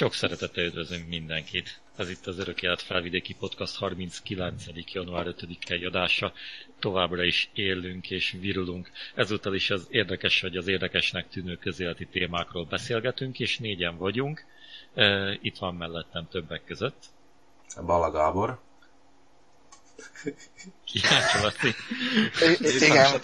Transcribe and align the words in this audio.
Sok 0.00 0.14
szeretettel 0.14 0.64
üdvözlünk 0.64 1.08
mindenkit. 1.08 1.80
Ez 1.96 2.10
itt 2.10 2.26
az 2.26 2.38
Örök 2.38 2.62
Élet 2.62 2.82
Felvidéki 2.82 3.34
Podcast 3.34 3.76
39. 3.76 4.64
január 4.92 5.26
5-i 5.26 5.86
adása. 5.86 6.32
Továbbra 6.78 7.24
is 7.24 7.50
élünk 7.54 8.10
és 8.10 8.36
virulunk. 8.40 8.90
Ezúttal 9.14 9.54
is 9.54 9.70
az 9.70 9.86
érdekes 9.90 10.40
vagy 10.40 10.56
az 10.56 10.68
érdekesnek 10.68 11.28
tűnő 11.28 11.56
közéleti 11.56 12.06
témákról 12.06 12.64
beszélgetünk, 12.64 13.38
és 13.38 13.58
négyen 13.58 13.96
vagyunk. 13.96 14.44
Itt 15.40 15.58
van 15.58 15.74
mellettem 15.74 16.28
többek 16.30 16.64
között. 16.64 17.04
Bala 17.86 18.10
Gábor. 18.10 18.60
Kiács 20.84 21.42
Laci. 21.42 21.74
Igen. 22.84 23.20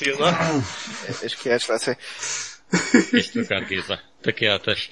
És 1.23 1.37
Kiács 1.37 1.67
Laci. 1.67 1.97
És 3.11 3.31
Tukár 3.31 3.67
Géza. 3.67 4.01
Tökéletes. 4.21 4.89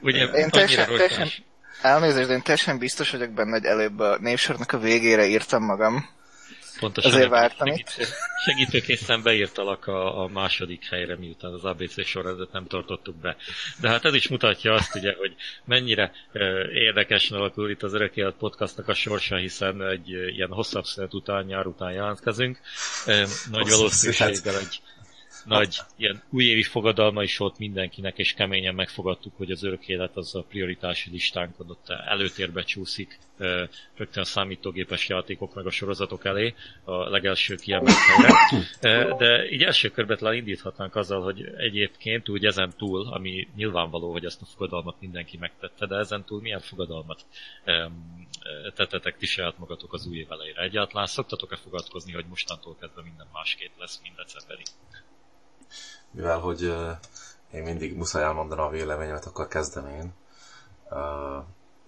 Ugye, 0.00 0.24
én 0.24 0.50
teljesen, 0.50 0.86
teljesen, 0.86 1.28
elnézést, 1.82 2.28
de 2.28 2.34
én 2.34 2.42
teljesen 2.42 2.78
biztos 2.78 3.10
vagyok 3.10 3.30
benne, 3.30 3.50
hogy 3.50 3.64
előbb 3.64 3.98
a 3.98 4.18
névsornak 4.20 4.72
a 4.72 4.78
végére 4.78 5.26
írtam 5.26 5.62
magam. 5.62 6.12
Pontosan. 6.80 7.12
Azért 7.12 7.28
vártam 7.28 7.66
segítő, 7.68 8.02
itt. 8.02 8.08
Segítőkészen 8.44 9.22
beírtalak 9.22 9.86
a, 9.86 10.22
a 10.22 10.28
második 10.28 10.88
helyre, 10.88 11.16
miután 11.16 11.52
az 11.52 11.64
ABC 11.64 12.06
sorrendet 12.06 12.52
nem 12.52 12.66
tartottuk 12.66 13.16
be. 13.16 13.36
De 13.80 13.88
hát 13.88 14.04
ez 14.04 14.14
is 14.14 14.28
mutatja 14.28 14.72
azt 14.72 14.94
ugye, 14.94 15.14
hogy 15.18 15.34
mennyire 15.64 16.12
uh, 16.32 16.42
érdekesen 16.72 17.38
alakul 17.38 17.70
itt 17.70 17.82
az 17.82 17.94
Örök 17.94 18.16
Élet 18.16 18.34
podcastnak 18.34 18.88
a 18.88 18.94
sorsa, 18.94 19.36
hiszen 19.36 19.82
egy 19.82 20.14
uh, 20.14 20.34
ilyen 20.34 20.50
hosszabb 20.50 20.84
szünet 20.84 21.14
után, 21.14 21.44
nyár 21.44 21.66
után 21.66 21.92
jelentkezünk. 21.92 22.58
Uh, 23.06 23.22
nagy 23.50 23.68
valószínűséggel 23.70 24.58
egy 24.58 24.80
nagy 25.44 25.76
ilyen 25.96 26.22
újévi 26.30 26.62
fogadalma 26.62 27.22
is 27.22 27.36
volt 27.36 27.58
mindenkinek, 27.58 28.18
és 28.18 28.32
keményen 28.32 28.74
megfogadtuk, 28.74 29.36
hogy 29.36 29.50
az 29.50 29.62
örök 29.62 29.88
élet 29.88 30.16
az 30.16 30.34
a 30.34 30.42
prioritási 30.42 31.10
listánkon 31.10 31.70
ott 31.70 31.88
előtérbe 31.88 32.62
csúszik, 32.62 33.18
rögtön 33.96 34.22
a 34.22 34.24
számítógépes 34.24 35.08
játékok 35.08 35.54
meg 35.54 35.66
a 35.66 35.70
sorozatok 35.70 36.24
elé, 36.24 36.54
a 36.84 37.08
legelső 37.08 37.54
kiemelt 37.54 37.96
helyre. 37.96 39.14
De 39.16 39.50
így 39.50 39.62
első 39.62 39.90
körben 39.90 40.16
talán 40.16 40.34
indíthatnánk 40.34 40.96
azzal, 40.96 41.22
hogy 41.22 41.54
egyébként 41.56 42.28
úgy 42.28 42.44
ezen 42.44 42.72
túl, 42.76 43.12
ami 43.12 43.48
nyilvánvaló, 43.56 44.12
hogy 44.12 44.24
ezt 44.24 44.42
a 44.42 44.44
fogadalmat 44.44 44.96
mindenki 45.00 45.36
megtette, 45.36 45.86
de 45.86 45.96
ezen 45.96 46.24
túl 46.24 46.40
milyen 46.40 46.60
fogadalmat 46.60 47.24
tettetek 48.74 49.16
ti 49.16 49.26
saját 49.26 49.58
magatok 49.58 49.92
az 49.92 50.06
új 50.06 50.16
év 50.16 50.32
elejére? 50.32 50.62
Egyáltalán 50.62 51.06
szoktatok-e 51.06 51.56
fogadkozni, 51.56 52.12
hogy 52.12 52.24
mostantól 52.28 52.76
kezdve 52.80 53.02
minden 53.02 53.26
másképp 53.32 53.72
lesz, 53.78 54.00
mint 54.02 54.16
decemberi? 54.16 54.62
Mivel 56.10 56.38
hogy 56.38 56.62
én 57.52 57.62
mindig 57.62 57.96
muszáj 57.96 58.22
elmondanom 58.22 58.66
a 58.66 58.70
véleményemet, 58.70 59.24
akkor 59.24 59.48
kezdem 59.48 59.86
én. 59.88 60.14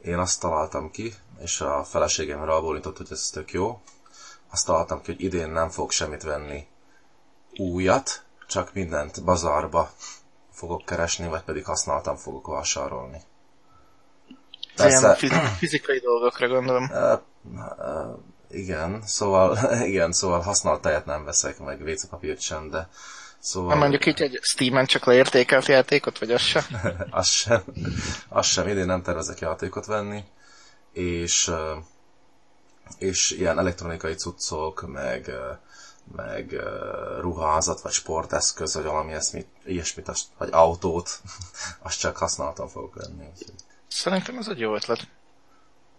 Én 0.03 0.19
azt 0.19 0.41
találtam 0.41 0.91
ki, 0.91 1.15
és 1.39 1.61
a 1.61 1.85
feleségem 1.85 2.45
rábólintott, 2.45 2.97
hogy 2.97 3.07
ez 3.11 3.31
tök 3.33 3.53
jó. 3.53 3.81
Azt 4.51 4.67
találtam 4.67 5.03
ki, 5.03 5.13
hogy 5.13 5.23
idén 5.23 5.51
nem 5.51 5.71
fog 5.71 5.91
semmit 5.91 6.23
venni 6.23 6.67
újat, 7.57 8.25
csak 8.47 8.73
mindent 8.73 9.25
bazarba 9.25 9.91
fogok 10.53 10.85
keresni, 10.85 11.29
vagy 11.29 11.43
pedig 11.43 11.65
használtam 11.65 12.17
fogok 12.17 12.47
vásárolni. 12.47 13.21
Persze, 14.77 15.17
Ilyen 15.21 15.45
fizikai 15.45 15.99
dolgokra 15.99 16.49
gondolom. 16.49 16.91
Uh, 16.91 17.21
uh, 17.43 18.19
igen, 18.49 19.03
szóval, 19.07 19.59
igen, 19.93 20.13
szóval 20.13 20.41
használt 20.41 20.81
tejet 20.81 21.07
nem 21.07 21.25
veszek, 21.25 21.59
meg 21.59 21.81
WC-papírt 21.81 22.41
sem, 22.41 22.71
de 22.71 22.89
Szóval... 23.47 23.69
Nem 23.69 23.79
mondjuk 23.79 24.07
így 24.07 24.23
egy 24.23 24.39
Steam-en 24.43 24.87
csak 24.87 25.05
leértékelt 25.05 25.67
játékot, 25.67 26.19
vagy 26.19 26.31
az 26.31 26.41
sem? 26.41 26.63
az 27.11 27.29
sem. 27.29 27.63
Az 28.29 28.47
sem. 28.47 28.69
Idén 28.69 28.87
nem 28.87 29.03
tervezek 29.03 29.39
játékot 29.39 29.87
venni. 29.87 30.25
És, 30.93 31.51
és 32.99 33.31
ilyen 33.31 33.59
elektronikai 33.59 34.15
cuccok, 34.15 34.87
meg, 34.87 35.31
meg 36.17 36.61
ruházat, 37.21 37.81
vagy 37.81 37.93
sporteszköz, 37.93 38.75
vagy 38.75 38.85
valami 38.85 39.09
ilyesmit, 39.11 39.49
ilyesmit 39.65 40.11
vagy 40.39 40.49
autót, 40.53 41.21
azt 41.87 41.99
csak 41.99 42.17
használtam 42.17 42.69
fogok 42.69 42.95
venni. 42.95 43.27
Szerintem 43.89 44.39
ez 44.39 44.49
egy 44.49 44.61
jó 44.61 44.75
ötlet. 44.75 45.09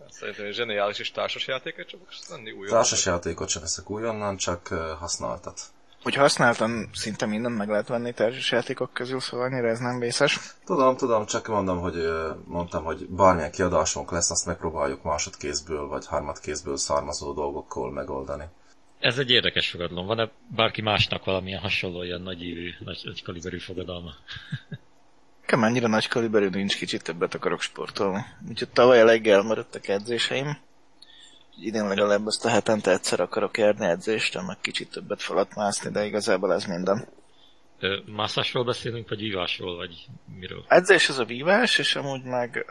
Szerintem 0.09 0.45
egy 0.45 0.53
zseniális 0.53 0.99
és 0.99 1.11
társas 1.11 1.47
játékot 1.47 1.87
csak 1.87 1.99
venni 2.29 2.51
újonnan. 2.51 2.81
Társas 2.81 3.05
játékot 3.05 3.49
sem 3.49 3.61
veszek 3.61 3.89
újonnan, 3.89 4.37
csak 4.37 4.67
használtat. 4.99 5.61
Hogy 6.03 6.15
használtan 6.15 6.89
szinte 6.93 7.25
mindent 7.25 7.57
meg 7.57 7.69
lehet 7.69 7.87
venni 7.87 8.13
társas 8.13 8.51
játékok 8.51 8.93
közül, 8.93 9.19
szóval 9.19 9.45
annyira 9.45 9.67
ez 9.67 9.79
nem 9.79 9.99
vészes. 9.99 10.39
Tudom, 10.65 10.97
tudom, 10.97 11.25
csak 11.25 11.47
mondom, 11.47 11.79
hogy 11.79 12.09
mondtam, 12.45 12.83
hogy 12.83 13.07
bármilyen 13.09 13.51
kiadásunk 13.51 14.11
lesz, 14.11 14.31
azt 14.31 14.45
megpróbáljuk 14.45 15.03
másodkézből 15.03 15.87
vagy 15.87 16.05
harmadkézből 16.05 16.77
származó 16.77 17.33
dolgokkal 17.33 17.91
megoldani. 17.91 18.43
Ez 18.99 19.17
egy 19.17 19.31
érdekes 19.31 19.69
fogadalom. 19.69 20.05
Van-e 20.05 20.29
bárki 20.55 20.81
másnak 20.81 21.25
valamilyen 21.25 21.61
hasonló 21.61 22.03
ilyen 22.03 22.21
nagy 22.21 22.43
ívű, 22.43 22.73
nagy, 22.79 23.01
nagy 23.03 23.23
kaliberű 23.23 23.59
fogadalma? 23.59 24.11
Nekem 25.41 25.63
ennyire 25.63 25.87
nagy 25.87 26.07
kaliberű 26.07 26.49
nincs, 26.49 26.77
kicsit 26.77 27.03
többet 27.03 27.33
akarok 27.33 27.61
sportolni. 27.61 28.25
Úgyhogy 28.49 28.69
tavaly 28.69 28.99
elég 28.99 29.27
elmaradtak 29.27 29.87
edzéseim 29.87 30.57
idén 31.61 31.87
legalább 31.87 32.27
ezt 32.27 32.45
a 32.45 32.49
hetente 32.49 32.91
egyszer 32.91 33.19
akarok 33.19 33.57
járni 33.57 33.85
edzést, 33.85 34.45
meg 34.45 34.57
kicsit 34.61 34.91
többet 34.91 35.21
falat 35.21 35.55
mászni, 35.55 35.91
de 35.91 36.05
igazából 36.05 36.53
ez 36.53 36.65
minden. 36.65 37.07
Mászásról 38.05 38.63
beszélünk, 38.63 39.09
vagy 39.09 39.19
vívásról, 39.19 39.75
vagy 39.75 40.05
miről? 40.39 40.65
Edzés 40.67 41.09
az 41.09 41.19
a 41.19 41.25
vívás, 41.25 41.77
és 41.77 41.95
amúgy 41.95 42.23
meg, 42.23 42.65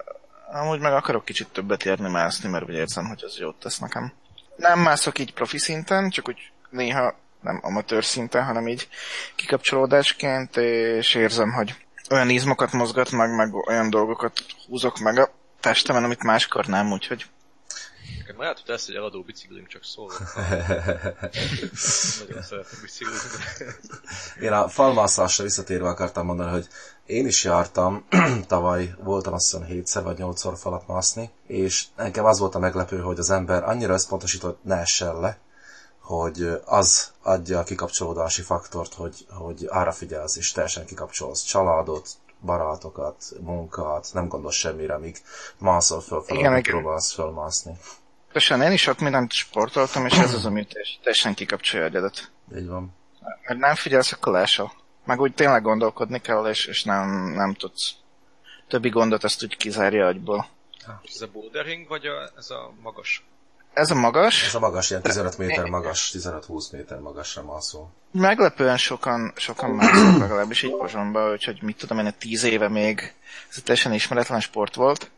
amúgy 0.53 0.81
meg 0.81 0.93
akarok 0.93 1.25
kicsit 1.25 1.49
többet 1.49 1.83
járni 1.83 2.11
mászni, 2.11 2.49
mert 2.49 2.69
úgy 2.69 2.75
érzem, 2.75 3.05
hogy 3.05 3.23
az 3.25 3.39
jót 3.39 3.59
tesz 3.59 3.79
nekem. 3.79 4.13
Nem 4.57 4.81
mászok 4.81 5.19
így 5.19 5.33
profi 5.33 5.59
szinten, 5.59 6.11
csak 6.11 6.29
úgy 6.29 6.53
néha 6.71 7.15
nem 7.41 7.61
amatőr 7.63 8.05
szinten, 8.05 8.45
hanem 8.45 8.69
így 8.69 8.89
kikapcsolódásként, 9.35 10.57
és 10.57 11.15
érzem, 11.15 11.53
hogy 11.53 11.75
olyan 12.11 12.31
izmokat 12.31 12.73
mozgat 12.73 13.11
meg, 13.11 13.35
meg 13.35 13.55
olyan 13.55 13.91
dolgokat 13.91 14.45
húzok 14.67 14.99
meg 14.99 15.19
a 15.19 15.31
testemen, 15.61 16.05
amit 16.05 16.23
máskor 16.23 16.67
nem, 16.67 16.93
úgyhogy 16.93 17.27
Nekem 18.27 18.41
lehet, 18.41 18.59
hogy 18.61 18.69
lesz 18.69 18.89
egy 18.89 18.95
eladó 18.95 19.23
biciklünk, 19.23 19.67
csak 19.67 19.85
szól. 19.85 20.11
Nagyon 22.27 22.43
szeretem 22.43 22.79
biciklizni. 22.83 23.29
Én 24.41 24.53
a 24.53 24.69
falmászásra 24.69 25.45
visszatérve 25.45 25.89
akartam 25.89 26.27
mondani, 26.27 26.51
hogy 26.51 26.69
én 27.07 27.27
is 27.27 27.45
jártam, 27.45 28.07
tavaly 28.47 28.95
voltam 28.99 29.33
azt 29.33 29.45
hiszem 29.45 29.67
hétszer 29.67 30.03
vagy 30.03 30.19
nyolcszor 30.19 30.59
falat 30.59 30.87
mászni, 30.87 31.31
és 31.47 31.85
nekem 31.97 32.25
az 32.25 32.39
volt 32.39 32.55
a 32.55 32.59
meglepő, 32.59 33.01
hogy 33.01 33.19
az 33.19 33.31
ember 33.31 33.65
annyira 33.65 33.93
összpontosított, 33.93 34.65
ne 34.65 34.77
essen 34.77 35.21
le, 35.21 35.39
hogy 36.01 36.61
az 36.65 37.13
adja 37.23 37.59
a 37.59 37.65
kikapcsolódási 37.65 38.43
faktort, 38.43 38.95
hogy, 38.95 39.27
hogy 39.31 39.67
ára 39.69 39.93
figyelsz, 39.93 40.37
és 40.37 40.53
teljesen 40.53 40.87
kikapcsolsz 40.87 41.43
családot, 41.43 42.09
barátokat, 42.41 43.25
munkát, 43.41 44.09
nem 44.13 44.29
gondolsz 44.29 44.55
semmire, 44.55 44.99
míg 44.99 45.23
mászol 45.59 46.01
föl, 46.01 46.23
fel, 46.23 46.61
próbálsz 46.61 47.13
fölmászni. 47.13 47.79
Pontosan, 48.37 48.63
én 48.63 48.73
is 48.73 48.81
sok 48.81 48.99
mindent 48.99 49.33
sportoltam, 49.33 50.07
és 50.07 50.19
ez 50.19 50.35
az, 50.35 50.45
ami 50.47 50.67
teljesen 51.03 51.35
kikapcsolja 51.35 51.85
a 51.85 51.89
agyadat. 51.89 52.31
Így 52.57 52.67
van. 52.67 52.95
Mert 53.47 53.61
nem 53.61 53.75
figyelsz, 53.75 54.13
akkor 54.13 54.33
lásol. 54.33 54.73
Meg 55.05 55.21
úgy 55.21 55.35
tényleg 55.35 55.63
gondolkodni 55.63 56.21
kell, 56.21 56.47
és, 56.47 56.67
és 56.67 56.85
nem, 56.85 57.09
nem 57.35 57.55
tudsz. 57.55 57.91
Többi 58.69 58.89
gondot 58.89 59.25
ezt 59.25 59.43
úgy 59.43 59.57
kizárja 59.57 60.07
agyból. 60.07 60.49
Ez 61.15 61.21
a 61.21 61.29
bouldering, 61.33 61.89
vagy 61.89 62.07
a, 62.07 62.31
ez 62.37 62.51
a 62.51 62.73
magas? 62.83 63.27
Ez 63.73 63.91
a 63.91 63.95
magas. 63.95 64.47
Ez 64.47 64.55
a 64.55 64.59
magas, 64.59 64.91
ilyen 64.91 65.03
15 65.03 65.39
méter 65.39 65.65
magas, 65.65 66.13
15-20 66.19 66.73
méter 66.73 66.99
magasra 66.99 67.43
mászó. 67.43 67.89
Meglepően 68.11 68.77
sokan, 68.77 69.33
sokan 69.37 69.71
másznak 69.71 70.19
legalábbis 70.19 70.63
így 70.63 70.77
Pozsonban, 70.77 71.33
úgyhogy 71.33 71.63
mit 71.63 71.77
tudom 71.77 71.99
én, 71.99 72.15
10 72.19 72.45
éve 72.45 72.69
még 72.69 73.15
ez 73.49 73.63
teljesen 73.63 73.93
ismeretlen 73.93 74.41
sport 74.41 74.75
volt 74.75 75.11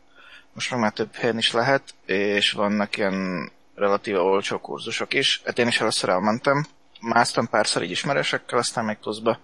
most 0.59 0.71
meg 0.71 0.79
már 0.79 0.91
több 0.91 1.15
helyen 1.15 1.37
is 1.37 1.51
lehet, 1.51 1.83
és 2.05 2.51
vannak 2.51 2.97
ilyen 2.97 3.51
relatíve 3.75 4.19
olcsó 4.19 4.57
kurzusok 4.57 5.13
is. 5.13 5.41
Hát 5.45 5.59
én 5.59 5.67
is 5.67 5.79
először 5.79 6.09
elmentem, 6.09 6.65
másztam 7.01 7.49
párszor 7.49 7.83
így 7.83 7.91
ismeresekkel, 7.91 8.57
aztán 8.57 8.85
még 8.85 8.97
pluszba 8.97 9.39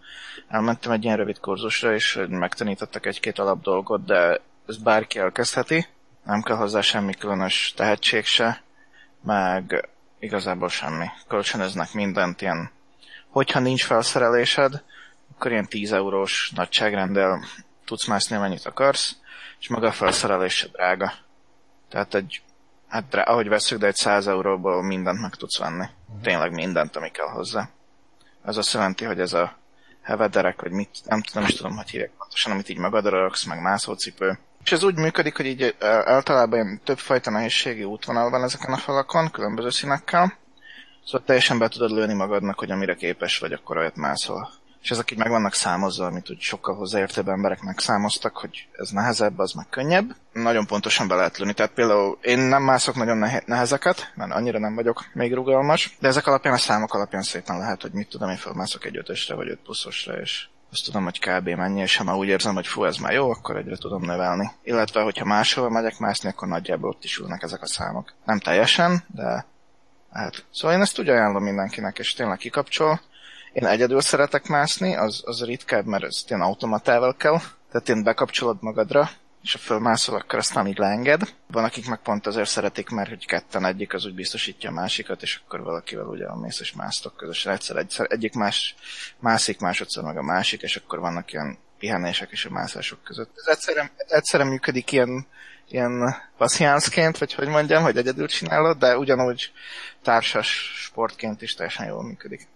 elmentem 0.48 0.92
egy 0.92 1.04
ilyen 1.04 1.18
rövid 1.18 1.40
kurzusra, 1.40 1.94
és 1.94 2.20
megtanítottak 2.30 3.06
egy-két 3.06 3.40
alap 3.40 3.62
dolgot, 3.62 4.06
de 4.06 4.42
ez 4.68 4.78
bárki 4.78 5.20
elkezdheti, 5.20 5.88
nem 6.26 6.42
kell 6.42 6.56
hozzá 6.56 6.82
semmi 6.82 7.14
különös 7.14 7.74
tehetség 7.76 8.26
se, 8.26 8.64
meg 9.24 9.90
igazából 10.20 10.70
semmi. 10.70 11.06
Kölcsönöznek 11.28 11.94
mindent 11.94 12.42
ilyen. 12.42 12.72
Hogyha 13.30 13.60
nincs 13.60 13.86
felszerelésed, 13.86 14.84
akkor 15.36 15.52
ilyen 15.52 15.68
10 15.68 15.92
eurós 15.92 16.52
nagyságrendel 16.56 17.44
tudsz 17.86 18.08
mászni, 18.08 18.38
mennyit 18.38 18.66
akarsz, 18.66 19.16
és 19.60 19.68
maga 19.68 19.88
a 19.88 19.92
felszerelés 19.92 20.54
se 20.54 20.68
drága. 20.68 21.14
Tehát 21.90 22.16
egy, 22.16 22.42
hát 22.88 23.08
drá, 23.10 23.22
ahogy 23.22 23.48
veszük, 23.48 23.80
de 23.80 23.88
egy 23.88 23.96
100 23.96 24.28
euróból 24.28 24.84
mindent 24.84 25.22
meg 25.22 25.36
tudsz 25.36 25.58
venni. 25.58 25.86
Uh-huh. 26.08 26.24
Tényleg 26.24 26.52
mindent, 26.52 26.96
ami 26.96 27.10
kell 27.10 27.30
hozzá. 27.30 27.70
Ez 28.46 28.58
azt 28.58 28.74
jelenti, 28.74 29.06
hogy 29.06 29.20
ez 29.20 29.34
a 29.34 29.58
hevederek, 30.02 30.62
vagy 30.62 30.72
mit, 30.72 30.90
nem, 31.06 31.22
nem 31.34 31.44
is 31.44 31.54
tudom, 31.54 31.76
hogy 31.76 31.90
hívják 31.90 32.12
pontosan, 32.18 32.52
amit 32.52 32.70
így 32.70 32.78
magadra 32.78 33.20
raksz, 33.20 33.44
meg 33.44 33.62
mászócipő, 33.62 34.40
És 34.64 34.72
ez 34.72 34.84
úgy 34.84 34.96
működik, 34.96 35.36
hogy 35.36 35.46
így 35.46 35.76
általában 35.80 36.60
ilyen 36.60 36.82
többfajta 36.84 37.30
nehézségi 37.30 37.84
útvonal 37.84 38.30
van 38.30 38.44
ezeken 38.44 38.74
a 38.74 38.78
falakon, 38.78 39.32
különböző 39.32 39.70
színekkel. 39.70 40.38
Szóval 41.06 41.26
teljesen 41.26 41.58
be 41.58 41.68
tudod 41.68 41.92
lőni 41.92 42.14
magadnak, 42.14 42.60
hogy 42.60 42.72
amire 42.72 42.96
képes 42.96 43.40
vagy, 43.40 43.54
akkor 43.54 43.78
olyat 43.78 43.96
mászol. 43.96 44.50
És 44.86 44.92
ezek 44.92 45.12
így 45.12 45.18
meg 45.18 45.30
vannak 45.30 45.54
számozva, 45.54 46.06
amit 46.06 46.30
úgy 46.30 46.40
sokkal 46.40 46.76
hozzáértőbb 46.76 47.28
emberek 47.28 47.62
megszámoztak, 47.62 48.38
hogy 48.38 48.68
ez 48.72 48.90
nehezebb, 48.90 49.40
az 49.40 49.52
meg 49.52 49.66
könnyebb. 49.70 50.16
Nagyon 50.34 50.66
pontosan 50.66 51.08
be 51.08 51.16
lehet 51.16 51.38
lőni. 51.38 51.54
Tehát 51.54 51.72
például 51.72 52.18
én 52.22 52.40
nem 52.40 52.64
mászok 52.64 52.96
nagyon 52.96 53.30
nehezeket, 53.46 54.12
mert 54.16 54.32
annyira 54.32 54.60
nem 54.60 54.76
vagyok 54.76 55.04
még 55.14 55.34
rugalmas, 55.34 55.98
de 56.00 56.08
ezek 56.08 56.28
alapján 56.28 56.54
a 56.54 56.58
számok 56.58 56.94
alapján 56.94 57.22
szépen 57.22 57.58
lehet, 57.58 57.82
hogy 57.82 57.92
mit 57.92 58.10
tudom, 58.10 58.30
én 58.30 58.36
felmászok 58.36 58.86
egy 58.86 58.98
ötösre 58.98 59.36
vagy 59.36 59.50
öt 59.50 59.60
pluszosra, 59.64 60.20
és 60.20 60.48
azt 60.72 60.86
tudom, 60.86 61.04
hogy 61.04 61.20
kb. 61.20 61.50
mennyi, 61.50 61.82
és 61.82 61.98
ha 61.98 62.04
már 62.04 62.16
úgy 62.16 62.28
érzem, 62.28 62.54
hogy 62.54 62.68
fú, 62.68 62.84
ez 62.84 62.98
már 62.98 63.14
jó, 63.14 63.30
akkor 63.30 63.58
egyre 63.58 63.78
tudom 63.78 64.02
növelni. 64.02 64.52
Illetve, 64.64 65.02
hogyha 65.02 65.26
máshol 65.26 65.70
megyek 65.70 65.98
mászni, 66.00 66.30
akkor 66.30 66.48
nagyjából 66.48 66.90
ott 66.90 67.04
is 67.04 67.18
ülnek 67.18 67.44
ezek 67.44 67.62
a 67.62 67.68
számok. 67.68 68.14
Nem 68.26 68.40
teljesen, 68.40 69.04
de 69.08 69.46
hát. 70.12 70.46
Szóval 70.52 70.76
én 70.76 70.82
ezt 70.82 71.00
úgy 71.00 71.10
ajánlom 71.10 71.44
mindenkinek, 71.44 72.00
és 72.00 72.14
tényleg 72.14 72.38
kikapcsol. 72.38 73.02
Én 73.56 73.66
egyedül 73.66 74.02
szeretek 74.02 74.48
mászni, 74.48 74.96
az, 74.96 75.22
az 75.26 75.46
ritkább, 75.46 75.86
mert 75.86 76.04
ez 76.04 76.24
ilyen 76.28 76.42
automatával 76.42 77.16
kell. 77.16 77.38
Tehát 77.72 77.90
én 77.90 78.04
bekapcsolod 78.04 78.58
magadra, 78.60 79.10
és 79.44 79.52
ha 79.52 79.58
fölmászol, 79.58 80.16
akkor 80.16 80.40
azt 80.40 80.54
nem 80.54 80.68
így 80.68 80.78
leenged. 80.78 81.22
Van, 81.48 81.64
akik 81.64 81.88
meg 81.88 82.00
pont 82.00 82.28
azért 82.28 82.50
szeretik, 82.50 82.90
mert 82.90 83.10
hogy 83.10 83.26
ketten 83.26 83.66
egyik 83.66 83.94
az 83.94 84.06
úgy 84.06 84.14
biztosítja 84.14 84.70
a 84.70 84.74
másikat, 84.74 85.22
és 85.22 85.40
akkor 85.46 85.64
valakivel 85.64 86.06
ugye 86.06 86.36
mész 86.36 86.60
és 86.60 86.74
másztok 86.74 87.16
közösen. 87.18 87.54
Egyszer, 87.54 87.76
egyszer 87.76 88.08
egyik 88.10 88.34
más 88.34 88.76
mászik, 89.20 89.60
másodszor 89.60 90.04
meg 90.04 90.18
a 90.18 90.24
másik, 90.24 90.62
és 90.62 90.76
akkor 90.76 91.00
vannak 91.00 91.34
ilyen 91.34 91.58
pihenések 91.80 92.32
és 92.32 92.46
a 92.46 92.50
mászások 92.50 93.04
között. 93.04 93.32
Ez 93.36 93.48
egyszerűen, 93.48 93.90
egyszerűen 93.96 94.50
működik 94.50 94.92
ilyen, 94.92 95.28
ilyen 95.70 96.16
passziánszként, 96.38 97.18
vagy 97.18 97.34
hogy 97.34 97.48
mondjam, 97.48 97.84
hogy 97.84 97.98
egyedül 97.98 98.28
csinálod, 98.28 98.78
de 98.78 98.98
ugyanúgy 98.98 99.52
társas 100.04 100.74
sportként 100.76 101.42
is 101.42 101.54
teljesen 101.54 101.88
jól 101.88 102.04
működik. 102.04 102.48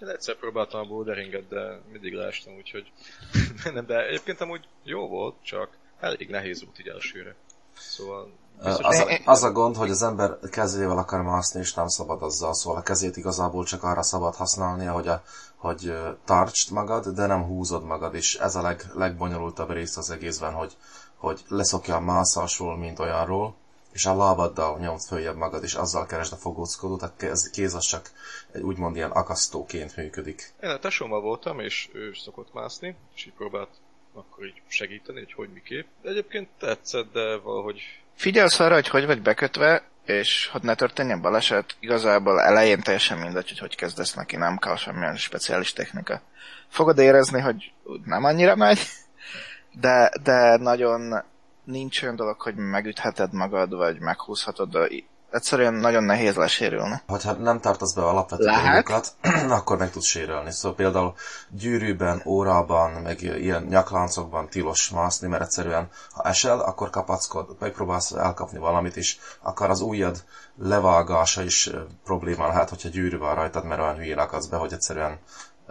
Én 0.00 0.08
egyszer 0.08 0.34
próbáltam 0.34 0.80
a 0.80 0.84
boulderinget, 0.84 1.48
de 1.48 1.80
mindig 1.92 2.12
leestem, 2.12 2.54
úgyhogy 2.56 2.92
nem, 3.74 3.86
de 3.86 4.06
egyébként 4.06 4.40
amúgy 4.40 4.68
jó 4.82 5.08
volt, 5.08 5.34
csak 5.42 5.68
elég 6.00 6.28
nehéz 6.28 6.62
út 6.62 6.78
így 6.78 6.88
elsőre. 6.88 7.34
Szóval... 7.78 8.32
Az 8.62 8.98
a, 8.98 9.20
az 9.24 9.42
a 9.42 9.52
gond, 9.52 9.76
hogy 9.76 9.90
az 9.90 10.02
ember 10.02 10.38
kezével 10.50 10.98
akar 10.98 11.22
mászni, 11.22 11.60
és 11.60 11.74
nem 11.74 11.88
szabad 11.88 12.22
azzal, 12.22 12.54
szóval 12.54 12.78
a 12.78 12.82
kezét 12.82 13.16
igazából 13.16 13.64
csak 13.64 13.82
arra 13.82 14.02
szabad 14.02 14.34
használnia, 14.34 14.92
hogy, 14.92 15.08
a, 15.08 15.22
hogy 15.56 15.94
tartsd 16.24 16.72
magad, 16.72 17.08
de 17.08 17.26
nem 17.26 17.42
húzod 17.42 17.84
magad, 17.84 18.14
és 18.14 18.34
ez 18.34 18.54
a 18.54 18.62
leg, 18.62 18.82
legbonyolultabb 18.94 19.70
rész 19.70 19.96
az 19.96 20.10
egészben, 20.10 20.52
hogy, 20.52 20.76
hogy 21.16 21.40
leszokja 21.48 21.94
a 21.96 22.00
mászásról, 22.00 22.76
mint 22.76 22.98
olyanról, 22.98 23.54
és 23.92 24.06
a 24.06 24.16
lábaddal 24.16 24.78
nyomd 24.78 25.00
följebb 25.00 25.36
magad, 25.36 25.62
és 25.62 25.74
azzal 25.74 26.06
keresd 26.06 26.32
a 26.32 26.36
fogóckodót, 26.36 27.02
a 27.02 27.12
kéz 27.52 27.74
az 27.74 27.84
csak 27.84 28.10
egy 28.52 28.62
úgymond 28.62 28.96
ilyen 28.96 29.10
akasztóként 29.10 29.96
működik. 29.96 30.52
Én 30.62 30.70
a 30.70 30.78
tesómmal 30.78 31.20
voltam, 31.20 31.60
és 31.60 31.88
ő 31.92 32.08
is 32.08 32.18
szokott 32.18 32.52
mászni, 32.52 32.96
és 33.14 33.26
így 33.26 33.32
próbált 33.32 33.68
akkor 34.14 34.46
így 34.46 34.62
segíteni, 34.66 35.18
hogy 35.18 35.32
hogy 35.32 35.48
miképp. 35.52 35.86
De 36.02 36.08
egyébként 36.08 36.48
tetszett, 36.58 37.12
de 37.12 37.36
valahogy... 37.36 37.80
Figyelsz 38.14 38.60
arra, 38.60 38.74
hogy 38.74 38.88
hogy 38.88 39.06
vagy 39.06 39.22
bekötve, 39.22 39.82
és 40.04 40.48
hogy 40.52 40.62
ne 40.62 40.74
történjen 40.74 41.20
baleset, 41.20 41.76
igazából 41.80 42.40
elején 42.40 42.80
teljesen 42.80 43.18
mindegy, 43.18 43.48
hogy 43.48 43.58
hogy 43.58 43.76
kezdesz 43.76 44.14
neki, 44.14 44.36
nem 44.36 44.58
kell 44.58 44.76
semmilyen 44.76 45.16
speciális 45.16 45.72
technika. 45.72 46.22
Fogod 46.68 46.98
érezni, 46.98 47.40
hogy 47.40 47.72
nem 48.04 48.24
annyira 48.24 48.56
megy, 48.56 48.78
de, 49.72 50.12
de 50.22 50.56
nagyon 50.56 51.22
nincs 51.70 52.02
olyan 52.02 52.16
dolog, 52.16 52.40
hogy 52.40 52.54
megütheted 52.56 53.32
magad, 53.32 53.74
vagy 53.74 54.00
meghúzhatod, 54.00 54.76
egyszerűen 55.30 55.74
nagyon 55.74 56.02
nehéz 56.02 56.34
lesérülni. 56.34 57.00
Ha 57.06 57.32
nem 57.32 57.60
tartasz 57.60 57.92
be 57.92 58.02
alapvető 58.02 58.44
dolgokat, 58.44 59.14
akkor 59.58 59.78
meg 59.78 59.90
tudsz 59.90 60.06
sérülni. 60.06 60.50
Szóval 60.50 60.76
például 60.76 61.14
gyűrűben, 61.48 62.22
órában, 62.24 62.90
meg 62.90 63.22
ilyen 63.22 63.62
nyakláncokban 63.62 64.48
tilos 64.48 64.90
mászni, 64.90 65.28
mert 65.28 65.42
egyszerűen 65.42 65.88
ha 66.10 66.22
esel, 66.22 66.60
akkor 66.60 66.90
kapackod, 66.90 67.56
megpróbálsz 67.58 68.12
elkapni 68.12 68.58
valamit 68.58 68.96
is, 68.96 69.18
akkor 69.42 69.70
az 69.70 69.80
ujjad 69.80 70.24
levágása 70.58 71.42
is 71.42 71.70
probléma 72.04 72.46
lehet, 72.46 72.68
hogyha 72.68 72.88
gyűrű 72.88 73.18
van 73.18 73.34
rajtad, 73.34 73.64
mert 73.64 73.80
olyan 73.80 73.96
hülyén 73.96 74.18
akadsz 74.18 74.46
be, 74.46 74.56
hogy 74.56 74.72
egyszerűen 74.72 75.18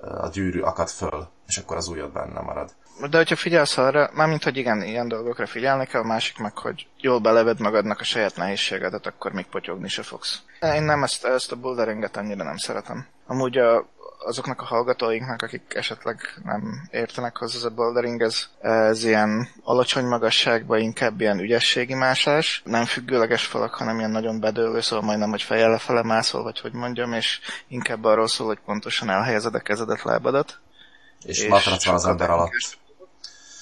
a 0.01 0.27
gyűrű 0.27 0.61
akad 0.61 0.89
föl, 0.89 1.27
és 1.47 1.57
akkor 1.57 1.77
az 1.77 1.87
ujjad 1.87 2.11
benne 2.11 2.39
marad. 2.39 2.71
De 3.07 3.17
hogyha 3.17 3.35
figyelsz 3.35 3.77
arra, 3.77 4.09
mármint, 4.13 4.43
hogy 4.43 4.57
igen, 4.57 4.81
ilyen 4.81 5.07
dolgokra 5.07 5.45
figyelni 5.45 5.85
kell, 5.85 6.01
a 6.01 6.05
másik 6.05 6.37
meg, 6.37 6.57
hogy 6.57 6.87
jól 6.97 7.19
beleved 7.19 7.59
magadnak 7.59 7.99
a 7.99 8.03
saját 8.03 8.35
nehézségedet, 8.35 9.05
akkor 9.05 9.31
még 9.31 9.45
potyogni 9.45 9.87
se 9.87 10.03
fogsz. 10.03 10.41
Én 10.61 10.83
nem 10.83 11.03
ezt, 11.03 11.25
ezt 11.25 11.51
a 11.51 11.55
boulderinget 11.55 12.17
annyira 12.17 12.43
nem 12.43 12.57
szeretem. 12.57 13.07
Amúgy 13.27 13.57
a, 13.57 13.89
azoknak 14.25 14.61
a 14.61 14.65
hallgatóinknak, 14.65 15.41
akik 15.41 15.73
esetleg 15.75 16.19
nem 16.43 16.87
értenek 16.91 17.37
hozzá 17.37 17.57
ez 17.57 17.63
a 17.63 17.69
bouldering, 17.69 18.21
ez, 18.21 18.45
ez 18.61 19.03
ilyen 19.03 19.49
alacsony 19.63 20.05
magasságban 20.05 20.79
inkább 20.79 21.21
ilyen 21.21 21.39
ügyességi 21.39 21.93
másás, 21.93 22.61
nem 22.65 22.85
függőleges 22.85 23.45
falak, 23.45 23.73
hanem 23.73 23.97
ilyen 23.97 24.11
nagyon 24.11 24.39
bedőlő, 24.39 24.81
szóval 24.81 25.05
majdnem, 25.05 25.29
hogy 25.29 25.41
fejjel 25.41 25.69
lefele 25.69 26.03
mászol, 26.03 26.43
vagy 26.43 26.59
hogy 26.59 26.73
mondjam, 26.73 27.13
és 27.13 27.39
inkább 27.67 28.03
arról 28.03 28.27
szól, 28.27 28.47
hogy 28.47 28.59
pontosan 28.65 29.09
elhelyezed 29.09 29.55
a 29.55 29.59
kezedet, 29.59 30.03
lábadat. 30.03 30.59
És, 31.23 31.43
és 31.43 31.47
matrac 31.47 31.85
van 31.85 31.95
az 31.95 32.05
ember 32.05 32.29
alatt. 32.29 32.77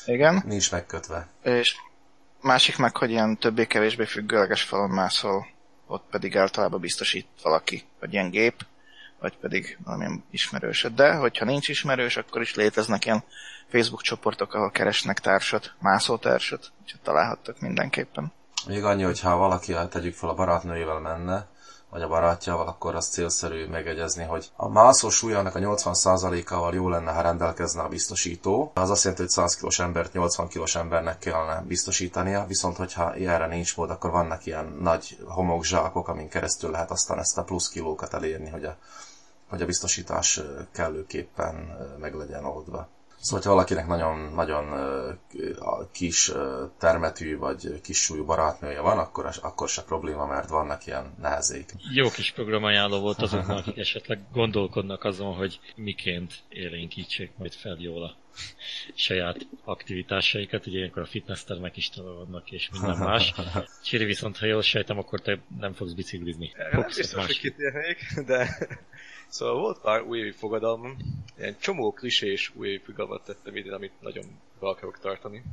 Igen. 0.08 0.44
Nincs 0.46 0.72
megkötve. 0.72 1.28
És 1.44 1.76
másik 2.42 2.78
meg, 2.78 2.98
hogy 2.98 3.10
ilyen 3.10 3.38
többé-kevésbé 3.38 4.06
függőleges 4.06 4.62
falon 4.64 4.90
mászol, 4.90 5.48
ott 5.88 6.06
pedig 6.12 6.38
általában 6.38 6.80
biztosít 6.80 7.28
valaki, 7.42 7.84
vagy 8.00 8.14
ilyen 8.14 8.30
gép, 8.30 8.66
vagy 9.20 9.38
pedig 9.38 9.78
valamilyen 9.84 10.24
ismerősöd. 10.32 10.94
De, 10.94 11.14
hogyha 11.14 11.46
nincs 11.46 11.68
ismerős, 11.68 12.18
akkor 12.18 12.42
is 12.42 12.56
léteznek 12.56 13.06
ilyen 13.06 13.24
Facebook 13.68 14.02
csoportok, 14.02 14.54
ahol 14.54 14.72
keresnek 14.72 15.20
társat, 15.20 15.74
mászótársat, 15.80 16.72
úgyhogy 16.82 17.02
találhattak 17.02 17.60
mindenképpen. 17.60 18.32
Még 18.68 18.84
annyi, 18.84 19.04
hogyha 19.04 19.38
valaki, 19.38 19.76
tegyük 19.90 20.14
fel 20.14 20.30
a 20.30 20.34
barátnőjével 20.34 21.00
menne, 21.00 21.48
vagy 21.98 22.06
a 22.06 22.10
barátjával, 22.10 22.68
akkor 22.68 22.96
az 22.96 23.08
célszerű 23.08 23.68
megegyezni, 23.68 24.24
hogy 24.24 24.52
a 24.56 24.70
mászó 24.70 25.10
súlyának 25.10 25.56
a 25.56 25.60
80%-ával 25.60 26.74
jó 26.74 26.90
lenne, 26.90 27.12
ha 27.12 27.22
rendelkezne 27.22 27.82
a 27.82 27.88
biztosító. 27.88 28.72
Az 28.74 28.90
azt 28.90 29.04
jelenti, 29.04 29.24
hogy 29.24 29.32
100 29.32 29.56
kilós 29.56 29.80
embert 29.80 30.14
80 30.14 30.48
kilós 30.48 30.76
embernek 30.76 31.20
kellene 31.20 31.62
biztosítania, 31.68 32.46
viszont 32.46 32.78
hogyha 32.78 33.14
erre 33.14 33.48
nincs 33.48 33.78
mód, 33.78 33.90
akkor 33.90 34.12
vannak 34.12 34.46
ilyen 34.46 34.78
nagy 34.82 35.18
homokzsákok, 35.28 36.08
amin 36.08 36.30
keresztül 36.30 36.72
lehet 36.72 36.92
aztán 36.92 37.20
ezt 37.20 37.38
a 37.38 37.44
plusz 37.44 37.70
kilókat 37.70 38.14
elérni, 38.14 38.50
hogy 38.50 38.64
a, 38.64 38.76
hogy 39.50 39.62
a 39.62 39.66
biztosítás 39.66 40.42
kellőképpen 40.72 41.78
meg 42.00 42.14
legyen 42.14 42.46
oldva. 42.46 42.88
Szóval, 43.20 43.44
ha 43.46 43.50
valakinek 43.50 43.88
nagyon, 43.88 44.34
nagyon 44.34 44.66
kis 45.92 46.32
termetű 46.78 47.38
vagy 47.38 47.82
kis 47.82 47.98
súlyú 47.98 48.26
barátnője 48.26 48.80
van, 48.80 48.98
akkor, 48.98 49.30
akkor 49.42 49.70
se 49.70 49.84
probléma, 49.84 50.26
mert 50.26 50.50
vannak 50.50 50.86
ilyen 50.86 51.14
nehezék. 51.22 51.74
Jó 51.94 52.10
kis 52.10 52.32
programajánló 52.32 53.00
volt 53.00 53.22
azoknak, 53.22 53.58
akik 53.68 53.78
esetleg 53.78 54.20
gondolkodnak 54.32 55.04
azon, 55.04 55.34
hogy 55.34 55.60
miként 55.76 56.34
élénkítsék 56.50 57.32
majd 57.38 57.54
fel 57.54 57.78
jól 57.80 58.04
a 58.04 58.16
saját 58.96 59.48
aktivitásaikat, 59.64 60.68
ugye 60.68 60.78
ilyenkor 60.78 61.02
a 61.02 61.06
fitnesstermek 61.06 61.78
is 61.78 61.90
tele 61.90 62.12
vannak, 62.12 62.52
és 62.52 62.70
minden 62.72 62.98
más. 62.98 63.34
Csiri 63.86 64.06
viszont, 64.06 64.38
ha 64.38 64.46
jól 64.46 64.62
sejtem, 64.62 64.98
akkor 64.98 65.22
te 65.22 65.40
nem 65.60 65.74
fogsz 65.74 65.94
biciklizni. 65.94 66.52
Nem 66.72 66.84
biztos, 66.86 67.14
más. 67.14 67.26
hogy 67.26 67.40
kitérnék, 67.40 67.98
de 68.26 68.58
Szóval 69.28 69.60
volt 69.60 69.80
pár 69.80 70.02
újévi 70.02 70.32
fogadalmam, 70.32 70.98
ilyen 71.38 71.58
csomó 71.60 71.92
klisés 71.92 72.52
újévi 72.56 72.84
fogadalmat 72.84 73.26
tettem 73.26 73.56
idén, 73.56 73.74
amit 73.74 74.02
nagyon 74.02 74.26
be 74.60 74.68
akarok 74.68 75.00
tartani. 75.00 75.44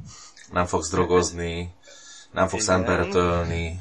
Nem 0.52 0.66
fogsz 0.66 0.90
drogozni, 0.90 1.75
nem 2.31 2.49
fogsz 2.49 2.64
igen. 2.64 2.78
embert 2.78 3.14
ölni. 3.14 3.78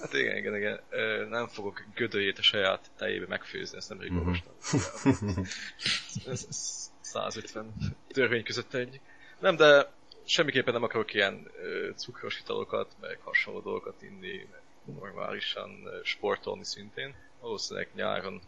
Hát 0.00 0.12
igen, 0.12 0.36
igen, 0.36 0.56
igen. 0.56 0.80
Nem 1.28 1.46
fogok 1.46 1.84
gödöjét 1.94 2.38
a 2.38 2.42
saját 2.42 2.90
tejébe 2.96 3.26
megfőzni, 3.28 3.76
ezt 3.76 3.88
nem 3.88 3.98
elég 3.98 4.12
mm-hmm. 4.12 4.32
Ez 6.26 6.46
150 7.00 7.74
törvény 8.08 8.44
között 8.44 8.74
egy. 8.74 9.00
Nem, 9.40 9.56
de 9.56 9.92
semmiképpen 10.24 10.72
nem 10.72 10.82
akarok 10.82 11.14
ilyen 11.14 11.50
cukros 11.96 12.38
italokat, 12.40 12.96
meg 13.00 13.18
hasonló 13.24 13.60
dolgokat 13.60 14.02
inni, 14.02 14.48
meg 14.50 14.60
normálisan 14.96 15.70
sportolni 16.02 16.64
szintén. 16.64 17.14
Valószínűleg 17.40 17.88
nyáron 17.94 18.40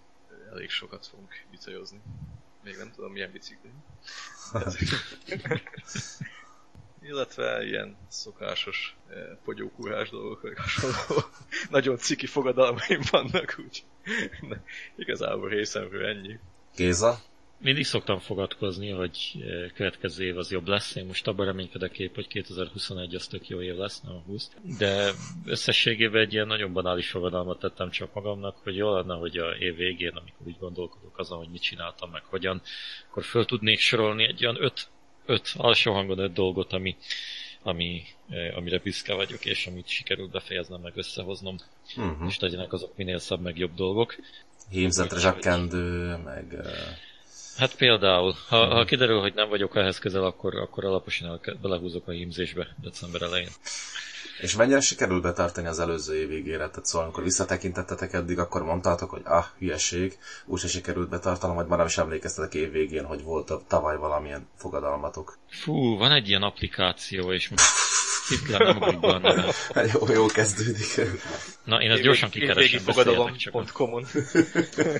elég 0.52 0.71
sokat 0.71 1.07
fogunk 1.07 1.45
bicajhozni. 1.50 2.00
Még 2.64 2.76
nem 2.76 2.93
tudom 2.95 3.12
milyen 3.12 3.31
bicikli. 3.33 3.71
Illetve 7.02 7.64
ilyen 7.64 7.97
szokásos 8.09 8.97
eh, 9.09 9.17
fogyókúrás 9.45 10.11
dolgok, 10.11 10.40
vagy 10.43 10.57
hasonló. 10.57 11.23
Nagyon 11.71 11.97
ciki 11.97 12.26
fogadalmaim 12.26 13.00
vannak, 13.11 13.57
úgy. 13.67 13.85
igazából 14.97 15.49
részemről 15.49 16.07
ennyi. 16.07 16.38
Géza? 16.76 17.21
Mindig 17.59 17.85
szoktam 17.85 18.19
fogadkozni, 18.19 18.91
hogy 18.91 19.19
eh, 19.41 19.71
következő 19.75 20.25
év 20.25 20.38
az 20.38 20.50
jobb 20.50 20.69
lesz. 20.69 20.95
Én 20.95 21.07
most 21.07 21.27
abban 21.27 21.47
reménykedek 21.47 21.99
épp, 21.99 22.15
hogy 22.15 22.27
2021 22.27 23.15
az 23.15 23.27
tök 23.27 23.49
jó 23.49 23.62
év 23.62 23.77
lesz, 23.77 24.00
nem 24.00 24.12
a 24.12 24.23
20. 24.27 24.50
De 24.79 25.11
összességében 25.45 26.21
egy 26.21 26.33
ilyen 26.33 26.47
nagyon 26.47 26.73
banális 26.73 27.11
fogadalmat 27.11 27.59
tettem 27.59 27.91
csak 27.91 28.15
magamnak, 28.15 28.57
hogy 28.62 28.77
jó 28.77 28.95
lenne, 28.95 29.15
hogy 29.15 29.38
a 29.38 29.50
év 29.50 29.77
végén, 29.77 30.12
amikor 30.15 30.47
úgy 30.47 30.59
gondolkodok 30.59 31.19
azon, 31.19 31.38
hogy 31.38 31.49
mit 31.50 31.62
csináltam, 31.62 32.11
meg 32.11 32.23
hogyan, 32.25 32.62
akkor 33.11 33.25
föl 33.25 33.45
tudnék 33.45 33.79
sorolni 33.79 34.25
egy 34.25 34.45
olyan 34.45 34.62
öt, 34.62 34.88
öt 35.27 35.53
alsó 35.57 35.93
hangon 35.93 36.19
öt 36.19 36.33
dolgot, 36.33 36.73
ami, 36.73 36.97
ami, 37.62 38.03
eh, 38.29 38.57
amire 38.57 38.79
büszke 38.79 39.15
vagyok, 39.15 39.45
és 39.45 39.67
amit 39.67 39.88
sikerült 39.88 40.31
befejeznem, 40.31 40.81
meg 40.81 40.93
összehoznom, 40.97 41.57
uh-huh. 41.97 42.29
és 42.29 42.38
legyenek 42.38 42.73
azok 42.73 42.97
minél 42.97 43.19
szebb, 43.19 43.41
meg 43.41 43.59
jobb 43.59 43.75
dolgok. 43.75 44.17
Hímzetre 44.71 45.19
zsakkendő, 45.19 46.17
meg... 46.17 46.57
Hát 47.59 47.77
például, 47.77 48.35
ha, 48.49 48.67
ha 48.67 48.85
kiderül, 48.85 49.21
hogy 49.21 49.35
nem 49.35 49.49
vagyok 49.49 49.77
ehhez 49.77 49.99
közel, 49.99 50.25
akkor, 50.25 50.55
akkor 50.57 50.85
alaposan 50.85 51.29
el, 51.29 51.57
belehúzok 51.62 52.09
a 52.09 52.11
hímzésbe 52.11 52.67
december 52.83 53.23
elején. 53.23 53.50
És 54.41 54.57
mennyire 54.57 54.81
sikerült 54.81 55.23
betartani 55.23 55.67
az 55.67 55.79
előző 55.79 56.17
év 56.17 56.29
végére? 56.29 56.69
Tehát 56.69 56.87
szóval, 56.87 57.07
amikor 57.07 57.23
visszatekintettetek 57.25 58.13
eddig, 58.13 58.39
akkor 58.39 58.63
mondtátok, 58.63 59.11
hogy 59.11 59.23
ah, 59.25 59.45
hülyeség, 59.59 60.19
úgyse 60.47 60.69
sikerült 60.69 61.09
betartanom, 61.09 61.57
vagy 61.57 61.67
már 61.67 61.79
nem 61.79 61.87
is 61.87 61.99
emlékeztetek 61.99 62.55
év 62.55 62.71
végén, 62.71 63.05
hogy 63.05 63.23
volt 63.23 63.53
tavaly 63.67 63.97
valamilyen 63.97 64.49
fogadalmatok. 64.57 65.39
Fú, 65.51 65.97
van 65.97 66.13
egy 66.13 66.29
ilyen 66.29 66.43
applikáció, 66.43 67.33
és 67.33 67.49
most 67.49 67.65
Hitler 68.29 68.61
nem 68.61 68.77
ugrik 68.77 69.01
be 69.01 69.09
a 69.09 69.19
neve. 69.19 69.53
jó, 69.93 70.13
jó 70.13 70.27
kezdődik. 70.27 71.01
Na, 71.65 71.83
én 71.83 71.91
ezt 71.91 72.03
gyorsan 72.03 72.31
kikeresem, 72.31 72.85
beszéljetek 72.85 73.37
csak. 73.37 73.73
.com-on. 73.73 74.07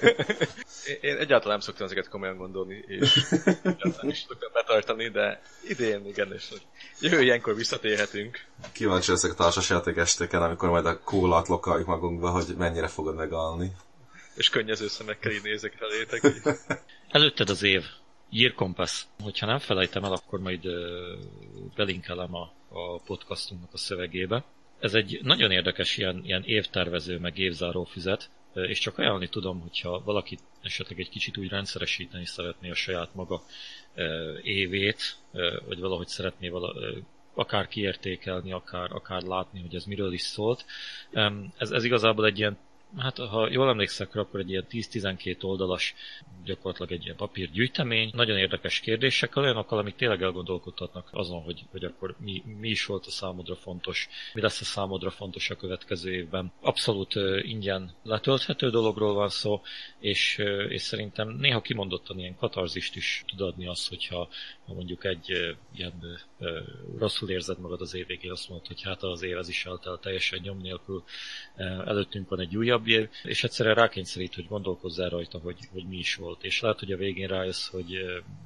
én 1.01 1.17
egyáltalán 1.17 1.49
nem 1.49 1.61
szoktam 1.61 1.87
ezeket 1.87 2.09
komolyan 2.09 2.37
gondolni, 2.37 2.85
és 2.87 3.27
egyáltalán 3.63 4.11
is 4.11 4.19
szoktam 4.29 4.53
betartani, 4.53 5.09
de 5.09 5.43
idén 5.69 6.07
igen, 6.07 6.33
és 6.33 6.49
hogy 6.49 6.63
jövő 7.01 7.23
ilyenkor 7.23 7.55
visszatérhetünk. 7.57 8.45
Kíváncsi 8.73 9.08
leszek 9.09 9.31
a 9.31 9.35
társasjáték 9.35 9.97
estéken, 9.97 10.43
amikor 10.43 10.69
majd 10.69 10.87
a 10.87 11.01
kólát 11.01 11.49
lokaljuk 11.49 11.87
magunkba, 11.87 12.31
hogy 12.31 12.55
mennyire 12.59 12.89
fogod 12.89 13.15
megalni. 13.15 13.73
És 14.35 14.49
könnyező 14.49 14.89
szemekkel 14.89 15.33
így 15.33 15.43
nézek 15.43 15.73
felétek. 15.73 16.43
Előtted 17.09 17.51
az 17.51 17.63
év. 17.63 17.85
Year 18.31 18.55
Compass. 18.55 19.05
Hogyha 19.23 19.47
nem 19.47 19.59
felejtem 19.59 20.05
el, 20.05 20.13
akkor 20.13 20.41
majd 20.41 20.63
belinkelem 21.77 22.35
a, 22.35 22.53
a 22.69 22.99
podcastunknak 22.99 23.73
a 23.73 23.77
szövegébe. 23.79 24.45
Ez 24.81 24.95
egy 24.95 25.21
nagyon 25.23 25.51
érdekes 25.51 25.97
ilyen, 25.97 26.21
ilyen 26.25 26.43
évtervező, 26.45 27.19
meg 27.19 27.39
évzáró 27.39 27.85
füzet, 27.85 28.31
és 28.55 28.79
csak 28.79 28.99
ajánlani 28.99 29.29
tudom, 29.29 29.61
hogyha 29.61 30.03
valaki 30.05 30.39
esetleg 30.63 31.01
egy 31.01 31.09
kicsit 31.09 31.37
úgy 31.37 31.49
rendszeresíteni 31.49 32.27
szeretné 32.27 32.71
a 32.71 32.75
saját 32.75 33.15
maga 33.15 33.43
évét, 34.43 35.17
vagy 35.67 35.81
valahogy 35.81 36.09
szeretné 36.09 36.49
vala, 36.49 36.75
akár 37.39 37.69
kiértékelni, 37.69 38.53
akár, 38.53 38.93
akár 38.93 39.23
látni, 39.23 39.61
hogy 39.61 39.75
ez 39.75 39.85
miről 39.85 40.13
is 40.13 40.23
szólt. 40.23 40.65
Ez, 41.57 41.71
ez 41.71 41.85
igazából 41.85 42.27
egy 42.27 42.39
ilyen 42.39 42.59
hát 42.97 43.19
ha 43.19 43.49
jól 43.51 43.69
emlékszek, 43.69 44.15
akkor 44.15 44.41
egy 44.41 44.51
ilyen 44.51 44.67
10-12 44.71 45.45
oldalas, 45.45 45.95
gyakorlatilag 46.45 46.93
egy 46.93 47.05
ilyen 47.05 47.17
papírgyűjtemény, 47.17 48.11
nagyon 48.15 48.37
érdekes 48.37 48.81
kérdésekkel, 48.81 49.43
olyanokkal, 49.43 49.79
amik 49.79 49.95
tényleg 49.95 50.23
elgondolkodhatnak 50.23 51.09
azon, 51.13 51.43
hogy, 51.43 51.65
hogy 51.71 51.85
akkor 51.85 52.15
mi, 52.19 52.43
mi 52.61 52.69
is 52.69 52.87
volt 52.87 53.07
a 53.07 53.11
számodra 53.11 53.55
fontos, 53.55 54.09
mi 54.35 54.41
lesz 54.41 54.61
a 54.61 54.65
számodra 54.65 55.11
fontos 55.11 55.51
a 55.51 55.57
következő 55.57 56.13
évben. 56.13 56.53
Abszolút 56.61 57.15
ingyen 57.43 57.95
letölthető 58.03 58.71
dologról 58.71 59.15
van 59.15 59.29
szó, 59.29 59.63
és, 59.99 60.39
és 60.69 60.83
szerintem 60.83 61.29
néha 61.29 61.61
kimondottan 61.61 62.19
ilyen 62.19 62.37
katarzist 62.37 62.97
is 62.97 63.25
tud 63.27 63.41
adni 63.41 63.67
az, 63.67 63.87
hogyha 63.87 64.29
ha 64.69 64.75
mondjuk 64.75 65.05
egy 65.05 65.57
ilyen 65.75 65.93
uh, 66.39 66.49
rosszul 66.99 67.31
érzed 67.31 67.59
magad 67.59 67.81
az 67.81 67.95
év 67.95 68.07
végén, 68.07 68.31
azt 68.31 68.49
mondod, 68.49 68.67
hogy 68.67 68.83
hát 68.83 69.03
az 69.03 69.23
év 69.23 69.37
ez 69.37 69.49
is 69.49 69.67
eltelt 69.67 70.01
teljesen 70.01 70.41
nyom 70.43 70.59
nélkül, 70.59 71.03
előttünk 71.87 72.29
van 72.29 72.41
egy 72.41 72.57
újabb 72.57 72.87
év, 72.87 73.09
és 73.23 73.45
egyszerűen 73.45 73.75
rákényszerít, 73.75 74.35
hogy 74.35 74.49
gondolkozzál 74.49 75.09
rajta, 75.09 75.39
hogy, 75.39 75.59
hogy 75.73 75.87
mi 75.89 75.97
is 75.97 76.15
volt. 76.15 76.45
És 76.45 76.61
lehet, 76.61 76.79
hogy 76.79 76.93
a 76.93 76.97
végén 76.97 77.29
rájössz, 77.29 77.69
hogy, 77.69 77.93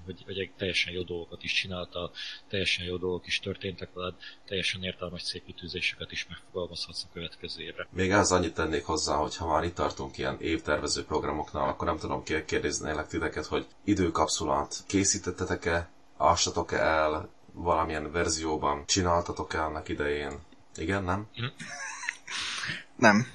hogy, 0.05 0.23
hogy 0.25 0.39
egy 0.39 0.51
teljesen 0.57 0.93
jó 0.93 1.03
dolgokat 1.03 1.43
is 1.43 1.53
csinálta, 1.53 2.11
teljesen 2.49 2.87
jó 2.87 2.97
dolgok 2.97 3.27
is 3.27 3.39
történtek 3.39 3.93
veled, 3.93 4.15
teljesen 4.47 4.83
értelmes 4.83 5.23
szépítőzéseket 5.23 6.13
is 6.13 6.27
megfogalmazhatsz 6.29 7.05
a 7.05 7.13
következő 7.13 7.63
évre. 7.63 7.89
Még 7.91 8.11
ez 8.11 8.33
annyit 8.33 8.55
tennék 8.55 8.85
hozzá, 8.85 9.17
hogy 9.17 9.37
ha 9.37 9.47
már 9.47 9.65
itt 9.65 9.75
tartunk 9.75 10.19
ilyen 10.19 10.41
évtervező 10.41 11.05
programoknál, 11.05 11.69
akkor 11.69 11.87
nem 11.87 11.99
tudom 11.99 12.23
kérdeznélek 12.47 13.07
titeket, 13.07 13.47
hogy 13.47 13.67
időkapszulát 13.85 14.85
készítettetek-e, 14.87 15.91
ásatok-e 16.23 16.79
el, 16.79 17.29
valamilyen 17.53 18.13
verzióban 18.13 18.87
csináltatok-e 18.87 19.63
annak 19.63 19.89
idején? 19.89 20.39
Igen, 20.77 21.05
nem? 21.05 21.29
Hm. 21.35 21.45
Nem. 22.97 23.27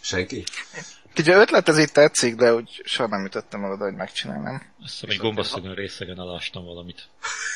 Senki? 0.00 0.44
Ugye 1.18 1.36
ötlet 1.36 1.68
ez 1.68 1.78
itt 1.78 1.92
tetszik, 1.92 2.34
de 2.34 2.54
úgy 2.54 2.82
soha 2.84 3.08
nem 3.08 3.24
ütöttem 3.24 3.64
oda, 3.64 3.84
hogy 3.84 3.94
megcsinálnám. 3.94 4.62
Azt 4.82 4.92
hiszem, 4.92 5.10
egy 5.10 5.16
gombaszögön 5.16 5.74
részegen 5.74 6.20
elástam 6.20 6.64
valamit. 6.64 7.08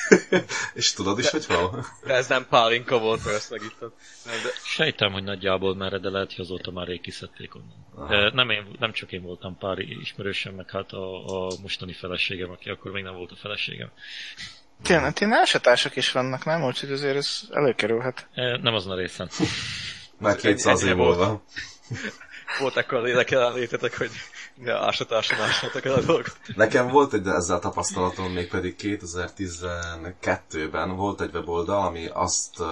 És 0.75 0.93
tudod 0.93 1.19
is, 1.19 1.25
de, 1.25 1.31
hogy 1.31 1.47
hol? 1.47 1.87
De 2.05 2.15
ez 2.15 2.29
nem 2.29 2.47
pálinka 2.49 2.99
volt, 2.99 3.25
mert 3.25 3.37
ezt 3.37 3.51
megitted. 3.51 3.91
Nem, 4.25 4.35
de... 4.43 4.49
Sejtem, 4.65 5.13
hogy 5.13 5.23
nagyjából 5.23 5.75
merre, 5.75 5.99
de 5.99 6.09
lehet, 6.09 6.35
hogy 6.35 6.45
azóta 6.45 6.71
már 6.71 6.87
rég 6.87 7.01
kiszedték 7.01 7.55
onnan. 7.55 8.09
De 8.09 8.31
nem, 8.35 8.51
én, 8.51 8.77
nem 8.79 8.93
csak 8.93 9.13
én 9.13 9.23
voltam 9.23 9.59
pár 9.59 9.79
ismerősem, 9.79 10.55
meg 10.55 10.71
hát 10.71 10.93
a, 10.93 11.47
a 11.47 11.53
mostani 11.63 11.93
feleségem, 11.93 12.51
aki 12.51 12.71
akkor 12.71 12.91
még 12.91 13.03
nem 13.03 13.15
volt 13.15 13.31
a 13.31 13.37
feleségem. 13.37 13.91
Tényleg, 14.83 15.13
tényleg 15.13 15.39
elsatások 15.39 15.97
is 15.97 16.13
vannak, 16.13 16.45
nem? 16.45 16.65
Úgyhogy 16.65 16.93
azért 16.93 17.17
ez 17.17 17.41
előkerülhet. 17.51 18.27
Nem 18.63 18.75
azon 18.75 18.93
a 18.93 18.97
részen. 18.97 19.31
Már 20.19 20.37
200 20.37 20.83
év 20.83 20.95
múlva. 20.95 21.43
Volt 22.59 22.77
ekkor 22.77 23.03
lélek 23.03 23.31
jelenlétetek, 23.31 23.99
hogy 23.99 24.11
ne 24.55 24.73
ásatáson 24.73 25.41
ásatok 25.41 25.85
el 25.85 25.95
a 25.95 26.01
dolgot. 26.01 26.37
Nekem 26.57 26.89
volt 26.89 27.13
egy 27.13 27.27
ezzel 27.27 27.59
tapasztalatom, 27.59 28.33
még 28.33 28.49
pedig 28.49 28.75
2012-ben 28.79 30.97
volt 30.97 31.21
egy 31.21 31.35
weboldal, 31.35 31.87
ami 31.87 32.09
azt, 32.13 32.63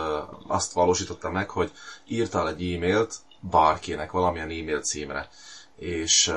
azt 0.47 0.73
valósította 0.73 1.31
meg, 1.31 1.51
hogy 1.51 1.71
írtál 2.07 2.49
egy 2.49 2.73
e-mailt 2.73 3.15
bárkinek, 3.41 4.11
valamilyen 4.11 4.51
e-mail 4.51 4.81
címre, 4.81 5.29
és 5.77 6.33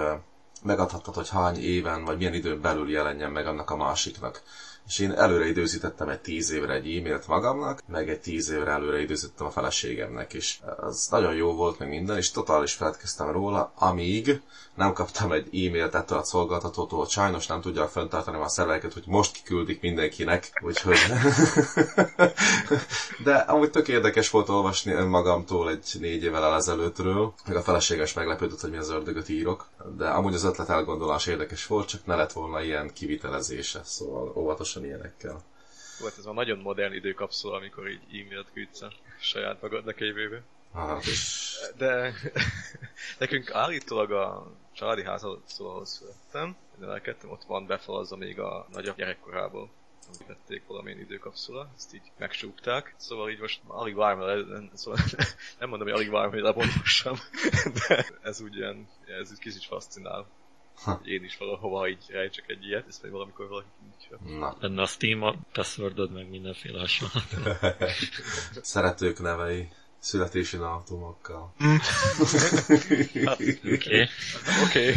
megadhattad, 0.64 1.16
hogy 1.16 1.30
hány 1.30 1.64
éven, 1.64 2.06
vagy 2.06 2.18
milyen 2.18 2.34
időn 2.34 2.62
belül 2.62 2.90
jelenjen 2.90 3.32
meg 3.32 3.48
annak 3.48 3.70
a 3.70 3.76
másiknak 3.76 4.42
és 4.88 5.00
én 5.00 5.12
előre 5.12 5.48
időzítettem 5.48 6.10
egy 6.10 6.20
tíz 6.20 6.52
évre 6.52 6.74
egy 6.74 6.96
e-mailt 6.96 7.28
magamnak, 7.28 7.84
meg 7.88 8.10
egy 8.10 8.20
tíz 8.20 8.50
évre 8.50 8.72
előre 8.72 9.02
időzítettem 9.02 9.48
a 9.48 9.52
feleségemnek 9.52 10.34
is. 10.34 10.62
Ez 10.88 11.08
nagyon 11.10 11.34
jó 11.34 11.54
volt 11.54 11.80
meg 11.80 11.90
minden, 11.90 12.18
és 12.18 12.32
totális 12.32 12.74
feledkeztem 12.74 13.32
róla, 13.32 13.72
amíg 13.76 14.42
nem 14.76 14.94
kaptam 14.94 15.32
egy 15.32 15.46
e-mailt 15.46 15.96
ettől 15.96 16.18
a 16.18 16.24
szolgáltatótól, 16.24 17.00
hogy 17.00 17.10
sajnos 17.10 17.48
nem 17.48 17.62
tudják 17.62 17.90
fenntartani 17.90 18.38
a 18.38 18.48
szerveket, 18.48 18.94
hogy 18.94 19.04
most 19.06 19.34
kiküldik 19.34 19.82
mindenkinek, 19.82 20.62
úgyhogy... 20.64 20.98
De 23.24 23.36
amúgy 23.36 23.72
tök 23.72 23.88
érdekes 23.88 24.30
volt 24.30 24.50
olvasni 24.50 24.92
önmagamtól 24.92 25.70
egy 25.70 25.98
négy 26.00 26.24
évvel 26.24 26.56
ezelőttről, 26.56 27.34
meg 27.48 27.56
a 27.56 27.62
feleséges 27.62 28.14
meglepődött, 28.14 28.62
hogy 28.62 28.70
mi 28.70 28.78
az 28.78 28.90
ördögöt 28.90 29.30
írok, 29.30 29.68
de 29.98 30.08
amúgy 30.08 30.34
az 30.34 30.44
ötlet 30.44 30.70
elgondolás 30.70 31.26
érdekes 31.26 31.68
volt, 31.68 31.88
csak 31.88 32.06
ne 32.06 32.16
lett 32.16 32.32
volna 32.32 32.62
ilyen 32.62 32.94
kivitelezése, 32.94 33.82
szóval 33.84 34.32
óvatosan 34.78 34.86
ilyenekkel. 34.86 35.44
Volt 36.00 36.18
ez 36.18 36.26
a 36.26 36.34
nagyon 36.34 36.58
modern 36.58 36.94
időkapszula, 36.94 37.56
amikor 37.56 37.90
így 37.90 38.02
e-mailt 38.26 38.52
küldsz 38.54 38.82
a 38.82 38.92
saját 39.20 39.62
magadnak 39.62 40.00
jövőbe. 40.00 40.42
Hát. 40.74 41.04
De 41.78 42.14
nekünk 43.20 43.52
állítólag 43.52 44.12
a 44.12 44.52
családi 44.74 45.04
házalszóhoz 45.04 45.90
születtem, 45.90 46.56
nevelkedtem, 46.80 47.30
ott 47.30 47.44
van 47.44 47.66
befalazza 47.66 48.16
még 48.16 48.40
a 48.40 48.68
nagyobb 48.72 48.96
gyerekkorából 48.96 49.70
amit 50.08 50.28
vették 50.28 50.68
valamilyen 50.68 51.00
időkapszula, 51.00 51.70
ezt 51.76 51.94
így 51.94 52.12
megsúgták, 52.18 52.94
szóval 52.98 53.30
így 53.30 53.40
most 53.40 53.62
alig 53.68 53.96
várom, 53.96 54.70
szóval 54.74 55.00
nem 55.60 55.70
mondom, 55.70 55.88
hogy 55.88 55.98
alig 55.98 56.10
várom, 56.10 56.32
hogy 56.32 56.42
lebontossam, 56.42 57.16
de 57.88 58.06
ez 58.22 58.42
úgy 58.42 58.56
ilyen, 58.56 58.88
ez 59.22 59.32
úgy 59.32 59.40
kicsit 59.40 59.64
fascinál. 59.64 60.28
Ha. 60.76 61.02
Én 61.04 61.24
is 61.24 61.38
valahova 61.38 61.88
így 61.88 62.04
rejtsek 62.08 62.50
egy 62.50 62.66
ilyet, 62.66 62.88
ezt 62.88 63.04
még 63.04 63.12
valamikor 63.12 63.48
valaki 63.48 63.68
nincs. 63.82 64.40
Na. 64.40 64.58
Benne 64.60 64.82
a 64.82 64.86
Steam, 64.86 65.22
a 65.22 65.36
passwordod, 65.54 66.12
meg 66.12 66.30
mindenféle 66.30 66.80
hasonló. 66.80 67.22
Szeretők 68.62 69.20
nevei 69.20 69.70
születési 70.00 70.58
dátumokkal. 70.58 71.54
Oké. 73.26 74.08
Oké. 74.66 74.96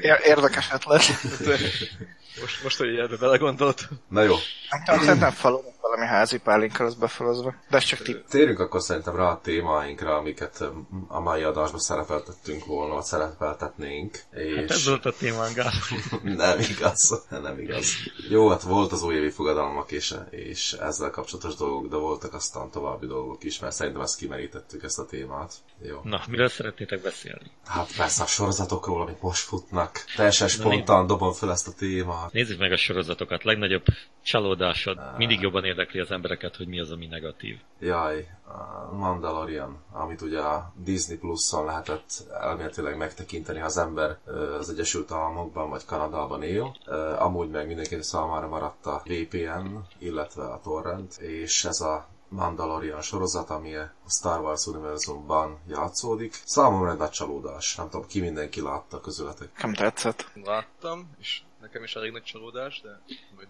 Érdekes 0.24 0.70
ötlet. 0.72 1.02
Most, 2.40 2.62
most, 2.62 2.78
hogy 2.78 2.98
ebbe 2.98 3.16
belegondolt. 3.16 3.88
Na 4.08 4.22
jó, 4.22 4.34
Nem 4.70 4.84
tudom, 4.84 5.00
szerintem 5.00 5.30
falunak 5.30 5.80
valami 5.90 6.06
házi 6.06 6.38
pálinkkal 6.38 6.86
az 6.86 6.94
befelezve. 6.94 7.62
De 7.70 7.76
ez 7.76 7.84
csak 7.84 8.02
tipp. 8.02 8.26
Térjünk 8.28 8.58
akkor 8.58 8.80
szerintem 8.82 9.16
rá 9.16 9.24
a 9.24 9.40
témáinkra, 9.42 10.16
amiket 10.16 10.64
a 11.08 11.20
mai 11.20 11.42
adásban 11.42 11.80
szerepeltettünk 11.80 12.64
volna, 12.64 12.94
vagy 12.94 13.02
szerepeltetnénk. 13.02 14.18
És... 14.30 14.54
Hát 14.56 14.70
ez 14.70 14.86
volt 14.86 15.04
a 15.06 15.12
témánk, 15.12 15.56
nem 16.22 16.58
igaz, 16.58 17.24
nem 17.30 17.58
igaz. 17.58 17.86
Jó, 18.28 18.48
hát 18.48 18.62
volt 18.62 18.92
az 18.92 19.02
újévi 19.02 19.30
fogadalmak 19.30 19.90
és, 19.90 20.14
és 20.30 20.72
ezzel 20.72 21.10
kapcsolatos 21.10 21.54
dolgok, 21.54 21.90
de 21.90 21.96
voltak 21.96 22.34
aztán 22.34 22.70
további 22.70 23.06
dolgok 23.06 23.44
is, 23.44 23.58
mert 23.58 23.74
szerintem 23.74 24.02
ezt 24.02 24.16
kimerítettük 24.16 24.82
ezt 24.82 24.98
a 24.98 25.04
témát. 25.04 25.52
Jó. 25.82 26.00
Na, 26.02 26.22
miről 26.28 26.48
szeretnétek 26.48 27.02
beszélni? 27.02 27.50
Hát 27.66 27.96
persze 27.96 28.22
a 28.22 28.26
sorozatokról, 28.26 29.00
amik 29.00 29.20
most 29.20 29.42
futnak. 29.42 30.04
Teljesen 30.16 30.48
spontán 30.48 31.06
dobom 31.06 31.32
fel 31.32 31.50
ezt 31.50 31.68
a 31.68 31.72
témát. 31.72 32.19
Nézzük 32.32 32.58
meg 32.58 32.72
a 32.72 32.76
sorozatokat. 32.76 33.44
Legnagyobb 33.44 33.84
csalódásod. 34.22 34.98
Mindig 35.16 35.40
jobban 35.40 35.64
érdekli 35.64 36.00
az 36.00 36.10
embereket, 36.10 36.56
hogy 36.56 36.66
mi 36.66 36.80
az, 36.80 36.90
ami 36.90 37.06
negatív. 37.06 37.58
Jaj, 37.80 38.28
a 38.44 38.94
Mandalorian, 38.94 39.84
amit 39.92 40.20
ugye 40.20 40.38
a 40.40 40.72
Disney 40.76 41.16
Plus-on 41.16 41.64
lehetett 41.64 42.10
elméletileg 42.40 42.96
megtekinteni, 42.96 43.58
ha 43.58 43.64
az 43.64 43.76
ember 43.78 44.18
az 44.58 44.70
Egyesült 44.70 45.12
Államokban 45.12 45.70
vagy 45.70 45.84
Kanadában 45.84 46.42
él. 46.42 46.76
Amúgy 47.18 47.48
meg 47.50 47.66
mindenki 47.66 48.02
számára 48.02 48.48
maradt 48.48 48.86
a 48.86 49.02
VPN, 49.04 49.76
illetve 49.98 50.42
a 50.42 50.60
torrent, 50.62 51.16
és 51.18 51.64
ez 51.64 51.80
a 51.80 52.08
Mandalorian 52.28 53.00
sorozat, 53.00 53.50
ami 53.50 53.74
a 53.74 53.92
Star 54.08 54.40
Wars 54.40 54.66
univerzumban 54.66 55.58
játszódik. 55.68 56.40
Számomra 56.44 56.90
egy 56.90 56.98
nagy 56.98 57.10
csalódás. 57.10 57.76
Nem 57.76 57.88
tudom, 57.88 58.06
ki 58.06 58.20
mindenki 58.20 58.60
látta 58.60 59.00
közületek. 59.00 59.62
Nem 59.62 59.72
tetszett. 59.74 60.30
Láttam, 60.44 61.10
és 61.18 61.42
nekem 61.60 61.82
is 61.82 61.94
elég 61.94 62.12
nagy 62.12 62.22
csalódás, 62.22 62.80
de... 62.80 63.00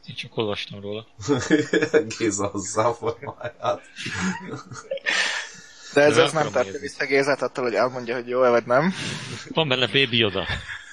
Én 0.08 0.14
csak 0.14 0.36
olvastam 0.36 0.80
róla. 0.80 1.06
Géza 2.18 2.46
hozzá 2.46 2.84
a 2.84 2.94
formáját. 2.94 3.80
De 5.94 6.00
ez, 6.00 6.16
ez 6.16 6.32
nem 6.32 6.50
tartja 6.50 6.80
vissza 6.80 7.04
Gézát 7.04 7.42
attól, 7.42 7.64
hogy 7.64 7.74
elmondja, 7.74 8.14
hogy 8.14 8.28
jó 8.28 8.38
vagy 8.40 8.66
nem. 8.66 8.92
Van 9.48 9.68
benne 9.68 9.86
Baby 9.86 10.16
Yoda. 10.16 10.46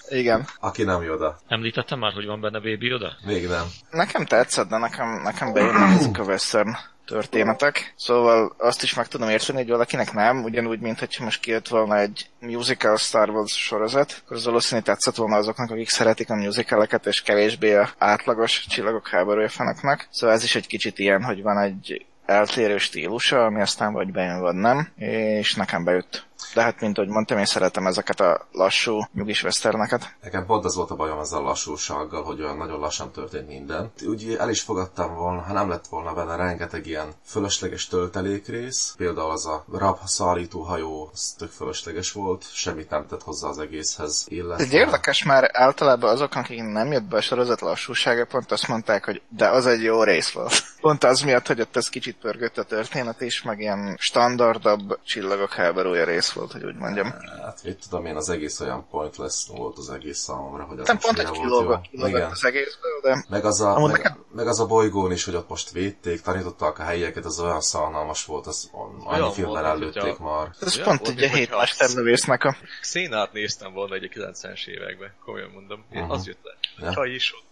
Igen. 0.09 0.47
Aki 0.59 0.83
nem 0.83 1.03
Yoda. 1.03 1.39
Említettem 1.47 1.99
már, 1.99 2.13
hogy 2.13 2.25
van 2.25 2.41
benne 2.41 2.59
Baby 2.59 2.85
Yoda? 2.85 3.17
Még 3.25 3.47
nem. 3.47 3.65
Nekem 3.91 4.25
tetszett, 4.25 4.69
de 4.69 4.77
nekem, 4.77 5.21
nekem 5.21 5.55
ezek 5.55 6.17
a 6.17 6.23
western 6.23 6.75
történetek. 7.07 7.93
Szóval 7.97 8.55
azt 8.57 8.83
is 8.83 8.93
meg 8.93 9.07
tudom 9.07 9.29
érteni, 9.29 9.57
hogy 9.57 9.69
valakinek 9.69 10.13
nem, 10.13 10.43
ugyanúgy, 10.43 10.79
mint 10.79 10.99
hogyha 10.99 11.23
most 11.23 11.41
kijött 11.41 11.67
volna 11.67 11.97
egy 11.97 12.29
musical 12.39 12.97
Star 12.97 13.29
Wars 13.29 13.63
sorozat, 13.63 14.21
akkor 14.23 14.37
az 14.37 14.45
valószínű 14.45 14.81
tetszett 14.81 15.15
volna 15.15 15.35
azoknak, 15.35 15.71
akik 15.71 15.89
szeretik 15.89 16.29
a 16.29 16.35
musicaleket, 16.35 17.05
és 17.05 17.21
kevésbé 17.21 17.75
a 17.75 17.89
átlagos 17.97 18.65
csillagok 18.69 19.07
háborúja 19.07 19.49
fanoknak. 19.49 20.07
Szóval 20.11 20.35
ez 20.35 20.43
is 20.43 20.55
egy 20.55 20.67
kicsit 20.67 20.99
ilyen, 20.99 21.23
hogy 21.23 21.41
van 21.41 21.57
egy 21.57 22.05
eltérő 22.25 22.77
stílusa, 22.77 23.45
ami 23.45 23.61
aztán 23.61 23.93
vagy 23.93 24.11
bejön, 24.11 24.39
vagy 24.39 24.55
nem, 24.55 24.91
és 24.95 25.55
nekem 25.55 25.83
bejött. 25.83 26.25
De 26.53 26.61
hát, 26.61 26.81
mint 26.81 26.97
ahogy 26.97 27.09
mondtam, 27.09 27.37
én 27.37 27.45
szeretem 27.45 27.87
ezeket 27.87 28.19
a 28.19 28.47
lassú, 28.51 28.99
nyugis 29.13 29.43
westerneket. 29.43 30.15
Nekem 30.21 30.45
pont 30.45 30.65
az 30.65 30.75
volt 30.75 30.91
a 30.91 30.95
bajom 30.95 31.19
ezzel 31.19 31.39
a 31.39 31.43
lassúsággal, 31.43 32.23
hogy 32.23 32.41
olyan 32.41 32.57
nagyon 32.57 32.79
lassan 32.79 33.11
történt 33.11 33.47
minden. 33.47 33.91
Úgy 34.05 34.35
el 34.39 34.49
is 34.49 34.61
fogadtam 34.61 35.15
volna, 35.15 35.41
ha 35.41 35.53
nem 35.53 35.69
lett 35.69 35.87
volna 35.87 36.13
benne 36.13 36.35
rengeteg 36.35 36.87
ilyen 36.87 37.13
fölösleges 37.25 37.87
töltelékrész. 37.87 38.93
Például 38.97 39.31
az 39.31 39.45
a 39.45 39.65
rab 39.71 39.97
szállító 40.05 40.61
hajó, 40.61 41.09
az 41.13 41.33
tök 41.37 41.51
fölösleges 41.51 42.11
volt, 42.11 42.45
semmit 42.53 42.89
nem 42.89 43.07
tett 43.07 43.23
hozzá 43.23 43.47
az 43.47 43.59
egészhez. 43.59 44.25
Illetve... 44.29 44.63
Ez 44.63 44.73
érdekes, 44.73 45.23
már 45.23 45.49
általában 45.53 46.09
azok, 46.09 46.35
akik 46.35 46.63
nem 46.63 46.91
jött 46.91 47.03
be 47.03 47.17
a 47.17 47.21
sorozat 47.21 47.61
lassúsága, 47.61 48.25
pont 48.25 48.51
azt 48.51 48.67
mondták, 48.67 49.05
hogy 49.05 49.21
de 49.29 49.49
az 49.49 49.65
egy 49.65 49.83
jó 49.83 50.03
rész 50.03 50.31
volt. 50.31 50.53
Pont 50.81 51.03
az 51.03 51.21
miatt, 51.21 51.47
hogy 51.47 51.61
ott 51.61 51.75
ez 51.75 51.89
kicsit 51.89 52.15
pörgött 52.15 52.57
a 52.57 52.63
történet 52.63 53.21
is, 53.21 53.41
meg 53.41 53.59
ilyen 53.59 53.95
standardabb 53.99 54.99
csillagok 55.03 55.53
háborúja 55.53 56.05
rész 56.05 56.26
volt, 56.33 56.51
hogy 56.51 56.63
úgy 56.63 56.75
mondjam. 56.75 57.11
Hát, 57.41 57.63
mit 57.63 57.79
tudom 57.89 58.05
én, 58.05 58.15
az 58.15 58.29
egész 58.29 58.59
olyan 58.59 58.87
pointless 58.89 59.47
volt 59.47 59.77
az 59.77 59.89
egész 59.89 60.17
számomra, 60.17 60.63
hogy 60.63 60.79
az 60.79 60.87
Nem 60.87 60.97
pont 60.97 61.19
egy 61.19 61.31
kilógott 61.31 61.85
az 62.31 62.45
egészből, 62.45 62.99
de... 63.01 63.25
Meg 63.29 63.45
az, 63.45 63.61
a, 63.61 63.79
meg, 63.79 63.91
nekem... 63.91 64.25
meg, 64.31 64.47
az 64.47 64.59
a 64.59 64.65
bolygón 64.65 65.11
is, 65.11 65.25
hogy 65.25 65.35
ott 65.35 65.49
most 65.49 65.71
védték, 65.71 66.21
tanították 66.21 66.79
a 66.79 66.83
helyieket, 66.83 67.25
az 67.25 67.39
olyan 67.39 67.61
szalmalmas 67.61 68.25
volt, 68.25 68.47
az 68.47 68.69
annyi 69.03 69.33
filmben 69.33 69.65
előtték 69.65 70.17
már. 70.17 70.55
Ez 70.61 70.77
ja, 70.77 70.83
pont 70.83 71.07
egy 71.07 71.23
a 71.23 71.27
hét 71.27 71.49
mesterlövésznek 71.49 72.43
a... 72.43 72.55
Szénát 72.81 73.33
néztem 73.33 73.73
volna 73.73 73.95
egy 73.95 74.11
90-es 74.13 74.67
években, 74.67 75.13
komolyan 75.25 75.49
mondom. 75.49 75.85
Én 75.91 76.01
uh-huh. 76.01 76.15
az 76.15 76.27
jött 76.27 76.39
le. 76.43 76.91
Ja. 76.91 77.05
is 77.05 77.33
ott 77.33 77.47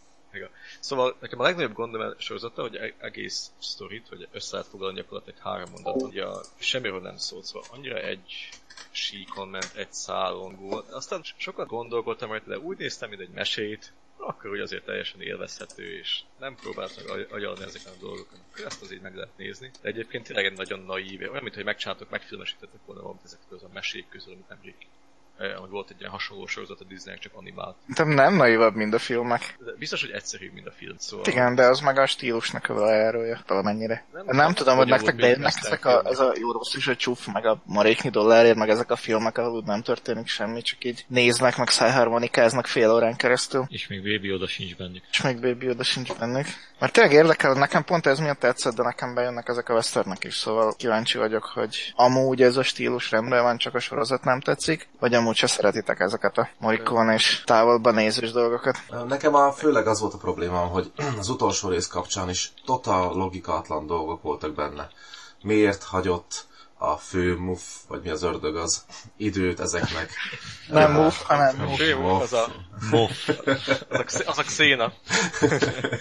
Szóval 0.80 1.16
nekem 1.20 1.40
a 1.40 1.44
legnagyobb 1.44 1.74
gondom 1.74 2.02
a 2.02 2.14
sorozata, 2.18 2.62
hogy 2.62 2.76
e- 2.76 2.94
egész 2.98 3.52
sztorit, 3.60 4.08
hogy 4.08 4.28
össze 4.32 4.56
lehet 4.56 4.70
foglalni 4.70 4.98
gyakorlatilag 4.98 5.40
három 5.40 5.70
mondatot, 5.72 6.02
hogy 6.02 6.18
a, 6.18 6.42
semmiről 6.58 7.02
nem 7.02 7.18
szólt, 7.18 7.46
szóval 7.46 7.64
annyira 7.72 7.98
egy 7.98 8.50
síkon 8.92 9.48
ment, 9.48 9.72
egy 9.76 9.94
szálon 9.94 10.56
volt. 10.56 10.90
Aztán 10.90 11.22
sokat 11.38 11.68
gondolkodtam 11.68 12.30
rajta, 12.30 12.50
de 12.50 12.60
úgy 12.60 12.78
néztem, 12.78 13.10
mint 13.10 13.22
egy 13.22 13.30
mesét, 13.30 13.94
akkor 14.18 14.50
hogy 14.50 14.60
azért 14.60 14.86
teljesen 14.86 15.22
élvezhető, 15.22 15.98
és 15.98 16.22
nem 16.40 16.56
próbáltam 16.56 17.04
agyalni 17.30 17.64
ezeken 17.64 17.94
a 17.94 18.00
dolgokat. 18.00 18.40
Ezt 18.66 18.82
azért 18.82 19.02
meg 19.02 19.16
lehet 19.16 19.38
nézni. 19.38 19.72
De 19.82 19.88
egyébként 19.88 20.26
tényleg 20.26 20.46
egy 20.46 20.58
nagyon 20.58 20.80
naív, 20.80 21.22
olyan, 21.22 21.44
mint 21.44 21.56
hogy 21.56 21.64
megcsináltok, 21.64 22.10
megfilmesítettek 22.10 22.86
volna 22.86 23.02
valamit 23.02 23.26
ezekről 23.26 23.60
a 23.64 23.74
mesék 23.74 24.10
közül, 24.10 24.34
amit 24.34 24.50
nemrég 24.50 24.76
hogy 25.38 25.70
volt 25.70 25.90
egy 25.90 26.00
ilyen 26.00 26.12
hasonló 26.12 26.48
sorozat 26.48 26.80
a 26.80 26.84
Disney, 26.84 27.18
csak 27.20 27.32
animált. 27.36 27.76
De 27.96 28.04
nem 28.04 28.36
naivabb, 28.36 28.76
mint 28.76 28.94
a 28.94 29.00
filmek. 29.00 29.58
De 29.66 29.72
biztos, 29.78 30.02
hogy 30.02 30.12
egyszerűbb, 30.12 30.54
mint 30.54 30.68
a 30.68 30.72
film, 30.72 30.96
szóval... 30.98 31.26
Igen, 31.28 31.56
de 31.56 31.66
az 31.66 31.80
meg 31.80 31.98
a 31.98 32.06
stílusnak 32.06 32.70
a 32.70 32.74
valajárója, 32.74 33.44
valamennyire. 33.48 34.06
Nem, 34.14 34.26
nem, 34.26 34.36
nem 34.36 34.54
tudom, 34.54 34.78
hogy 34.78 34.88
nektek 34.88 35.16
bejönnek 35.16 35.54
ezek 35.64 35.86
a, 35.86 36.02
ez 36.06 36.20
a 36.20 36.34
jó 36.40 36.52
rossz 36.52 36.76
is, 36.76 36.88
a 36.88 36.96
csúf, 36.96 37.28
meg 37.34 37.46
a 37.46 37.62
maréknyi 37.66 38.10
dollárért, 38.10 38.58
meg 38.58 38.70
ezek 38.70 38.92
a 38.92 38.96
filmek, 38.96 39.38
ahol 39.38 39.64
nem 39.66 39.82
történik 39.82 40.28
semmi, 40.28 40.62
csak 40.62 40.84
így 40.84 41.06
néznek, 41.08 41.58
meg 41.58 41.70
szájharmonikáznak 41.70 42.68
fél 42.68 42.92
órán 42.92 43.16
keresztül. 43.16 43.66
És 43.68 43.88
még 43.88 44.04
Baby 44.04 44.34
oda 44.34 44.48
sincs 44.48 44.76
bennük. 44.76 45.04
És 45.12 45.22
még 45.22 45.42
Baby 45.42 45.70
oda 45.70 45.84
sincs 45.84 46.14
bennük. 46.14 46.46
Mert 46.80 46.94
tényleg 46.94 47.14
érdekel, 47.14 47.54
nekem 47.54 47.84
pont 47.84 48.06
ez 48.06 48.20
miatt 48.20 48.40
tetszett, 48.40 48.76
de 48.76 48.84
nekem 48.84 49.14
bejönnek 49.14 49.48
ezek 49.48 49.70
a 49.70 49.74
westernek 49.74 50.24
is, 50.24 50.36
szóval 50.36 50.76
kíváncsi 50.78 51.18
vagyok, 51.18 51.44
hogy 51.44 51.94
amúgy 51.96 52.42
ez 52.42 52.58
a 52.58 52.64
stílus 52.64 53.12
rendben 53.12 53.44
van, 53.44 53.58
csak 53.58 53.76
a 53.76 53.80
sorozat 53.80 54.24
nem 54.24 54.40
tetszik, 54.40 54.88
vagy 55.00 55.14
amúgy 55.26 55.38
se 55.38 55.48
szeretitek 55.48 56.00
ezeket 56.00 56.38
a 56.38 56.50
morikon 56.58 57.10
és 57.10 57.42
távolban 57.46 57.94
nézős 57.94 58.32
dolgokat. 58.32 58.78
Nekem 59.08 59.36
a 59.36 59.52
főleg 59.52 59.88
az 59.88 60.00
volt 60.00 60.14
a 60.14 60.18
problémám, 60.18 60.68
hogy 60.68 60.92
az 61.20 61.30
utolsó 61.30 61.70
rész 61.70 61.88
kapcsán 61.88 62.30
is 62.30 62.54
totál 62.66 63.12
logikátlan 63.14 63.88
dolgok 63.88 64.22
voltak 64.22 64.54
benne. 64.56 64.90
Miért 65.42 65.84
hagyott 65.84 66.46
a 66.78 66.98
fő 66.98 67.36
muff, 67.36 67.62
vagy 67.88 68.02
mi 68.02 68.10
az 68.10 68.24
ördög 68.24 68.56
az, 68.56 68.86
időt 69.18 69.60
ezeknek. 69.60 70.12
Nem 70.68 70.92
muff, 70.92 71.22
hanem 71.22 71.56
muff. 71.56 71.78
Fő 71.78 71.96
muff, 71.96 72.22
az 72.22 72.34
a 72.34 72.48
muff. 72.92 73.30
Az 73.90 74.24
a, 74.26 74.30
az 74.30 74.38
a 74.38 74.44
xéna. 74.44 74.94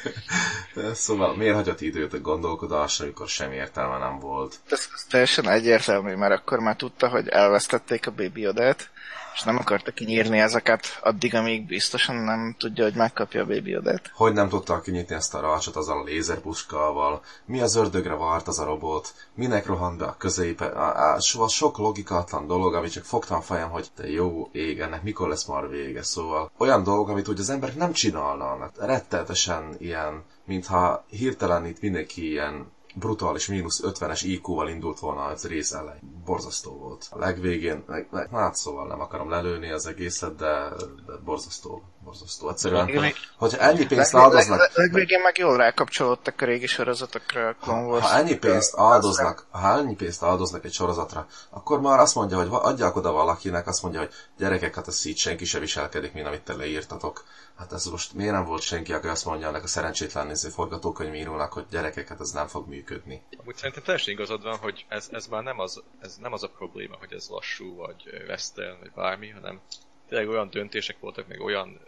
szóval 0.93 1.37
miért 1.37 1.55
hagyott 1.55 1.81
időt 1.81 2.13
a 2.13 2.21
gondolkodásra, 2.21 3.05
amikor 3.05 3.29
semmi 3.29 3.55
értelme 3.55 3.99
nem 3.99 4.19
volt? 4.19 4.61
Ez, 4.71 4.89
ez 4.95 5.05
teljesen 5.11 5.49
egyértelmű, 5.49 6.15
mert 6.15 6.33
akkor 6.33 6.59
már 6.59 6.77
tudta, 6.77 7.09
hogy 7.09 7.29
elvesztették 7.29 8.07
a 8.07 8.11
Baby 8.11 8.47
Odát, 8.47 8.91
és 9.35 9.43
nem 9.43 9.57
akarta 9.57 9.91
kinyírni 9.91 10.39
ezeket 10.39 10.99
addig, 11.03 11.35
amíg 11.35 11.67
biztosan 11.67 12.17
nem 12.17 12.55
tudja, 12.59 12.85
hogy 12.85 12.95
megkapja 12.95 13.43
a 13.43 13.47
Baby 13.47 13.77
Odát. 13.77 14.11
Hogy 14.15 14.33
nem 14.33 14.49
tudta 14.49 14.81
kinyitni 14.81 15.15
ezt 15.15 15.35
a 15.35 15.41
rácsot 15.41 15.77
azzal 15.77 15.99
a 15.99 16.05
lézerpuskával, 16.05 17.23
mi 17.47 17.61
az 17.61 17.75
ördögre 17.77 18.15
vart 18.15 18.49
az 18.49 18.59
a 18.59 18.65
robot, 18.65 19.15
minek 19.35 19.67
rohant 19.67 19.99
be 19.99 20.05
a 20.05 20.17
középe, 20.17 20.67
a, 20.67 21.15
a, 21.15 21.49
sok 21.49 21.79
logikátlan 21.79 22.47
dolog, 22.47 22.75
amit 22.75 22.93
csak 22.93 23.05
fogtam 23.05 23.41
fejem, 23.41 23.71
hogy 23.71 23.87
te 23.97 24.11
jó 24.11 24.49
ég, 24.53 24.81
ennek 24.81 25.03
mikor 25.03 25.29
lesz 25.29 25.45
már 25.45 25.69
vége, 25.69 26.03
szóval 26.03 26.51
olyan 26.59 26.83
dolgok, 26.83 27.09
amit 27.09 27.29
úgy 27.29 27.41
az 27.41 27.51
emberek 27.51 27.77
nem 27.77 27.93
csinálnának. 27.93 28.73
Retteltesen 28.79 29.75
ilyen, 29.79 30.23
mintha 30.45 31.05
hirtelen 31.11 31.67
itt 31.67 31.81
mindenki 31.81 32.31
ilyen 32.31 32.73
brutális 32.95 33.49
mínusz 33.49 33.83
50-es 33.85 34.21
IQ-val 34.25 34.69
indult 34.69 34.99
volna 34.99 35.25
az 35.25 35.47
rész 35.47 35.73
elején. 35.73 36.23
Borzasztó 36.25 36.73
volt. 36.73 37.09
A 37.11 37.19
legvégén, 37.19 37.85
meg, 37.87 38.09
meg, 38.11 38.31
hát 38.31 38.55
szóval 38.55 38.87
nem 38.87 39.01
akarom 39.01 39.31
lelőni 39.31 39.71
az 39.71 39.87
egészet, 39.87 40.37
de, 40.37 40.69
de 41.07 41.17
borzasztó. 41.25 41.83
Borzasztó. 42.05 42.49
Egyszerűen, 42.49 42.99
hogy, 42.99 43.15
hogyha 43.39 43.59
ennyi 43.59 43.87
pénzt 43.87 44.15
áldoznak... 44.15 44.59
Leg, 44.59 44.71
legvégén 44.75 45.21
meg 45.21 45.39
jól 45.39 45.57
rákapcsolódtak 45.57 46.41
a 46.41 46.45
régi 46.45 46.67
sorozatokra, 46.67 47.49
a 47.49 47.55
Clone 47.61 47.87
Wars. 47.87 48.05
Ha, 48.05 48.17
ennyi 48.17 48.37
pénzt 48.37 48.75
áldoznak, 48.77 49.47
ha 49.51 49.79
ennyi 49.79 49.95
pénzt 49.95 50.23
áldoznak 50.23 50.65
egy 50.65 50.73
sorozatra, 50.73 51.27
akkor 51.51 51.81
már 51.81 51.99
azt 51.99 52.15
mondja, 52.15 52.37
hogy 52.37 52.49
adják 52.51 52.97
oda 52.97 53.13
valakinek, 53.13 53.67
azt 53.67 53.83
mondja, 53.83 54.01
hogy 54.01 54.11
gyerekek, 54.39 54.75
hát 54.75 54.89
ez 54.89 55.07
így 55.07 55.19
senki 55.19 55.45
se 55.45 55.59
viselkedik, 55.59 56.13
mint 56.13 56.27
amit 56.27 56.43
te 56.43 56.55
leírtatok 56.55 57.25
hát 57.57 57.73
ez 57.73 57.85
most 57.85 58.13
miért 58.13 58.33
nem 58.33 58.45
volt 58.45 58.63
senki, 58.63 58.93
aki 58.93 59.07
azt 59.07 59.25
mondja 59.25 59.49
ennek 59.49 59.63
a 59.63 59.67
szerencsétlen 59.67 60.27
néző 60.27 60.49
forgatókönyvírónak, 60.49 61.53
hogy 61.53 61.67
gyerekek, 61.71 62.09
hát 62.09 62.21
ez 62.21 62.31
nem 62.31 62.47
fog 62.47 62.69
működni. 62.69 63.23
Amúgy 63.41 63.57
szerintem 63.57 63.83
teljesen 63.83 64.15
igazad 64.15 64.43
van, 64.43 64.57
hogy 64.57 64.87
ez, 64.89 65.09
ez 65.11 65.27
már 65.27 65.43
nem 65.43 65.59
az, 65.59 65.83
ez 66.01 66.17
nem 66.17 66.33
az 66.33 66.43
a 66.43 66.49
probléma, 66.49 66.97
hogy 66.97 67.13
ez 67.13 67.29
lassú, 67.29 67.77
vagy 67.77 68.25
western, 68.29 68.79
vagy 68.81 68.91
bármi, 68.95 69.29
hanem 69.29 69.61
tényleg 70.09 70.29
olyan 70.29 70.51
döntések 70.51 70.99
voltak, 71.01 71.29
meg 71.29 71.41
olyan 71.41 71.81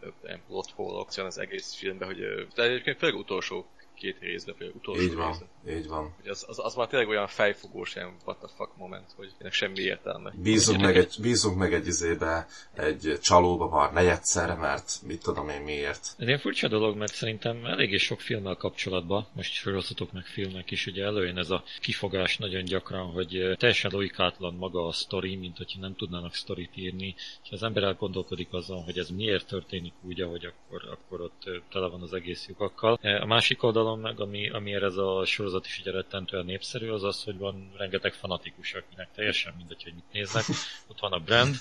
plot 0.47 0.71
hole 0.71 1.05
az 1.17 1.39
egész 1.39 1.75
filmben, 1.75 2.09
hogy 2.09 2.49
de 2.55 2.63
egyébként 2.63 2.99
főleg 2.99 3.17
utolsó 3.17 3.67
két 3.95 4.19
részbe, 4.19 4.55
vagy 4.59 4.73
utolsó 4.75 5.03
Így 5.03 5.15
van, 5.15 5.31
részbe. 5.31 5.47
Így 5.69 5.89
van. 5.89 6.15
Az, 6.29 6.45
az, 6.49 6.59
az, 6.59 6.75
már 6.75 6.87
tényleg 6.87 7.09
olyan 7.09 7.27
fejfogós, 7.27 7.95
ilyen 7.95 8.17
what 8.25 8.39
the 8.39 8.49
fuck 8.57 8.77
moment, 8.77 9.13
hogy 9.17 9.33
ennek 9.39 9.53
semmi 9.53 9.81
értelme. 9.81 10.33
Bízunk 10.43 10.81
meg, 10.81 10.97
egy, 10.97 11.15
bízunk 11.21 11.57
meg 11.57 11.75
egy 11.75 11.87
izébe, 11.87 12.47
egy 12.75 13.19
csalóba 13.23 13.69
már 13.69 13.93
negyedszerre, 13.93 14.55
mert 14.55 14.99
mit 15.07 15.23
tudom 15.23 15.49
én 15.49 15.61
miért. 15.61 16.15
Ez 16.19 16.27
ilyen 16.27 16.39
furcsa 16.39 16.69
dolog, 16.69 16.97
mert 16.97 17.15
szerintem 17.15 17.65
eléggé 17.65 17.97
sok 17.97 18.21
filmmel 18.21 18.55
kapcsolatban, 18.55 19.27
most 19.33 19.53
sorozatok 19.53 20.13
meg 20.13 20.25
filmek 20.25 20.71
is, 20.71 20.87
ugye 20.87 21.05
előjön 21.05 21.39
ez 21.39 21.51
a 21.51 21.63
kifogás 21.81 22.37
nagyon 22.37 22.65
gyakran, 22.65 23.11
hogy 23.11 23.55
teljesen 23.59 23.91
logikátlan 23.95 24.55
maga 24.55 24.87
a 24.87 24.93
sztori, 24.93 25.37
mint 25.37 25.57
hogyha 25.57 25.81
nem 25.81 25.95
tudnának 25.95 26.35
sztorit 26.35 26.71
írni, 26.75 27.15
és 27.45 27.51
az 27.51 27.63
ember 27.63 27.83
elgondolkodik 27.83 28.53
azon, 28.53 28.83
hogy 28.83 28.99
ez 28.99 29.09
miért 29.09 29.47
történik 29.47 29.93
úgy, 30.03 30.21
ahogy 30.21 30.45
akkor, 30.45 30.83
akkor 30.91 31.21
ott 31.21 31.43
tele 31.73 31.89
van 31.89 32.03
az 32.03 32.13
egész 32.13 32.47
lyukakkal. 32.49 32.99
E, 33.03 33.21
A 33.21 33.27
másik 33.27 33.63
oldalon 33.63 33.99
meg, 33.99 34.21
ami, 34.21 34.51
amiért 34.51 34.83
ez 34.83 34.97
a 34.97 35.25
sorozat 35.25 35.56
is 35.65 35.79
ugye 35.79 35.91
rettentően 35.91 36.45
népszerű, 36.45 36.89
az 36.89 37.05
az, 37.05 37.23
hogy 37.23 37.39
van 37.39 37.73
rengeteg 37.77 38.13
fanatikus, 38.13 38.75
akinek 38.75 39.09
teljesen 39.15 39.55
mindegy, 39.57 39.83
hogy 39.83 39.95
mit 39.95 40.13
néznek. 40.13 40.45
Ott 40.87 41.01
van 41.01 41.13
a 41.13 41.19
brand, 41.19 41.55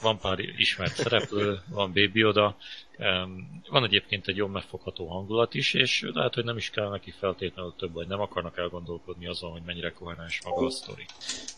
van 0.00 0.18
pár 0.18 0.38
ismert 0.38 0.94
szereplő, 0.94 1.62
van 1.68 1.92
Baby 1.92 2.18
Yoda, 2.18 2.56
Em, 3.02 3.62
Van 3.68 3.84
egyébként 3.84 4.28
egy 4.28 4.36
jól 4.36 4.48
megfogható 4.48 5.06
hangulat 5.06 5.54
is, 5.54 5.74
és 5.74 6.08
lehet, 6.12 6.34
hogy 6.34 6.44
nem 6.44 6.56
is 6.56 6.70
kell 6.70 6.88
neki 6.88 7.10
feltétlenül 7.10 7.74
több, 7.76 7.92
vagy 7.92 8.06
nem 8.06 8.20
akarnak 8.20 8.58
elgondolkodni 8.58 9.26
azon, 9.26 9.50
hogy 9.50 9.62
mennyire 9.64 9.92
koherens 9.92 10.40
maga 10.44 10.66
a 10.66 10.70
sztori. 10.70 11.06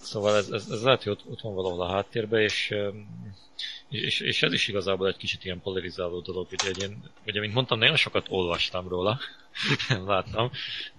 Szóval 0.00 0.36
ez, 0.36 0.50
ez, 0.50 0.68
ez 0.70 0.82
lehet, 0.82 1.02
hogy 1.02 1.12
ott, 1.12 1.26
ott 1.26 1.40
van 1.40 1.54
valahol 1.54 1.82
a 1.82 1.90
háttérben, 1.90 2.40
és, 2.40 2.74
és, 3.88 4.20
és, 4.20 4.42
ez 4.42 4.52
is 4.52 4.68
igazából 4.68 5.08
egy 5.08 5.16
kicsit 5.16 5.44
ilyen 5.44 5.60
polarizáló 5.60 6.20
dolog, 6.20 6.46
ugye, 6.52 6.68
egy 6.68 6.78
ilyen, 6.78 7.02
ugye 7.26 7.40
mint 7.40 7.54
mondtam, 7.54 7.78
nagyon 7.78 7.96
sokat 7.96 8.26
olvastam 8.28 8.88
róla, 8.88 9.18
láttam, 10.06 10.50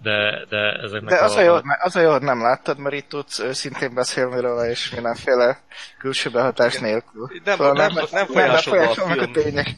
de, 0.02 0.44
de 0.48 0.58
ezeknek 0.82 1.18
De 1.18 1.24
az 1.24 1.34
a, 1.34 1.38
a, 1.38 1.42
jó, 1.42 1.54
az 1.82 1.96
a 1.96 2.00
jó, 2.00 2.10
hogy 2.10 2.22
nem 2.22 2.42
láttad, 2.42 2.78
mert 2.78 2.94
itt 2.94 3.08
tudsz 3.08 3.38
őszintén 3.38 3.94
beszélni 3.94 4.40
róla, 4.40 4.68
és 4.68 4.90
mindenféle 4.90 5.58
külső 5.98 6.30
behatás 6.30 6.78
nélkül. 6.78 7.28
Nem- 7.44 7.56
Szóval 7.56 7.72
nem- 7.72 7.92
nem 7.94 8.04
befolyásolva 8.10 8.82
a 8.82 8.86
befolyásolnak 8.86 9.16
a 9.16 9.20
film. 9.20 9.32
tények. 9.32 9.68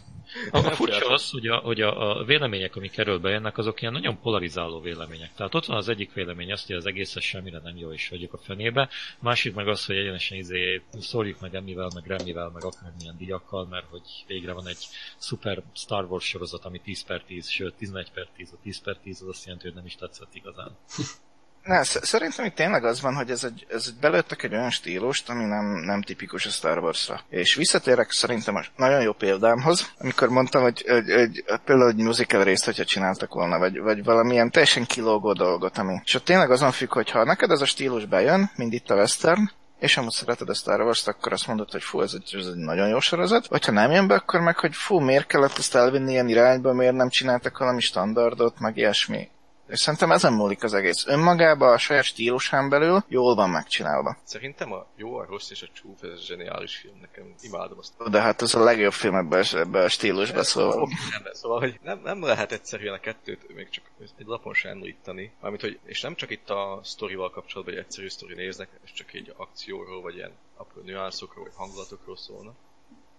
A 0.51 0.61
Nem 0.61 0.73
furcsa 0.73 1.09
az, 1.09 1.31
hogy, 1.31 1.47
a, 1.47 1.57
hogy 1.57 1.81
a, 1.81 2.19
a 2.19 2.25
vélemények, 2.25 2.77
amik 2.77 2.99
erről 2.99 3.19
bejönnek, 3.19 3.59
azok 3.59 3.81
ilyen 3.81 3.93
nagyon 3.93 4.21
polarizáló 4.21 4.81
vélemények. 4.81 5.35
Tehát 5.35 5.55
ott 5.55 5.67
van 5.67 5.77
az 5.77 5.89
egyik 5.89 6.13
vélemény 6.13 6.53
az, 6.53 6.67
hogy 6.67 6.77
az 6.77 6.87
egész 6.87 7.19
semmire 7.21 7.61
nem 7.65 7.77
jó, 7.77 7.93
és 7.93 8.09
vagyok 8.09 8.33
a 8.33 8.39
fenébe. 8.39 8.89
A 9.13 9.25
másik 9.25 9.55
meg 9.55 9.69
az, 9.69 9.87
hogy 9.87 9.97
egyenesen 9.97 10.39
izé, 10.39 10.83
szóljuk 10.99 11.41
meg 11.41 11.55
emmivel, 11.55 11.91
meg 11.95 12.07
remmivel, 12.07 12.51
meg 12.55 12.65
akármilyen 12.65 13.17
diakkal, 13.19 13.67
mert 13.67 13.87
hogy 13.91 14.25
végre 14.27 14.53
van 14.53 14.67
egy 14.67 14.87
szuper 15.17 15.63
Star 15.75 16.05
Wars 16.05 16.25
sorozat, 16.25 16.65
ami 16.65 16.81
10 16.81 17.05
per 17.05 17.23
10, 17.23 17.49
sőt 17.49 17.75
11 17.75 18.11
per 18.11 18.29
10, 18.37 18.53
a 18.53 18.57
10 18.63 18.83
per 18.83 18.97
10 18.97 19.23
az 19.23 19.29
azt 19.29 19.45
jelenti, 19.45 19.67
hogy 19.67 19.77
nem 19.77 19.87
is 19.87 19.95
tetszett 19.95 20.35
igazán. 20.35 20.77
Ne, 21.63 21.83
sz- 21.83 22.05
szerintem 22.05 22.45
itt 22.45 22.55
tényleg 22.55 22.85
az 22.85 23.01
van, 23.01 23.15
hogy 23.15 23.31
ez 23.31 23.45
egy, 23.45 23.67
ez 23.71 23.85
egy 23.89 24.01
belőttek 24.01 24.43
egy 24.43 24.55
olyan 24.55 24.71
stílust, 24.71 25.29
ami 25.29 25.45
nem, 25.45 25.65
nem 25.65 26.03
tipikus 26.03 26.47
a 26.47 26.51
Star 26.51 26.79
Wars-ra. 26.79 27.21
És 27.29 27.55
visszatérek 27.55 28.11
szerintem 28.11 28.55
a 28.55 28.65
nagyon 28.77 29.03
jó 29.03 29.13
példámhoz, 29.13 29.93
amikor 29.99 30.29
mondtam, 30.29 30.63
hogy, 30.63 30.85
hogy, 30.89 31.13
hogy 31.13 31.45
például 31.65 31.89
egy 31.89 31.97
musical 31.97 32.45
részt, 32.45 32.65
hogyha 32.65 32.85
csináltak 32.85 33.35
volna, 33.35 33.59
vagy, 33.59 33.81
vagy 33.81 34.05
valamilyen 34.05 34.51
teljesen 34.51 34.85
kilógó 34.85 35.33
dolgot, 35.33 35.79
ami. 35.79 36.01
És 36.05 36.15
ott 36.15 36.25
tényleg 36.25 36.51
azon 36.51 36.73
függ, 36.73 36.93
hogy 36.93 37.11
ha 37.11 37.25
neked 37.25 37.51
ez 37.51 37.61
a 37.61 37.67
stílus 37.67 38.05
bejön, 38.05 38.51
mint 38.57 38.73
itt 38.73 38.91
a 38.91 38.95
western, 38.95 39.51
és 39.79 39.97
amúgy 39.97 40.13
szereted 40.13 40.49
a 40.49 40.55
Star 40.55 40.81
Wars-t, 40.81 41.09
akkor 41.09 41.33
azt 41.33 41.47
mondod, 41.47 41.71
hogy 41.71 41.83
fú, 41.83 42.01
ez 42.01 42.13
egy, 42.15 42.35
ez 42.41 42.47
egy 42.47 42.55
nagyon 42.55 42.89
jó 42.89 43.01
sorozat. 43.01 43.47
Vagy 43.47 43.65
ha 43.65 43.73
nem 43.73 43.91
jön 43.91 44.07
be, 44.07 44.15
akkor 44.15 44.41
meg, 44.41 44.59
hogy 44.59 44.75
fú, 44.75 44.99
miért 44.99 45.27
kellett 45.27 45.59
ezt 45.59 45.75
elvinni 45.75 46.11
ilyen 46.11 46.29
irányba, 46.29 46.73
miért 46.73 46.95
nem 46.95 47.09
csináltak 47.09 47.59
valami 47.59 47.81
standardot, 47.81 48.61
meg 48.61 48.77
ilyesmi. 48.77 49.29
És 49.69 49.79
szerintem 49.79 50.13
ezen 50.13 50.33
múlik 50.33 50.63
az 50.63 50.75
egész. 50.75 51.07
Önmagában 51.07 51.73
a 51.73 51.79
saját 51.79 52.05
stílusán 52.05 52.69
belül 52.69 53.05
jól 53.09 53.35
van 53.35 53.51
megcsinálva. 53.51 54.17
Szerintem 54.25 54.73
a 54.73 54.87
jó, 54.97 55.17
a 55.17 55.25
rossz 55.25 55.51
és 55.51 55.63
a 55.63 55.69
csúf, 55.73 56.03
ez 56.03 56.11
egy 56.11 56.25
zseniális 56.25 56.77
film, 56.77 56.99
nekem 57.01 57.35
imádom 57.41 57.79
azt. 57.79 58.11
De 58.11 58.21
hát 58.21 58.43
ez 58.43 58.55
a 58.55 58.65
legjobb 58.65 58.93
film 58.93 59.15
ebben 59.15 59.45
a, 59.53 59.57
ebbe 59.57 59.83
a 59.83 59.89
stílusban, 59.89 60.43
szóval. 60.43 60.89
Nem, 61.11 61.33
szóval, 61.33 61.59
hogy 61.61 61.79
nem, 61.83 62.01
nem 62.05 62.23
lehet 62.23 62.53
egyszerűen 62.53 62.95
a 62.95 63.01
kettőt 63.01 63.55
még 63.55 63.69
csak 63.69 63.85
egy 63.99 64.27
lapon 64.27 64.55
sem 64.55 64.71
említeni. 64.71 65.33
Mármint, 65.41 65.63
hogy, 65.63 65.79
és 65.85 66.01
nem 66.01 66.15
csak 66.15 66.31
itt 66.31 66.51
a 66.51 66.81
sztorival 66.83 67.31
kapcsolatban 67.31 67.75
egy 67.75 67.81
egyszerű 67.81 68.09
sztori 68.09 68.35
néznek, 68.35 68.69
és 68.85 68.93
csak 68.93 69.13
egy 69.13 69.33
akcióról, 69.37 70.03
vagy 70.03 70.15
ilyen 70.15 70.33
apró 70.57 70.83
nüanszokról, 70.83 71.45
vagy 71.45 71.55
hangulatokról 71.57 72.17
szólna, 72.17 72.53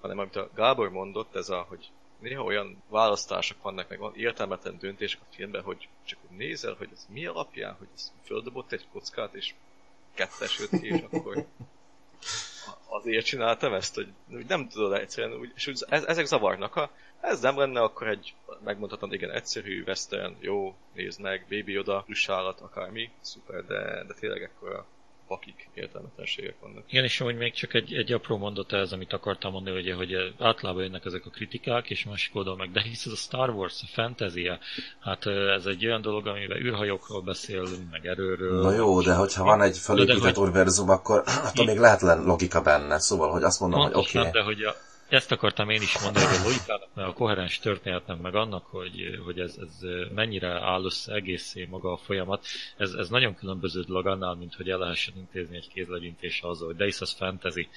hanem 0.01 0.19
amit 0.19 0.35
a 0.35 0.49
Gábor 0.55 0.89
mondott, 0.89 1.35
ez 1.35 1.49
a, 1.49 1.65
hogy 1.69 1.91
néha 2.19 2.43
olyan 2.43 2.83
választások 2.87 3.61
vannak, 3.61 3.89
meg 3.89 3.99
van 3.99 4.15
értelmetlen 4.15 4.77
döntések 4.79 5.19
a 5.21 5.33
filmben, 5.33 5.61
hogy 5.61 5.87
csak 6.05 6.19
úgy 6.29 6.37
nézel, 6.37 6.75
hogy 6.77 6.89
ez 6.93 7.05
mi 7.09 7.25
alapján, 7.25 7.75
hogy 7.77 7.87
ez 7.95 8.11
földobott 8.23 8.71
egy 8.71 8.87
kockát, 8.91 9.33
és 9.33 9.53
kettes 10.13 10.59
jött 10.59 10.81
ki, 10.81 10.87
és 10.87 11.01
akkor 11.11 11.45
azért 12.87 13.25
csináltam 13.25 13.73
ezt, 13.73 13.95
hogy 13.95 14.07
nem 14.47 14.67
tudod 14.67 14.93
egyszerűen, 14.93 15.39
úgy, 15.39 15.51
és 15.55 15.67
úgy, 15.67 15.83
ez, 15.87 16.03
ezek 16.03 16.25
zavarnak. 16.25 16.73
Ha 16.73 16.91
ez 17.21 17.39
nem 17.39 17.57
lenne, 17.57 17.81
akkor 17.81 18.07
egy, 18.07 18.33
megmondhatom, 18.63 19.13
igen, 19.13 19.31
egyszerű, 19.31 19.83
western, 19.83 20.35
jó, 20.39 20.75
nézd 20.93 21.21
meg, 21.21 21.45
baby 21.49 21.77
oda, 21.77 22.05
állat, 22.27 22.59
akármi, 22.59 23.11
szuper, 23.21 23.65
de, 23.65 24.03
de 24.03 24.13
tényleg 24.13 24.43
ekkora 24.43 24.85
bakik 25.29 25.69
értelmetlenségek 25.73 26.55
vannak. 26.61 26.83
Igen, 26.87 27.03
és 27.03 27.21
amúgy 27.21 27.37
még 27.37 27.53
csak 27.53 27.73
egy, 27.73 27.93
egy 27.93 28.11
apró 28.11 28.37
mondata 28.37 28.77
ez, 28.77 28.91
amit 28.91 29.13
akartam 29.13 29.51
mondani, 29.51 29.77
ugye, 29.79 29.93
hogy 29.93 30.33
általában 30.39 30.83
jönnek 30.83 31.05
ezek 31.05 31.25
a 31.25 31.29
kritikák, 31.29 31.89
és 31.89 32.05
másik 32.05 32.35
oldal 32.35 32.55
meg, 32.55 32.71
de 32.71 32.81
hisz 32.81 33.05
ez 33.05 33.11
a 33.11 33.15
Star 33.15 33.49
Wars, 33.49 33.81
a 33.81 33.85
fantasy 33.93 34.51
hát 34.99 35.25
ö, 35.25 35.53
ez 35.53 35.65
egy 35.65 35.85
olyan 35.85 36.01
dolog, 36.01 36.27
amiben 36.27 36.57
űrhajókról 36.57 37.21
beszélünk, 37.21 37.91
meg 37.91 38.05
erőről. 38.05 38.61
Na 38.61 38.71
jó, 38.71 39.01
de 39.01 39.13
hogyha 39.15 39.43
van 39.43 39.61
egy 39.61 39.77
felépített 39.77 40.17
De 40.17 40.23
hogy- 40.23 40.37
univerzum, 40.37 40.89
akkor 40.89 41.23
attól 41.25 41.65
még 41.65 41.77
lehet 41.77 42.01
logika 42.01 42.61
benne. 42.61 42.99
Szóval, 42.99 43.31
hogy 43.31 43.43
azt 43.43 43.59
mondom, 43.59 43.79
hogy 43.79 43.89
oké. 43.93 44.11
Pontosan, 44.11 44.31
de 44.31 44.41
hogy 44.41 44.61
a, 44.63 44.75
ezt 45.09 45.31
akartam 45.31 45.69
én 45.69 45.81
is 45.81 45.99
mondani, 46.01 46.25
hogy 46.25 46.35
a 46.35 46.43
logikának, 46.43 46.89
meg 46.93 47.05
a 47.05 47.13
koherens 47.13 47.59
történetnek, 47.59 48.21
meg 48.21 48.35
annak, 48.35 48.65
hogy, 48.65 49.19
hogy 49.25 49.39
ez, 49.39 49.55
ez 49.61 49.89
mennyire 50.15 50.47
áll 50.47 50.83
össze 50.83 51.13
egészé 51.13 51.65
maga 51.65 51.91
a 51.91 51.97
folyamat, 51.97 52.45
ez, 52.77 52.93
ez 52.93 53.09
nagyon 53.09 53.35
különböző 53.35 53.81
dolog 53.81 54.07
annál, 54.07 54.33
mint 54.33 54.55
hogy 54.55 54.69
el 54.69 54.77
lehessen 54.77 55.13
intézni 55.17 55.55
egy 55.55 55.67
kézlegyintés 55.67 56.41
azzal, 56.41 56.67
hogy 56.67 56.75
de 56.75 56.83
hisz 56.85 57.01
az 57.01 57.11
fantasy, 57.11 57.69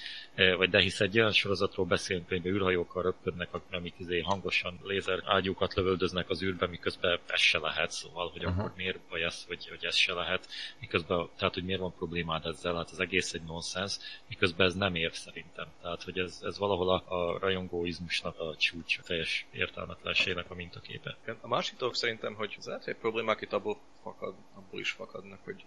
vagy 0.57 0.71
de 0.71 0.81
hisz 0.81 1.01
egy 1.01 1.18
olyan 1.18 1.33
sorozatról 1.33 1.87
beszélünk, 1.87 2.29
hogy 2.29 2.47
űrhajókkal 2.47 3.03
röpködnek, 3.03 3.49
amik 3.71 3.95
izé 3.97 4.21
hangosan 4.21 4.79
lézer 4.83 5.23
ágyúkat 5.25 5.75
lövöldöznek 5.75 6.31
az 6.31 6.42
űrbe, 6.42 6.66
miközben 6.66 7.18
ez 7.27 7.40
se 7.40 7.59
lehet, 7.59 7.90
szóval, 7.90 8.29
hogy 8.29 8.45
uh-huh. 8.45 8.59
akkor 8.59 8.73
miért 8.77 8.99
vagy 9.11 9.21
ez, 9.21 9.45
hogy, 9.47 9.68
hogy 9.68 9.85
ez 9.85 9.97
se 9.97 10.12
lehet, 10.12 10.49
miközben, 10.81 11.29
tehát, 11.37 11.55
hogy 11.55 11.64
miért 11.64 11.81
van 11.81 11.95
problémád 11.97 12.47
ezzel, 12.47 12.75
hát 12.75 12.90
az 12.90 13.01
egész 13.01 13.33
egy 13.33 13.42
nonsens, 13.42 13.97
miközben 14.29 14.66
ez 14.66 14.75
nem 14.75 14.95
ér 14.95 15.11
szerintem. 15.14 15.66
Tehát, 15.83 16.03
hogy 16.03 16.18
ez, 16.18 16.40
ez 16.42 16.59
valahol 16.59 16.90
a, 16.90 17.14
a 17.14 17.21
rajongóizmusnak 17.38 18.40
a 18.40 18.56
csúcs, 18.56 18.98
a 18.98 19.02
teljes 19.02 19.46
értelmetlenségnek 19.50 20.50
a 20.50 20.54
mintaképe. 20.54 21.16
A 21.40 21.48
másik 21.48 21.78
dolog 21.78 21.94
szerintem, 21.94 22.35
hogy 22.35 22.56
az 22.58 22.85
hogy 22.85 22.96
problémák 22.96 23.40
itt 23.40 23.52
abból, 23.52 23.78
fakad, 24.02 24.35
abból 24.54 24.80
is 24.80 24.90
fakadnak, 24.90 25.38
hogy 25.44 25.64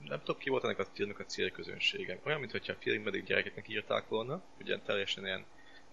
nem 0.00 0.18
tudom 0.18 0.40
ki 0.40 0.50
volt 0.50 0.64
ennek 0.64 0.78
a 0.78 0.86
filmnek 0.92 1.18
a 1.18 1.24
célközönsége. 1.24 2.20
Olyan, 2.24 2.40
mintha 2.40 2.72
a 2.72 2.76
filmedig 2.78 3.24
gyerekeknek 3.24 3.68
írták 3.68 4.08
volna, 4.08 4.42
ugye 4.60 4.78
teljesen 4.78 5.24
ilyen 5.24 5.44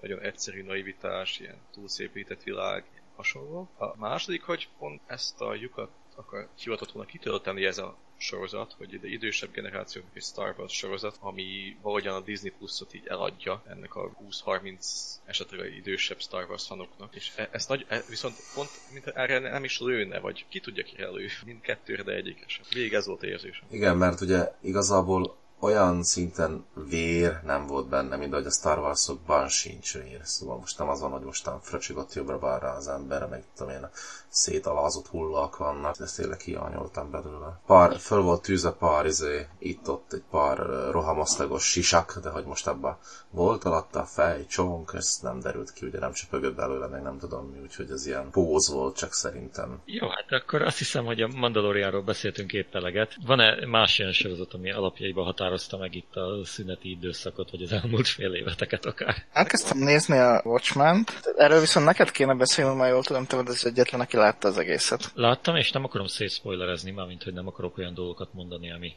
nagyon 0.02 0.19
egyszerű 0.19 0.63
naivitás, 0.63 1.39
ilyen 1.39 1.58
túlszépített 1.71 2.43
világ, 2.43 2.86
hasonló. 3.15 3.69
A 3.78 3.97
második, 3.97 4.43
hogy 4.43 4.69
pont 4.78 5.02
ezt 5.06 5.41
a 5.41 5.54
lyukat 5.54 5.91
akar 6.15 6.50
hivatott 6.58 6.91
volna 6.91 7.10
kitölteni 7.10 7.65
ez 7.65 7.78
a 7.78 7.97
sorozat, 8.18 8.74
hogy 8.78 8.94
ide 8.94 9.08
idősebb 9.08 9.52
generációknak 9.52 10.16
egy 10.16 10.24
Star 10.24 10.56
Wars 10.58 10.74
sorozat, 10.74 11.18
ami 11.20 11.78
valahogyan 11.82 12.16
a 12.16 12.22
Disney 12.22 12.52
Plus-ot 12.52 12.94
így 12.94 13.08
eladja 13.08 13.64
ennek 13.68 13.96
a 13.96 14.12
20-30 14.46 14.86
esetleg 15.26 15.76
idősebb 15.76 16.20
Star 16.20 16.50
Wars 16.50 16.66
fanoknak, 16.66 17.16
és 17.16 17.32
e- 17.36 17.50
ezt 17.52 17.70
nagy, 17.70 17.86
e- 17.88 18.04
viszont 18.08 18.42
pont 18.54 18.70
mint 18.92 19.08
erre 19.08 19.40
nem 19.40 19.64
is 19.64 19.80
lőne, 19.80 20.20
vagy 20.20 20.46
ki 20.50 20.60
tudja 20.60 20.84
ki 20.84 21.00
elő, 21.00 21.28
mindkettőre, 21.46 22.04
de 22.04 22.12
egyikre 22.12 22.48
sem. 22.48 22.66
Végig 22.74 22.94
ez 22.94 23.06
volt 23.06 23.24
érzésem. 23.24 23.68
Igen, 23.70 23.98
mert 23.98 24.22
ugye 24.22 24.52
igazából 24.62 25.38
olyan 25.60 26.04
szinten 26.04 26.65
vér 26.89 27.39
nem 27.43 27.67
volt 27.67 27.88
benne, 27.88 28.15
mint 28.15 28.34
ahogy 28.34 28.46
a 28.46 28.52
Star 28.52 28.78
Wars-okban 28.80 29.48
sincs 29.48 29.93
vér. 29.93 30.20
Szóval 30.24 30.58
most 30.58 30.78
nem 30.78 30.89
az 30.89 31.02
van, 31.02 31.12
hogy 31.12 31.22
mostan 31.22 31.60
fröcsigott 31.62 32.13
jobbra-balra 32.13 32.72
az 32.72 32.88
ember, 32.88 33.28
meg 33.28 33.43
tudom 33.56 33.74
én, 33.74 33.89
szétalázott 34.28 35.08
hullak 35.08 35.58
vannak, 35.58 35.98
de 35.98 36.04
ezt 36.04 36.15
tényleg 36.15 36.39
hiányoltam 36.39 37.12
belőle. 37.12 37.60
Pár, 37.65 37.98
föl 37.98 38.22
volt 38.22 38.41
tűzve 38.41 38.72
pár, 38.72 39.06
izé, 39.06 39.48
itt-ott 39.60 40.13
egy 40.13 40.24
pár 40.32 40.58
rohamosztagos 40.91 41.63
sisak, 41.63 42.20
de 42.24 42.30
hogy 42.30 42.46
most 42.46 42.67
abban 42.67 42.98
volt 43.30 43.63
alatta 43.63 44.04
fej, 44.04 44.46
csonk, 44.46 44.91
ez 44.93 45.20
nem 45.22 45.39
derült 45.39 45.74
ki, 45.74 45.86
ugye 45.86 46.00
nem 46.00 46.13
csöpögött 46.13 46.56
belőle, 46.56 46.88
meg 46.88 47.02
nem 47.02 47.17
tudom 47.20 47.46
mi, 47.46 47.60
úgyhogy 47.60 47.91
ez 47.91 48.06
ilyen 48.06 48.30
póz 48.30 48.72
volt 48.72 48.96
csak 48.96 49.13
szerintem. 49.13 49.82
Jó, 49.86 50.08
hát 50.08 50.32
akkor 50.41 50.62
azt 50.62 50.78
hiszem, 50.78 51.06
hogy 51.06 51.22
a 51.22 51.28
Mandalorianról 51.28 52.02
beszéltünk 52.02 52.54
épp 52.54 52.76
eleget. 52.76 53.15
Van-e 53.26 53.65
más 53.65 54.00
ilyen 54.00 54.12
sorozat, 54.12 54.54
ami 54.54 54.72
alapjaiban 54.72 55.26
hatás 55.26 55.46
határozta 55.48 55.78
meg 55.78 55.96
itt 55.96 56.16
a 56.16 56.46
szüneti 56.46 56.90
időszakot, 56.90 57.52
vagy 57.52 57.62
az 57.62 57.72
elmúlt 57.72 58.08
fél 58.08 58.34
éveteket 58.34 58.86
akár. 58.86 59.16
Elkezdtem 59.34 59.78
nézni 59.78 60.18
a 60.18 60.42
Watchmen-t, 60.46 61.34
erről 61.38 61.60
viszont 61.60 61.86
neked 61.86 62.12
kéne 62.12 62.34
beszélni, 62.34 62.76
már 62.76 62.90
jól 62.90 63.04
tudom, 63.04 63.26
te 63.26 63.36
vagy 63.36 63.48
az 63.48 63.66
egyetlen, 63.66 64.02
aki 64.02 64.18
látta 64.18 64.48
az 64.48 64.58
egészet. 64.58 65.12
Láttam, 65.14 65.56
és 65.56 65.72
nem 65.72 65.84
akarom 65.84 66.08
szétszpoilerezni, 66.08 66.92
mármint, 66.92 67.24
hogy 67.24 67.34
nem 67.34 67.48
akarok 67.48 67.78
olyan 67.78 67.94
dolgokat 67.94 68.34
mondani, 68.34 68.72
ami 68.72 68.94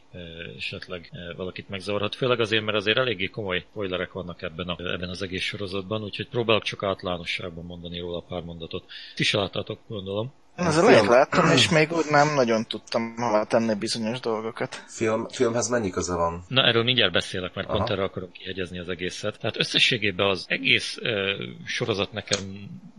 esetleg 0.57 1.11
valakit 1.35 1.69
megzavarhat. 1.69 2.15
Főleg 2.15 2.39
azért, 2.39 2.63
mert 2.63 2.77
azért 2.77 2.97
eléggé 2.97 3.25
komoly 3.25 3.65
spoilerek 3.69 4.11
vannak 4.11 4.41
ebben, 4.41 4.67
a, 4.67 4.91
ebben 4.93 5.09
az 5.09 5.21
egész 5.21 5.43
sorozatban, 5.43 6.03
úgyhogy 6.03 6.27
próbálok 6.27 6.63
csak 6.63 6.83
általánosságban 6.83 7.65
mondani 7.65 7.99
róla 7.99 8.21
pár 8.21 8.41
mondatot. 8.41 8.83
Ti 9.15 9.23
se 9.23 9.37
láttátok, 9.37 9.79
gondolom. 9.87 10.33
Az 10.55 10.77
elejét 10.77 11.07
láttam, 11.07 11.51
és 11.51 11.69
még 11.69 11.91
úgy 11.91 12.05
nem 12.09 12.33
nagyon 12.33 12.65
tudtam 12.67 13.13
hova 13.17 13.45
tenni 13.45 13.73
bizonyos 13.73 14.19
dolgokat. 14.19 14.83
Film, 14.87 15.27
filmhez 15.27 15.69
mennyi 15.69 15.89
köze 15.89 16.15
van? 16.15 16.43
Na, 16.47 16.67
erről 16.67 16.83
mindjárt 16.83 17.11
beszélek, 17.11 17.53
mert 17.53 17.67
Aha. 17.67 17.77
pont 17.77 17.89
erre 17.89 18.03
akarom 18.03 18.31
kihegyezni 18.31 18.79
az 18.79 18.89
egészet. 18.89 19.39
Tehát 19.39 19.57
összességében 19.57 20.27
az 20.27 20.45
egész 20.47 20.97
uh, 20.97 21.09
sorozat 21.65 22.11
nekem 22.11 22.39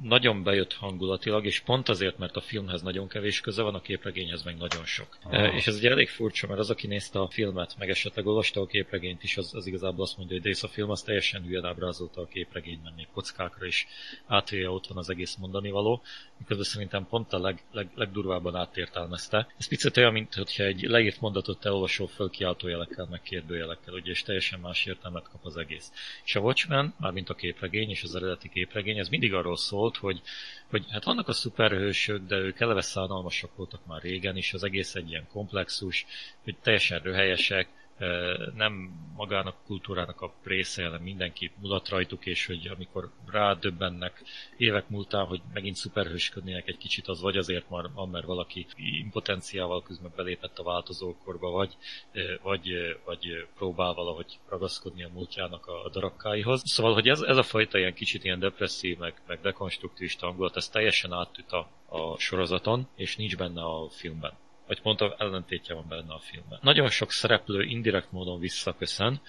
nagyon 0.03 0.43
bejött 0.43 0.75
hangulatilag, 0.75 1.47
és 1.47 1.61
pont 1.61 1.89
azért, 1.89 2.19
mert 2.19 2.37
a 2.37 2.41
filmhez 2.41 2.83
nagyon 2.83 3.09
kevés 3.09 3.41
köze 3.41 3.63
van, 3.63 3.75
a 3.75 3.81
képregényhez 3.81 4.43
meg 4.43 4.57
nagyon 4.57 4.85
sok. 4.85 5.19
Uh, 5.25 5.55
és 5.55 5.67
ez 5.67 5.77
ugye 5.77 5.91
elég 5.91 6.09
furcsa, 6.09 6.47
mert 6.47 6.61
az, 6.61 6.71
aki 6.71 6.87
nézte 6.87 7.19
a 7.21 7.29
filmet, 7.29 7.75
meg 7.79 7.89
esetleg 7.91 8.27
olvasta 8.27 8.61
a 8.61 8.67
képregényt 8.67 9.23
is, 9.23 9.37
az, 9.37 9.55
az 9.55 9.67
igazából 9.67 10.05
azt 10.05 10.17
mondja, 10.17 10.37
hogy 10.37 10.45
Days 10.45 10.63
a 10.63 10.69
film 10.69 10.91
az 10.91 11.03
teljesen 11.03 11.43
hülyen 11.43 11.65
ábrázolta 11.65 12.21
a 12.21 12.27
képregényt, 12.27 12.83
mert 12.83 12.97
még 12.97 13.07
kockákra 13.15 13.67
is 13.67 13.87
átvéve 14.27 14.71
ott 14.71 14.87
van 14.87 14.99
az 14.99 15.11
egész 15.11 15.37
mondani 15.37 15.71
való, 15.71 16.03
miközben 16.43 16.67
szerintem 16.67 17.07
pont 17.07 17.33
a 17.33 17.39
leg, 17.39 17.63
leg, 17.73 17.89
legdurvábban 17.95 18.57
átértelmezte. 18.57 19.47
Ez 19.59 19.69
picit 19.69 19.97
olyan, 19.97 20.13
mint 20.13 20.35
hogyha 20.35 20.65
egy 20.65 20.83
leírt 20.83 21.21
mondatot 21.21 21.61
te 21.61 21.73
olvasol 21.73 22.07
föl 22.07 22.31
kiáltójelekkel, 22.31 23.07
meg 23.11 23.23
kérdőjelekkel, 23.23 23.95
ugye, 23.95 24.11
és 24.11 24.23
teljesen 24.23 24.61
más 24.61 24.87
értelmet 24.87 25.29
kap 25.29 25.45
az 25.45 25.57
egész. 25.57 25.93
És 26.25 26.37
a 26.37 26.41
Watchmen, 26.41 26.95
mármint 26.99 27.29
a 27.29 27.35
képregény 27.35 27.91
és 27.91 28.03
az 28.03 28.15
eredeti 28.15 28.49
képregény, 28.49 28.99
ez 28.99 29.09
mindig 29.09 29.35
arról 29.35 29.57
szólt, 29.57 29.97
hogy, 29.97 30.21
hogy 30.71 30.85
hát 30.91 31.05
vannak 31.05 31.29
a 31.29 31.33
szuperhősök, 31.33 32.27
de 32.27 32.37
ők 32.37 32.61
eleve 32.61 32.81
szánalmasak 32.81 33.57
voltak 33.57 33.87
már 33.87 34.03
régen, 34.03 34.37
és 34.37 34.53
az 34.53 34.65
egész 34.65 34.95
egy 34.95 35.09
ilyen 35.09 35.27
komplexus, 35.33 36.07
hogy 36.45 36.57
teljesen 36.63 37.01
röhelyesek, 37.03 37.69
nem 38.55 39.01
magának 39.17 39.55
a 39.55 39.67
kultúrának 39.67 40.21
a 40.21 40.33
része, 40.45 40.85
hanem 40.85 41.03
mindenki 41.03 41.51
mulat 41.61 41.89
rajtuk, 41.89 42.27
és 42.27 42.47
hogy 42.47 42.67
amikor 42.67 43.11
rádöbbennek 43.31 44.23
évek 44.57 44.89
múltán, 44.89 45.27
hogy 45.27 45.41
megint 45.53 45.77
szuperhősködnének 45.77 46.69
egy 46.69 46.77
kicsit, 46.77 47.09
az 47.09 47.21
vagy 47.21 47.37
azért 47.37 47.71
már, 47.71 47.85
mert 48.11 48.25
valaki 48.25 48.67
impotenciával 48.77 49.83
közben 49.83 50.13
belépett 50.17 50.59
a 50.59 50.63
változókorba, 50.63 51.51
vagy, 51.51 51.77
vagy, 52.43 52.69
vagy 53.05 53.47
próbál 53.57 53.93
valahogy 53.95 54.39
ragaszkodni 54.49 55.05
a 55.05 55.11
múltjának 55.13 55.67
a 55.67 55.89
darabkáihoz. 55.93 56.63
Szóval, 56.65 56.95
hogy 56.95 57.09
ez, 57.09 57.21
ez 57.21 57.37
a 57.37 57.43
fajta 57.43 57.79
ilyen 57.79 57.95
kicsit 57.95 58.25
ilyen 58.25 58.39
depresszív, 58.39 58.99
meg, 58.99 59.15
meg 59.27 59.41
dekonstruktív 59.41 60.15
hangulat, 60.21 60.57
ez 60.57 60.69
teljesen 60.69 61.13
áttüt 61.13 61.53
a, 61.53 61.69
a 61.89 62.19
sorozaton, 62.19 62.89
és 62.97 63.17
nincs 63.17 63.37
benne 63.37 63.63
a 63.63 63.89
filmben 63.91 64.33
vagy 64.67 64.81
pont 64.81 65.01
a 65.01 65.15
ellentétje 65.19 65.75
van 65.75 65.85
benne 65.89 66.13
a 66.13 66.19
filmben. 66.19 66.59
Nagyon 66.63 66.89
sok 66.89 67.11
szereplő 67.11 67.63
indirekt 67.63 68.13
módon 68.13 68.41
visszaköszön. 68.41 69.21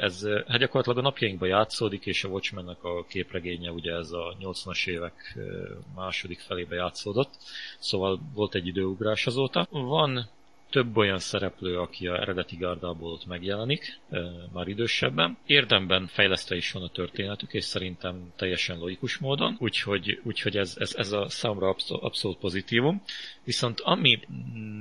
Ez 0.00 0.26
hát 0.46 0.58
gyakorlatilag 0.58 0.98
a 0.98 1.08
napjainkban 1.08 1.48
játszódik, 1.48 2.06
és 2.06 2.24
a 2.24 2.28
watchmen 2.28 2.68
a 2.68 3.06
képregénye 3.08 3.70
ugye 3.70 3.92
ez 3.92 4.10
a 4.10 4.36
80-as 4.40 4.86
évek 4.86 5.38
második 5.94 6.40
felébe 6.40 6.74
játszódott, 6.74 7.30
szóval 7.78 8.20
volt 8.34 8.54
egy 8.54 8.66
időugrás 8.66 9.26
azóta. 9.26 9.66
Van 9.70 10.28
több 10.76 10.96
olyan 10.96 11.18
szereplő, 11.18 11.78
aki 11.78 12.06
a 12.06 12.20
eredeti 12.20 12.56
gárdából 12.56 13.12
ott 13.12 13.26
megjelenik, 13.26 13.98
már 14.52 14.68
idősebben. 14.68 15.36
Érdemben 15.46 16.06
fejlesztve 16.06 16.56
is 16.56 16.72
van 16.72 16.82
a 16.82 16.88
történetük, 16.88 17.52
és 17.52 17.64
szerintem 17.64 18.32
teljesen 18.36 18.78
logikus 18.78 19.18
módon, 19.18 19.56
úgyhogy, 19.58 20.20
úgyhogy 20.22 20.56
ez, 20.56 20.74
ez, 20.78 20.94
ez 20.94 21.12
a 21.12 21.28
számra 21.28 21.76
abszolút 21.88 22.38
pozitívum. 22.38 23.02
Viszont 23.44 23.80
ami 23.80 24.20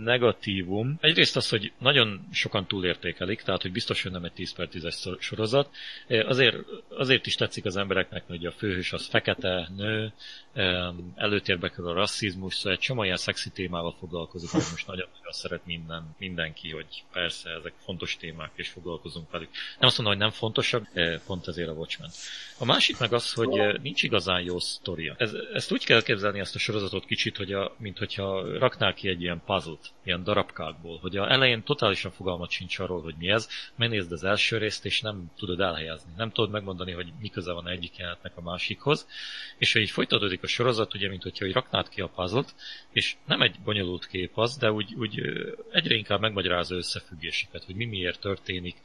negatívum, 0.03 0.97
egyrészt 1.01 1.35
az, 1.35 1.49
hogy 1.49 1.71
nagyon 1.79 2.27
sokan 2.31 2.67
túlértékelik, 2.67 3.41
tehát 3.41 3.61
hogy 3.61 3.71
biztos, 3.71 4.03
hogy 4.03 4.11
nem 4.11 4.23
egy 4.23 4.33
10 4.33 4.53
per 4.53 4.69
10-es 4.71 5.19
sorozat. 5.19 5.69
Azért, 6.07 6.55
azért 6.89 7.25
is 7.25 7.35
tetszik 7.35 7.65
az 7.65 7.77
embereknek, 7.77 8.23
hogy 8.27 8.45
a 8.45 8.51
főhős 8.51 8.93
az 8.93 9.07
fekete, 9.07 9.69
nő, 9.75 10.13
előtérbe 11.15 11.69
kerül 11.69 11.87
a 11.89 11.93
rasszizmus, 11.93 12.55
szóval 12.55 12.71
egy 12.71 12.79
csomó 12.79 13.03
ilyen 13.03 13.17
szexi 13.17 13.49
témával 13.49 13.95
foglalkozik, 13.99 14.49
hogy 14.49 14.63
most 14.71 14.87
nagyon-nagyon 14.87 15.31
szeret 15.31 15.65
minden, 15.65 16.15
mindenki, 16.17 16.71
hogy 16.71 17.03
persze 17.11 17.49
ezek 17.49 17.73
fontos 17.83 18.17
témák, 18.17 18.51
és 18.55 18.69
foglalkozunk 18.69 19.31
velük. 19.31 19.49
Nem 19.79 19.87
azt 19.87 19.97
mondom, 19.97 20.15
hogy 20.15 20.23
nem 20.23 20.31
fontosak, 20.31 20.87
pont 21.25 21.47
ezért 21.47 21.69
a 21.69 21.73
Watchmen. 21.73 22.09
A 22.57 22.65
másik 22.65 22.99
meg 22.99 23.13
az, 23.13 23.33
hogy 23.33 23.81
nincs 23.81 24.03
igazán 24.03 24.41
jó 24.41 24.59
sztoria. 24.59 25.15
Ez, 25.17 25.33
ezt 25.53 25.71
úgy 25.71 25.85
kell 25.85 26.01
képzelni 26.01 26.39
ezt 26.39 26.55
a 26.55 26.59
sorozatot 26.59 27.05
kicsit, 27.05 27.37
hogy 27.37 27.53
a, 27.53 27.75
mint 27.77 27.97
hogyha 27.97 28.57
raknál 28.57 28.93
ki 28.93 29.07
egy 29.07 29.21
ilyen 29.21 29.41
puzzle 29.45 29.77
ilyen 30.03 30.23
darabkákból, 30.23 30.97
hogy 31.01 31.17
a 31.17 31.31
elején 31.31 31.63
totálisan 31.63 32.11
fogalmat 32.11 32.49
sincs 32.49 32.79
arról, 32.79 33.01
hogy 33.01 33.15
mi 33.17 33.29
ez, 33.29 33.49
megnézd 33.75 34.11
az 34.11 34.23
első 34.23 34.57
részt, 34.57 34.85
és 34.85 35.01
nem 35.01 35.31
tudod 35.37 35.59
elhelyezni. 35.59 36.11
Nem 36.17 36.31
tudod 36.31 36.51
megmondani, 36.51 36.91
hogy 36.91 37.13
mi 37.19 37.29
köze 37.29 37.51
van 37.51 37.67
egyik 37.67 37.97
jelenetnek 37.97 38.37
a 38.37 38.41
másikhoz, 38.41 39.07
és 39.57 39.73
hogy 39.73 39.81
így 39.81 39.89
folytatódik 39.89 40.43
a 40.45 40.47
sorozat, 40.47 40.93
ugye, 40.93 41.09
mint 41.09 41.23
hogyha 41.23 41.45
hogy 41.45 41.53
raknád 41.53 41.89
ki 41.89 42.01
a 42.01 42.07
puzzle 42.07 42.45
és 42.91 43.15
nem 43.25 43.41
egy 43.41 43.55
bonyolult 43.63 44.07
kép 44.07 44.37
az, 44.37 44.57
de 44.57 44.71
úgy, 44.71 44.93
úgy 44.95 45.21
egyre 45.71 45.95
inkább 45.95 46.19
megmagyarázza 46.19 46.75
összefüggéseket, 46.75 47.63
hogy 47.63 47.75
mi 47.75 47.85
miért 47.85 48.19
történik, 48.19 48.75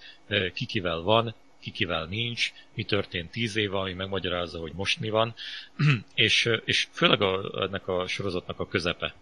kikivel 0.55 1.01
van, 1.01 1.35
kikivel 1.61 2.07
nincs, 2.07 2.53
mi 2.75 2.85
történt 2.85 3.31
tíz 3.31 3.57
éve, 3.57 3.79
ami 3.79 3.93
megmagyarázza, 3.93 4.59
hogy 4.59 4.73
most 4.73 5.01
mi 5.01 5.11
van, 5.11 5.35
és, 6.15 6.49
és 6.65 6.89
főleg 6.93 7.23
a, 7.23 7.63
ennek 7.63 7.89
a 7.89 8.07
sorozatnak 8.07 8.61
a 8.61 8.69
közepe 8.69 9.15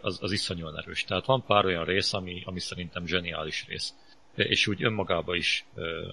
az, 0.00 0.18
az 0.20 0.32
iszonyúan 0.32 0.78
erős. 0.78 1.04
Tehát 1.04 1.26
van 1.26 1.44
pár 1.44 1.64
olyan 1.64 1.84
rész, 1.84 2.12
ami, 2.12 2.42
ami 2.44 2.60
szerintem 2.60 3.06
zseniális 3.06 3.64
rész 3.68 3.94
és 4.44 4.66
úgy 4.66 4.84
önmagába 4.84 5.34
is 5.34 5.64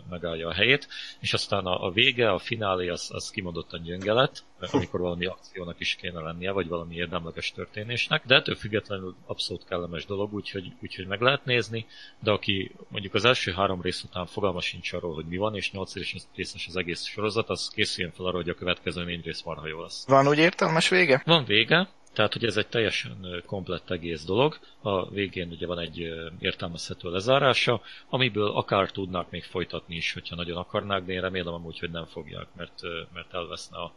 megállja 0.09 0.47
a 0.47 0.53
helyét, 0.53 0.87
és 1.19 1.33
aztán 1.33 1.65
a, 1.65 1.85
a 1.85 1.91
vége, 1.91 2.31
a 2.31 2.39
finálé 2.39 2.87
az, 2.87 3.09
az 3.13 3.29
kimondottan 3.29 3.81
gyönge 3.81 4.13
lett, 4.13 4.43
amikor 4.59 4.99
valami 4.99 5.25
akciónak 5.25 5.79
is 5.79 5.95
kéne 5.95 6.19
lennie, 6.19 6.51
vagy 6.51 6.67
valami 6.67 6.95
érdemleges 6.95 7.51
történésnek, 7.51 8.25
de 8.25 8.35
ettől 8.35 8.55
függetlenül 8.55 9.15
abszolút 9.25 9.65
kellemes 9.65 10.05
dolog, 10.05 10.33
úgyhogy, 10.33 10.71
úgyhogy 10.81 11.07
meg 11.07 11.21
lehet 11.21 11.45
nézni, 11.45 11.85
de 12.19 12.31
aki 12.31 12.71
mondjuk 12.87 13.13
az 13.13 13.25
első 13.25 13.51
három 13.51 13.81
rész 13.81 14.03
után 14.03 14.25
fogalma 14.25 14.61
sincs 14.61 14.93
arról, 14.93 15.13
hogy 15.13 15.25
mi 15.25 15.37
van, 15.37 15.55
és 15.55 15.71
nyolc 15.71 15.93
részes 16.35 16.67
az 16.67 16.75
egész 16.75 17.05
sorozat, 17.05 17.49
az 17.49 17.69
készüljön 17.75 18.13
fel 18.13 18.25
arra, 18.25 18.35
hogy 18.35 18.49
a 18.49 18.53
következő 18.53 19.03
négy 19.03 19.25
rész 19.25 19.41
marha 19.41 19.67
jó 19.67 19.81
lesz. 19.81 20.07
Van 20.07 20.27
úgy 20.27 20.37
értelmes 20.37 20.89
vége? 20.89 21.21
Van 21.25 21.45
vége, 21.45 21.89
tehát, 22.13 22.33
hogy 22.33 22.45
ez 22.45 22.57
egy 22.57 22.67
teljesen 22.67 23.43
komplett 23.45 23.89
egész 23.89 24.25
dolog. 24.25 24.59
A 24.81 25.09
végén 25.09 25.49
ugye 25.49 25.67
van 25.67 25.79
egy 25.79 25.97
értelmezhető 26.39 27.11
lezárása, 27.11 27.81
amiből 28.09 28.49
akár 28.51 28.91
tudnák 28.91 29.29
még 29.29 29.43
folytatni 29.43 29.95
is, 29.95 30.13
hogyha 30.13 30.35
nagyon 30.35 30.57
akarnák, 30.57 31.03
de 31.03 31.13
én 31.13 31.21
remélem 31.21 31.53
amúgy, 31.53 31.79
hogy 31.79 31.91
nem 31.91 32.05
fogják, 32.05 32.47
mert, 32.55 32.81
mert 33.13 33.33
elveszne 33.33 33.77
a, 33.77 33.93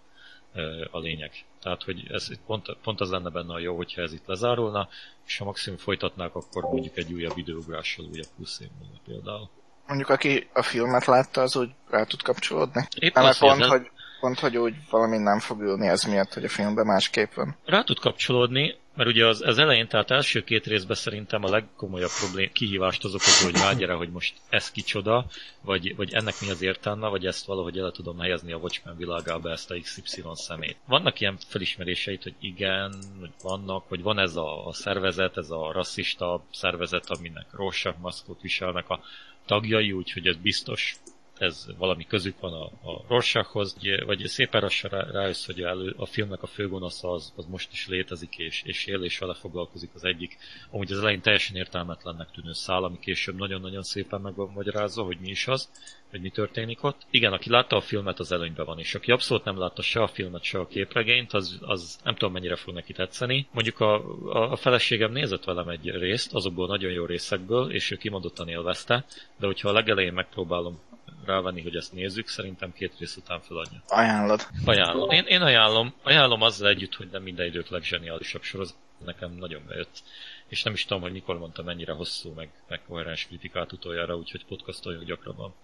a 0.90 0.98
lényeg. 0.98 1.32
Tehát, 1.60 1.82
hogy 1.82 2.06
ez 2.10 2.28
pont, 2.46 2.76
pont 2.82 3.00
az 3.00 3.10
lenne 3.10 3.30
benne 3.30 3.52
a 3.52 3.58
jó, 3.58 3.76
hogyha 3.76 4.02
ez 4.02 4.12
itt 4.12 4.26
lezárulna, 4.26 4.88
és 5.26 5.38
ha 5.38 5.44
maximum 5.44 5.78
folytatnák, 5.78 6.34
akkor 6.34 6.62
mondjuk 6.62 6.96
egy 6.96 7.12
újabb 7.12 7.36
időugrással, 7.36 8.04
újabb 8.04 8.28
20 8.36 8.60
év 8.60 8.68
múlva 8.78 8.98
például. 9.04 9.48
Mondjuk 9.86 10.08
aki 10.08 10.48
a 10.52 10.62
filmet 10.62 11.04
látta, 11.04 11.40
az 11.40 11.56
úgy 11.56 11.70
rá 11.90 12.04
tud 12.04 12.22
kapcsolódni? 12.22 12.88
Épp 12.98 13.14
nem 13.14 13.32
pont, 13.38 13.64
hogy 13.64 13.90
Pont, 14.20 14.38
hogy 14.38 14.56
úgy 14.56 14.74
valami 14.90 15.16
nem 15.16 15.38
fog 15.38 15.60
ülni 15.60 15.86
ez 15.86 16.04
miatt, 16.04 16.34
hogy 16.34 16.44
a 16.44 16.48
filmben 16.48 16.86
másképp 16.86 17.32
van. 17.32 17.56
Rá 17.64 17.82
tud 17.82 17.98
kapcsolódni, 17.98 18.74
mert 18.96 19.08
ugye 19.08 19.26
az, 19.26 19.42
az 19.42 19.58
elején, 19.58 19.88
tehát 19.88 20.10
első 20.10 20.44
két 20.44 20.66
részben 20.66 20.96
szerintem 20.96 21.44
a 21.44 21.50
legkomolyabb 21.50 22.10
problém, 22.20 22.50
kihívást 22.52 23.04
az 23.04 23.14
okozó, 23.14 23.44
hogy 23.44 23.60
rágyere, 23.60 23.92
hogy 23.92 24.10
most 24.10 24.34
ez 24.48 24.70
kicsoda, 24.70 25.26
vagy, 25.60 25.96
vagy 25.96 26.14
ennek 26.14 26.34
mi 26.40 26.50
az 26.50 26.62
értelme, 26.62 27.08
vagy 27.08 27.26
ezt 27.26 27.46
valahogy 27.46 27.78
el 27.78 27.90
tudom 27.90 28.18
helyezni 28.18 28.52
a 28.52 28.56
Watchmen 28.56 28.96
világába 28.96 29.50
ezt 29.50 29.70
a 29.70 29.74
XY 29.80 30.22
szemét. 30.32 30.76
Vannak 30.86 31.20
ilyen 31.20 31.36
felismeréseit, 31.48 32.22
hogy 32.22 32.34
igen, 32.40 32.94
hogy 33.20 33.32
vannak, 33.42 33.88
hogy 33.88 34.02
van 34.02 34.18
ez 34.18 34.36
a, 34.36 34.66
a 34.66 34.72
szervezet, 34.72 35.36
ez 35.36 35.50
a 35.50 35.72
rasszista 35.72 36.44
szervezet, 36.52 37.10
aminek 37.10 37.46
Rorschach 37.50 37.98
maszkot 37.98 38.40
viselnek 38.40 38.88
a 38.88 39.00
tagjai, 39.46 39.92
úgyhogy 39.92 40.26
ez 40.26 40.36
biztos 40.36 40.96
ez 41.38 41.66
valami 41.78 42.06
közük 42.06 42.40
van 42.40 42.52
a, 42.52 42.64
a 42.64 43.04
Rorschachhoz, 43.08 43.76
vagy 44.06 44.26
szépen 44.26 44.62
lassan 44.62 44.90
rá, 44.90 45.10
rájössz, 45.10 45.46
hogy 45.46 45.62
elő, 45.62 45.94
a 45.96 46.06
filmnek 46.06 46.42
a 46.42 46.46
főgonosza 46.46 47.10
az, 47.10 47.32
az 47.36 47.46
most 47.46 47.72
is 47.72 47.88
létezik, 47.88 48.38
és, 48.38 48.62
és 48.64 48.86
él, 48.86 49.02
és 49.02 49.18
vele 49.18 49.34
foglalkozik 49.34 49.90
az 49.94 50.04
egyik. 50.04 50.36
Amúgy 50.70 50.92
az 50.92 50.98
elején 50.98 51.20
teljesen 51.20 51.56
értelmetlennek 51.56 52.30
tűnő 52.30 52.52
szál, 52.52 52.84
ami 52.84 52.98
később 52.98 53.36
nagyon-nagyon 53.36 53.82
szépen 53.82 54.20
meg 54.20 54.34
van 54.34 54.50
magyarázva, 54.54 55.02
hogy 55.02 55.18
mi 55.20 55.28
is 55.28 55.46
az, 55.46 55.70
hogy 56.10 56.20
mi 56.20 56.30
történik 56.30 56.82
ott. 56.82 57.06
Igen, 57.10 57.32
aki 57.32 57.50
látta 57.50 57.76
a 57.76 57.80
filmet, 57.80 58.18
az 58.18 58.32
előnyben 58.32 58.66
van, 58.66 58.78
és 58.78 58.94
aki 58.94 59.12
abszolút 59.12 59.44
nem 59.44 59.58
látta 59.58 59.82
se 59.82 60.02
a 60.02 60.06
filmet, 60.06 60.42
se 60.42 60.58
a 60.58 60.66
képregényt, 60.66 61.32
az, 61.32 61.58
az 61.60 61.98
nem 62.04 62.14
tudom 62.14 62.32
mennyire 62.32 62.56
fog 62.56 62.74
neki 62.74 62.92
tetszeni. 62.92 63.46
Mondjuk 63.52 63.80
a, 63.80 63.94
a, 64.32 64.50
a 64.50 64.56
feleségem 64.56 65.12
nézett 65.12 65.44
velem 65.44 65.68
egy 65.68 65.90
részt, 65.90 66.34
azokból 66.34 66.66
nagyon 66.66 66.92
jó 66.92 67.04
részekből, 67.04 67.72
és 67.72 67.90
ő 67.90 67.96
kimondottan 67.96 68.48
élvezte, 68.48 69.04
de 69.38 69.46
hogyha 69.46 69.68
a 69.68 69.72
legelején 69.72 70.12
megpróbálom 70.12 70.80
rávenni, 71.26 71.62
hogy 71.62 71.76
ezt 71.76 71.92
nézzük, 71.92 72.28
szerintem 72.28 72.72
két 72.72 72.92
rész 72.98 73.16
után 73.16 73.40
feladja. 73.40 73.82
Ajánlod. 73.88 74.46
Ajánlom. 74.64 75.10
Én, 75.10 75.24
én 75.24 75.42
ajánlom. 75.42 75.94
Ajánlom 76.02 76.42
azzal 76.42 76.68
együtt, 76.68 76.94
hogy 76.94 77.08
nem 77.12 77.22
minden 77.22 77.46
idők 77.46 77.68
legzseniálisabb 77.68 78.42
sorozat. 78.42 78.76
Nekem 79.04 79.32
nagyon 79.32 79.62
bejött 79.68 80.02
és 80.48 80.62
nem 80.62 80.72
is 80.72 80.84
tudom, 80.84 81.02
hogy 81.02 81.12
mikor 81.12 81.38
mondtam 81.38 81.64
mennyire 81.64 81.92
hosszú, 81.92 82.32
meg, 82.36 82.48
meg 82.68 82.80
koherens 82.88 83.26
kritikát 83.26 83.72
utoljára, 83.72 84.16
úgyhogy 84.16 84.44
podcastoljuk 84.44 85.04
gyakrabban. 85.04 85.54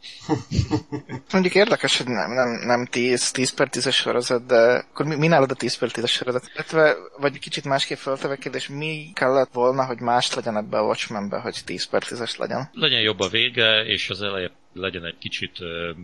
Mondjuk 1.33 1.55
érdekes, 1.55 1.97
hogy 1.97 2.07
nem, 2.07 2.33
nem, 2.33 2.49
nem 2.49 2.87
10, 2.87 3.31
10 3.31 3.55
per 3.55 3.69
10-es 3.71 3.95
sorozat, 3.95 4.47
de 4.47 4.85
akkor 4.91 5.07
mi, 5.07 5.15
mi 5.15 5.27
nálad 5.27 5.51
a 5.51 5.55
10 5.55 5.79
per 5.79 5.91
10-es 5.93 6.11
sorozat? 6.11 6.51
Illetve, 6.55 6.95
vagy 7.19 7.39
kicsit 7.39 7.65
másképp 7.65 7.99
felteve 7.99 8.37
kérdés, 8.37 8.69
mi 8.69 9.11
kellett 9.15 9.53
volna, 9.53 9.85
hogy 9.85 10.01
más 10.01 10.35
legyen 10.35 10.57
ebbe 10.57 10.79
a 10.79 10.85
Watchmenbe, 10.85 11.39
hogy 11.39 11.57
10 11.65 11.85
per 11.85 12.03
10-es 12.07 12.39
legyen? 12.39 12.71
Legyen 12.73 13.01
jobb 13.01 13.21
a 13.21 13.29
vége, 13.29 13.85
és 13.85 14.11
az 14.11 14.23
eleje 14.23 14.51
legyen 14.75 15.05
egy 15.05 15.19
kicsit 15.19 15.59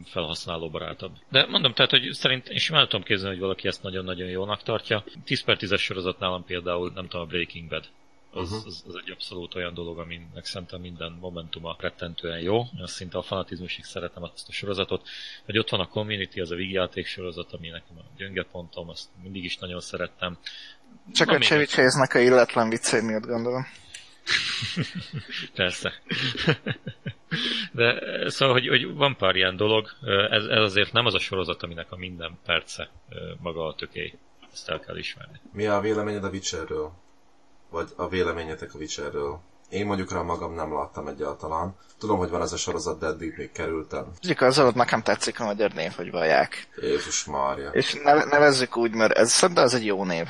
felhasználóbarátabb. 0.07 1.13
De 1.31 1.47
mondom, 1.47 1.73
tehát, 1.73 1.91
hogy 1.91 2.13
szerint 2.13 2.49
én 2.49 2.59
sem 2.59 2.83
tudom 2.83 3.03
képzelni, 3.03 3.35
hogy 3.35 3.43
valaki 3.43 3.69
ezt 3.69 3.83
nagyon-nagyon 3.83 4.29
jónak 4.29 4.63
tartja. 4.63 5.05
10 5.25 5.43
per 5.43 5.57
10-es 5.61 5.81
sorozat 5.81 6.19
nálam 6.19 6.45
például, 6.45 6.93
nem 6.95 7.09
tudom, 7.09 7.27
a 7.27 7.29
Breaking 7.29 7.69
Bad 7.69 7.85
az, 8.31 8.53
uh-huh. 8.53 8.67
az, 8.67 8.85
az 8.89 8.95
egy 8.95 9.11
abszolút 9.11 9.55
olyan 9.55 9.75
dolog, 9.75 9.99
aminek 9.99 10.45
szerintem 10.45 10.81
minden 10.81 11.13
momentuma 11.21 11.77
rettentően 11.79 12.41
jó. 12.41 12.59
Én 12.59 12.83
azt 12.83 12.95
szinte 12.95 13.19
a 13.19 13.23
fanatizmusig 13.23 13.85
szeretem 13.85 14.23
azt 14.23 14.49
a 14.49 14.53
sorozatot. 14.53 15.09
Hogy 15.45 15.59
ott 15.59 15.69
van 15.69 15.81
a 15.81 15.89
Community, 15.89 16.41
az 16.41 16.51
a 16.51 16.55
vígjáték 16.55 17.07
sorozat, 17.07 17.53
ami 17.53 17.69
nekem 17.69 17.97
a 17.99 18.05
gyönge 18.17 18.43
pontom, 18.43 18.89
azt 18.89 19.09
mindig 19.23 19.45
is 19.45 19.57
nagyon 19.57 19.81
szerettem. 19.81 20.39
Csak 21.13 21.29
Na, 21.29 21.35
a 21.35 21.39
Chevy 21.39 21.67
a 22.09 22.19
illetlen 22.19 22.69
viccei 22.69 23.01
miatt 23.01 23.27
gondolom. 23.27 23.67
Persze. 25.55 25.93
De 27.73 28.01
szóval, 28.31 28.55
hogy, 28.55 28.69
hogy 28.69 28.95
van 28.95 29.17
pár 29.17 29.37
ilyen 29.37 29.57
dolog, 29.57 29.91
ez, 30.31 30.45
ez 30.45 30.63
azért 30.63 30.93
nem 30.93 31.07
az 31.07 31.15
a 31.15 31.19
sorozat, 31.19 31.63
aminek 31.63 31.93
a 31.93 31.97
minden 31.97 32.39
perce 32.45 32.91
maga 33.41 33.67
a 33.67 33.75
töké. 33.75 34.19
Ezt 34.53 34.69
el 34.69 34.81
kell 34.81 34.97
ismerni. 34.97 35.41
Mi 35.53 35.67
a 35.67 35.81
véleményed 35.81 36.25
a 36.25 36.29
Witcherről? 36.29 36.93
Vagy 37.71 37.89
a 37.97 38.09
véleményetek 38.09 38.75
a 38.75 38.79
Witcherről. 38.79 39.41
Én 39.69 39.87
mondjuk 39.87 40.13
rá 40.13 40.21
magam 40.21 40.55
nem 40.55 40.75
láttam 40.75 41.07
egyáltalán. 41.07 41.77
Tudom, 41.99 42.19
hogy 42.19 42.31
van 42.31 42.43
ez 42.43 42.53
a 42.53 42.57
sorozat, 42.57 42.99
de 42.99 43.07
eddig 43.07 43.35
még 43.37 43.53
kerültem. 43.53 44.05
Mondjuk 44.05 44.41
az 44.41 44.59
alatt 44.59 44.75
nekem 44.75 45.03
tetszik 45.03 45.41
a 45.41 45.45
magyar 45.45 45.73
név, 45.73 45.93
hogy 45.93 46.11
vaják. 46.11 46.69
Jézus 46.81 47.25
Mária. 47.25 47.71
És 47.71 48.01
nevezzük 48.31 48.77
úgy, 48.77 48.95
mert 48.95 49.13
ez 49.13 49.31
szerintem 49.33 49.65
ez 49.65 49.75
egy 49.75 49.85
jó 49.85 50.05
név 50.05 50.27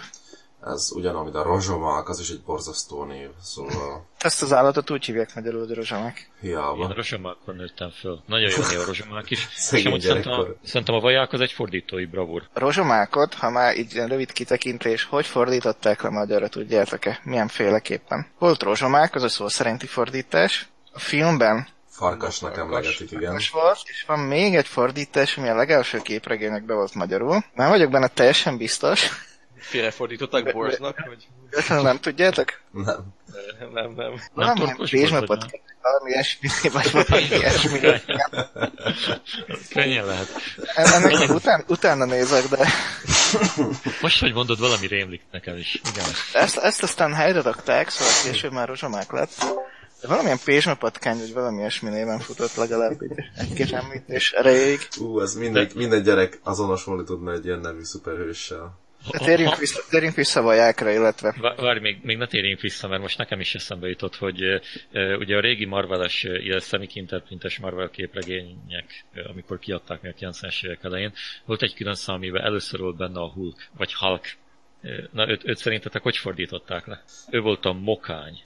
ez 0.64 0.90
ugyanúgy, 0.94 1.22
mint 1.22 1.34
a 1.34 1.42
rozsomák, 1.42 2.08
az 2.08 2.20
is 2.20 2.30
egy 2.30 2.40
borzasztó 2.40 3.04
név, 3.04 3.28
szóval... 3.42 4.06
Ezt 4.18 4.42
az 4.42 4.52
állatot 4.52 4.90
úgy 4.90 5.04
hívják 5.04 5.34
magyarul, 5.34 5.66
hogy 5.66 5.74
rozsomák. 5.74 6.30
Hiába. 6.40 6.82
Én 6.82 6.88
rozsomákon 6.88 7.56
nőttem 7.56 7.90
föl. 7.90 8.22
Nagyon 8.26 8.50
jó 8.50 8.62
név 8.70 8.78
a 8.78 8.84
rozsomák 8.84 9.30
is. 9.30 9.48
Szegény 9.56 10.00
szerintem, 10.00 10.32
a, 10.32 10.46
szerintem 10.64 10.94
a 10.94 11.00
vaják 11.00 11.32
az 11.32 11.40
egy 11.40 11.52
fordítói 11.52 12.04
bravúr. 12.04 12.48
Rozsomákot, 12.52 13.34
ha 13.34 13.50
már 13.50 13.76
így 13.76 13.94
rövid 13.94 14.32
kitekintés, 14.32 15.04
hogy 15.04 15.26
fordították 15.26 16.02
le 16.02 16.08
magyarra, 16.08 16.48
tudjátok-e? 16.48 17.20
Milyen 17.22 17.48
féleképpen? 17.48 18.26
Volt 18.38 18.62
rozsomák, 18.62 19.14
az 19.14 19.22
a 19.22 19.28
szó 19.28 19.48
szerinti 19.48 19.86
fordítás. 19.86 20.68
A 20.92 20.98
filmben 20.98 21.68
Farkasnak 21.98 22.56
emlegetik, 22.56 23.10
igen. 23.10 23.22
Farkas 23.22 23.50
volt, 23.50 23.80
és 23.84 24.04
van 24.06 24.18
még 24.18 24.54
egy 24.54 24.66
fordítás, 24.66 25.38
ami 25.38 25.48
a 25.48 25.54
legelső 25.54 25.98
képregénynek 25.98 26.64
be 26.64 26.74
volt 26.74 26.94
magyarul. 26.94 27.44
Nem 27.54 27.68
vagyok 27.68 27.90
benne 27.90 28.08
teljesen 28.08 28.56
biztos, 28.56 29.08
Félrefordították 29.58 30.52
Borznak, 30.52 30.98
hogy... 31.08 31.28
Nem 31.82 31.98
tudjátok? 32.00 32.60
Nem. 32.70 33.14
Nem, 33.58 33.70
nem, 33.72 33.92
nem. 33.92 34.20
Nem 34.34 34.54
turkos 34.54 34.90
Bézsmapot 34.90 35.46
valami 35.82 36.10
ilyesmi, 36.10 36.48
vagy 36.72 36.90
valami 36.90 37.26
ilyesmi. 37.30 37.78
Könnyen 39.74 40.06
lehet. 40.06 40.28
Ennek 40.74 41.18
még 41.18 41.30
után, 41.30 41.64
utána 41.68 42.04
nézek, 42.04 42.44
de... 42.44 42.68
Most, 44.00 44.20
hogy 44.20 44.32
mondod, 44.32 44.58
valami 44.58 44.86
rémlik 44.86 45.22
nekem 45.30 45.56
is. 45.56 45.80
Igen. 45.92 46.08
Ezt, 46.32 46.56
ezt 46.56 46.82
aztán 46.82 47.14
helyre 47.14 47.42
rakták, 47.42 47.88
szóval 47.88 48.14
később 48.24 48.52
már 48.52 48.68
rozsomák 48.68 49.12
lett. 49.12 49.44
De 50.00 50.08
valamilyen 50.08 50.38
pézsmapatkány, 50.44 51.18
vagy 51.18 51.32
valami 51.32 51.58
ilyesmi 51.58 51.88
néven 51.90 52.18
futott 52.18 52.54
legalább 52.54 53.02
így 53.02 53.24
egy-két 53.36 53.72
említés 53.72 54.32
erejéig. 54.32 54.88
Ú, 55.00 55.20
ez 55.20 55.34
minden, 55.34 55.70
minden 55.74 56.02
gyerek 56.02 56.40
azonosulni 56.42 57.04
tudna 57.04 57.32
egy 57.32 57.44
ilyen 57.44 57.58
nevű 57.58 57.82
szuperhőssel. 57.82 58.78
De 59.10 59.18
térjünk 59.18 59.56
vissza, 59.56 59.80
térjünk 59.90 60.14
vissza 60.14 60.42
vajákra, 60.42 60.90
illetve... 60.90 61.34
Várj, 61.56 61.80
még, 61.80 61.98
még 62.02 62.16
ne 62.16 62.26
térjünk 62.26 62.60
vissza, 62.60 62.88
mert 62.88 63.02
most 63.02 63.18
nekem 63.18 63.40
is 63.40 63.54
eszembe 63.54 63.88
jutott, 63.88 64.16
hogy 64.16 64.44
uh, 64.44 65.18
ugye 65.18 65.36
a 65.36 65.40
régi 65.40 65.64
Marveles, 65.64 66.22
illetve 66.22 66.60
semikinterprintes 66.60 67.58
Marvel 67.58 67.90
képregények, 67.90 69.04
amikor 69.28 69.58
kiadták 69.58 70.02
meg 70.02 70.14
a 70.20 70.24
90-es 70.24 70.64
évek 70.64 70.84
elején, 70.84 71.12
volt 71.44 71.62
egy 71.62 71.74
külön 71.74 71.94
szám, 71.94 72.16
amiben 72.16 72.42
először 72.42 72.80
volt 72.80 72.96
benne 72.96 73.20
a 73.20 73.28
Hulk, 73.28 73.68
vagy 73.76 73.94
Hulk. 73.94 74.36
Na, 75.12 75.28
őt, 75.28 75.48
őt 75.48 75.58
szerintetek 75.58 76.02
hogy 76.02 76.16
fordították 76.16 76.86
le? 76.86 77.02
Ő 77.30 77.40
volt 77.40 77.64
a 77.64 77.72
mokány. 77.72 78.42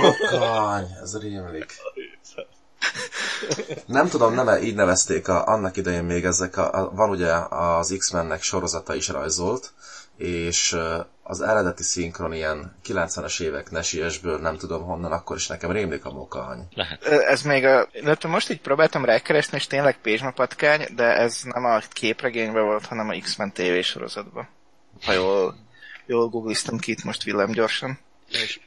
Mokány, 0.00 0.86
ez 1.02 1.20
rémlik. 1.22 1.72
Nem 3.86 4.08
tudom, 4.08 4.34
nem 4.34 4.62
így 4.62 4.74
nevezték 4.74 5.28
a, 5.28 5.46
annak 5.46 5.76
idején 5.76 6.04
még 6.04 6.24
ezek 6.24 6.56
a, 6.56 6.72
a 6.72 6.90
van 6.90 7.10
ugye 7.10 7.32
az 7.48 7.94
X-mennek 7.98 8.42
sorozata 8.42 8.94
is 8.94 9.08
rajzolt, 9.08 9.72
és 10.16 10.76
az 11.22 11.40
eredeti 11.40 11.82
szinkron 11.82 12.32
ilyen 12.32 12.76
90-es 12.84 13.40
évek 13.40 13.70
nesiesből, 13.70 14.38
nem 14.38 14.56
tudom 14.56 14.82
honnan, 14.82 15.12
akkor 15.12 15.36
is 15.36 15.46
nekem 15.46 15.70
rémlik 15.70 16.04
a 16.04 16.12
mokány. 16.12 16.68
Lehet. 16.74 17.04
Ez 17.04 17.42
még 17.42 17.64
a... 17.64 17.88
Most 18.22 18.50
így 18.50 18.60
próbáltam 18.60 19.04
rákeresni, 19.04 19.56
és 19.56 19.66
tényleg 19.66 20.00
pézsmapatkány, 20.00 20.86
de 20.94 21.04
ez 21.04 21.40
nem 21.42 21.64
a 21.64 21.78
képregényben 21.92 22.64
volt, 22.64 22.86
hanem 22.86 23.08
a 23.08 23.18
X-Men 23.18 23.52
tévésorozatban. 23.52 24.48
Ha 25.04 25.12
jól, 25.12 25.56
jól 26.06 26.28
googliztam 26.28 26.78
ki 26.78 26.90
itt 26.90 27.04
most 27.04 27.22
villám 27.22 27.50
gyorsan. 27.50 27.98
És 28.28 28.60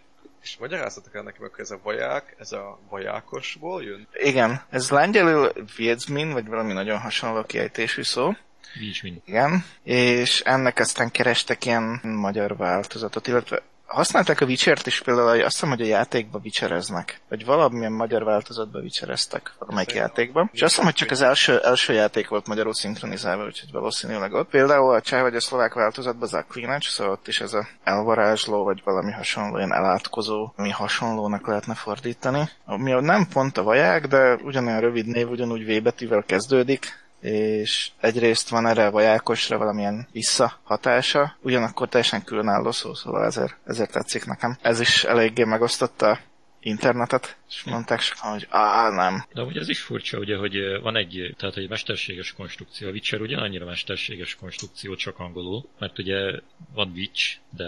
és 0.49 0.57
magyarázatok 0.57 1.15
el 1.15 1.23
nekem, 1.23 1.41
hogy 1.41 1.51
ez 1.57 1.71
a 1.71 1.79
vaják, 1.83 2.35
ez 2.39 2.51
a 2.51 2.79
vajákosból 2.89 3.83
jön? 3.83 4.07
Igen, 4.13 4.61
ez 4.69 4.89
lengyelül 4.89 5.51
Viedzmin, 5.75 6.31
vagy 6.31 6.47
valami 6.47 6.73
nagyon 6.73 6.99
hasonló 6.99 7.43
kiejtésű 7.43 8.01
szó. 8.01 8.31
Viedzmin. 8.79 9.21
Igen, 9.25 9.63
és 9.83 10.41
ennek 10.41 10.79
aztán 10.79 11.11
kerestek 11.11 11.65
ilyen 11.65 11.99
magyar 12.03 12.57
változatot, 12.57 13.27
illetve 13.27 13.61
használták 13.89 14.41
a 14.41 14.45
Witcher-t 14.45 14.87
is 14.87 15.01
például, 15.01 15.29
azt 15.29 15.53
hiszem, 15.53 15.69
hogy 15.69 15.81
a 15.81 15.85
játékba 15.85 16.39
Witchereznek. 16.43 17.21
Vagy 17.29 17.45
valamilyen 17.45 17.91
magyar 17.91 18.23
változatba 18.23 18.79
Witchereztek 18.79 19.53
valamelyik 19.59 19.93
játékban. 19.93 20.49
És 20.53 20.61
azt 20.61 20.71
hiszem, 20.71 20.85
hogy 20.85 20.95
csak 20.95 21.11
az 21.11 21.21
első, 21.21 21.59
első 21.59 21.93
játék 21.93 22.27
volt 22.27 22.47
magyarul 22.47 22.73
szinkronizálva, 22.73 23.45
úgyhogy 23.45 23.71
valószínűleg 23.71 24.33
ott. 24.33 24.49
Például 24.49 24.93
a 24.93 25.01
cseh 25.01 25.21
vagy 25.21 25.35
a 25.35 25.39
szlovák 25.39 25.73
változatban 25.73 26.27
Zaklinach, 26.27 26.87
szóval 26.87 27.13
ott 27.13 27.27
is 27.27 27.39
ez 27.39 27.53
a 27.53 27.67
elvarázsló, 27.83 28.63
vagy 28.63 28.81
valami 28.83 29.11
hasonló, 29.11 29.57
ilyen 29.57 29.73
elátkozó, 29.73 30.53
ami 30.55 30.69
hasonlónak 30.69 31.47
lehetne 31.47 31.73
fordítani. 31.73 32.49
Ami 32.65 32.91
nem 32.91 33.27
pont 33.33 33.57
a 33.57 33.63
vaják, 33.63 34.07
de 34.07 34.35
ugyanolyan 34.35 34.79
rövid 34.79 35.05
név, 35.05 35.29
ugyanúgy 35.29 35.65
V 35.65 35.83
betűvel 35.83 36.23
kezdődik, 36.23 37.07
és 37.21 37.89
egyrészt 37.99 38.49
van 38.49 38.67
erre 38.67 38.85
a 38.85 38.91
vajákosra 38.91 39.57
valamilyen 39.57 40.07
visszahatása, 40.11 41.35
ugyanakkor 41.41 41.89
teljesen 41.89 42.23
különálló 42.23 42.71
szó, 42.71 42.93
szóval 42.93 43.25
ezért, 43.25 43.55
ezért 43.65 43.91
tetszik 43.91 44.25
nekem. 44.25 44.57
Ez 44.61 44.79
is 44.79 45.03
eléggé 45.03 45.43
megosztotta 45.43 46.19
internetet, 46.61 47.37
és 47.49 47.63
mondták 47.63 47.99
sokan, 47.99 48.31
hogy 48.31 48.47
á, 48.49 48.89
nem. 48.89 49.25
De 49.33 49.41
ugye 49.41 49.59
ez 49.59 49.69
is 49.69 49.81
furcsa, 49.81 50.17
ugye, 50.17 50.37
hogy 50.37 50.81
van 50.81 50.95
egy, 50.95 51.35
tehát 51.37 51.57
egy 51.57 51.69
mesterséges 51.69 52.33
konstrukció. 52.33 52.87
A 52.87 52.91
Witcher 52.91 53.21
ugye 53.21 53.37
annyira 53.37 53.65
mesterséges 53.65 54.35
konstrukció, 54.35 54.95
csak 54.95 55.19
angolul, 55.19 55.65
mert 55.79 55.99
ugye 55.99 56.39
van 56.73 56.91
Witch, 56.95 57.37
de, 57.49 57.65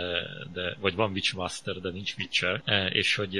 de, 0.54 0.78
vagy 0.80 0.96
van 0.96 1.12
Witch 1.12 1.36
Master, 1.36 1.76
de 1.76 1.90
nincs 1.90 2.14
Witcher, 2.18 2.62
e, 2.66 2.86
és 2.86 3.16
hogy 3.16 3.38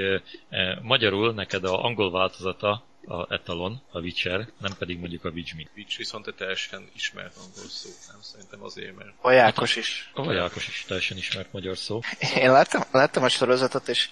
e, 0.50 0.80
magyarul 0.82 1.34
neked 1.34 1.64
a 1.64 1.84
angol 1.84 2.12
változata 2.12 2.84
a 3.06 3.34
etalon, 3.34 3.82
a 3.92 4.00
Witcher, 4.00 4.48
nem 4.58 4.72
pedig 4.78 5.00
mondjuk 5.00 5.26
a 5.26 5.30
Witchmi. 5.30 5.68
Witch 5.76 5.98
viszont 5.98 6.28
egy 6.28 6.36
teljesen 6.36 6.90
ismert 6.96 7.36
angol 7.38 7.70
szó, 7.70 7.90
nem 8.12 8.22
szerintem 8.22 8.64
azért, 8.64 8.96
mert... 8.96 9.10
Vajákos 9.22 9.76
is. 9.76 10.12
A 10.14 10.24
vajákos 10.24 10.68
is 10.68 10.86
teljesen 10.88 11.18
ismert 11.18 11.54
magyar 11.54 11.78
szó. 11.78 12.00
Én 12.36 12.52
láttam, 12.52 12.84
láttam 12.92 13.24
a 13.24 13.30
sorozatot, 13.30 13.88
és 13.88 14.10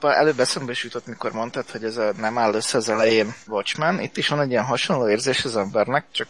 előbb 0.00 0.40
eszembe 0.40 0.72
is 0.72 0.84
jutott, 0.84 1.06
mikor 1.06 1.32
mondtad, 1.32 1.70
hogy 1.70 1.84
ez 1.84 1.96
a, 1.96 2.12
nem 2.12 2.38
áll 2.38 2.54
össze 2.54 2.76
az 2.76 2.88
elején 2.88 3.34
Watchmen. 3.46 4.00
Itt 4.00 4.16
is 4.16 4.28
van 4.28 4.40
egy 4.40 4.50
ilyen 4.50 4.64
hasonló 4.64 5.08
érzés 5.08 5.44
az 5.44 5.56
embernek, 5.56 6.06
csak 6.10 6.28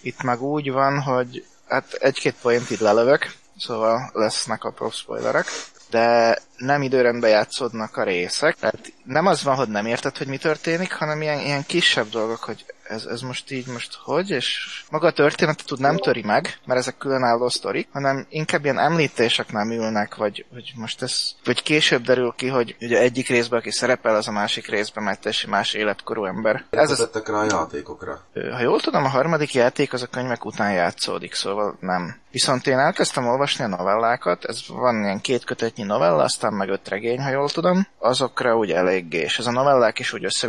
itt 0.00 0.22
meg 0.22 0.42
úgy 0.42 0.70
van, 0.70 1.00
hogy 1.00 1.44
hát 1.68 1.92
egy-két 1.92 2.34
point 2.42 2.70
itt 2.70 2.78
lelövök, 2.78 3.32
szóval 3.58 4.10
lesznek 4.12 4.64
a 4.64 4.90
spoilerek 4.90 5.46
de 5.90 6.38
nem 6.56 6.82
időrendben 6.82 7.30
játszódnak 7.30 7.96
a 7.96 8.02
részek. 8.02 8.56
Tehát 8.56 8.92
nem 9.04 9.26
az 9.26 9.42
van, 9.42 9.54
hogy 9.54 9.68
nem 9.68 9.86
érted, 9.86 10.16
hogy 10.16 10.26
mi 10.26 10.36
történik, 10.36 10.92
hanem 10.92 11.22
ilyen, 11.22 11.40
ilyen 11.40 11.66
kisebb 11.66 12.08
dolgok, 12.08 12.38
hogy 12.38 12.64
ez, 12.88 13.04
ez 13.04 13.20
most 13.20 13.50
így, 13.50 13.66
most 13.66 13.98
hogy, 14.02 14.30
és 14.30 14.82
maga 14.90 15.06
a 15.06 15.12
történetet 15.12 15.66
tud 15.66 15.80
nem 15.80 15.96
töri 15.96 16.22
meg, 16.22 16.58
mert 16.64 16.80
ezek 16.80 16.96
különálló 16.96 17.48
sztorik, 17.48 17.88
hanem 17.92 18.26
inkább 18.28 18.64
ilyen 18.64 18.78
említések 18.78 19.52
nem 19.52 19.70
ülnek, 19.70 20.14
vagy, 20.14 20.46
vagy 20.52 20.72
most 20.76 21.02
ez, 21.02 21.34
vagy 21.44 21.62
később 21.62 22.02
derül 22.02 22.34
ki, 22.36 22.48
hogy 22.48 22.76
ugye 22.80 22.98
egyik 22.98 23.28
részben, 23.28 23.58
aki 23.58 23.70
szerepel, 23.70 24.14
az 24.14 24.28
a 24.28 24.32
másik 24.32 24.68
részben, 24.68 25.04
mert 25.04 25.20
teljesen 25.20 25.50
más 25.50 25.74
életkorú 25.74 26.24
ember. 26.24 26.64
Ez 26.70 26.90
az... 26.90 27.10
rá 27.24 27.38
a 27.38 27.44
játékokra? 27.44 28.20
Ha 28.52 28.60
jól 28.60 28.80
tudom, 28.80 29.04
a 29.04 29.08
harmadik 29.08 29.54
játék 29.54 29.92
az 29.92 30.02
a 30.02 30.06
könyvek 30.06 30.44
után 30.44 30.72
játszódik, 30.72 31.34
szóval 31.34 31.76
nem. 31.80 32.22
Viszont 32.34 32.66
én 32.66 32.78
elkezdtem 32.78 33.26
olvasni 33.26 33.64
a 33.64 33.68
novellákat, 33.68 34.44
ez 34.44 34.68
van 34.68 35.02
ilyen 35.02 35.20
két 35.20 35.44
kötetnyi 35.44 35.82
novella, 35.82 36.22
aztán 36.22 36.52
meg 36.52 36.68
öt 36.68 36.88
regény, 36.88 37.22
ha 37.22 37.30
jól 37.30 37.48
tudom, 37.48 37.86
azokra 37.98 38.56
úgy 38.56 38.70
eléggé, 38.70 39.18
és 39.18 39.38
ez 39.38 39.46
a 39.46 39.50
novellák 39.50 39.98
is 39.98 40.12
úgy 40.12 40.24
össze 40.24 40.48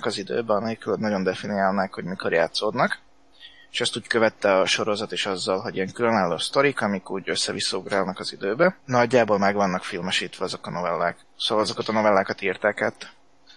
az 0.00 0.18
időben, 0.18 0.56
anélkül 0.56 0.96
nagyon 0.98 1.22
definiálnák, 1.22 1.94
hogy 1.94 2.04
mikor 2.04 2.32
játszódnak 2.32 2.98
és 3.70 3.80
ezt 3.80 3.96
úgy 3.96 4.06
követte 4.06 4.58
a 4.58 4.66
sorozat 4.66 5.12
is 5.12 5.26
azzal, 5.26 5.60
hogy 5.60 5.74
ilyen 5.74 5.92
különálló 5.92 6.38
sztorik, 6.38 6.80
amik 6.80 7.10
úgy 7.10 7.28
összevisszógrálnak 7.28 8.18
az 8.18 8.32
időbe. 8.32 8.78
Nagyjából 8.84 9.38
meg 9.38 9.54
vannak 9.54 9.82
filmesítve 9.84 10.44
azok 10.44 10.66
a 10.66 10.70
novellák. 10.70 11.18
Szóval 11.38 11.64
azokat 11.64 11.88
a 11.88 11.92
novellákat 11.92 12.42
írták 12.42 12.82
át. 12.82 13.12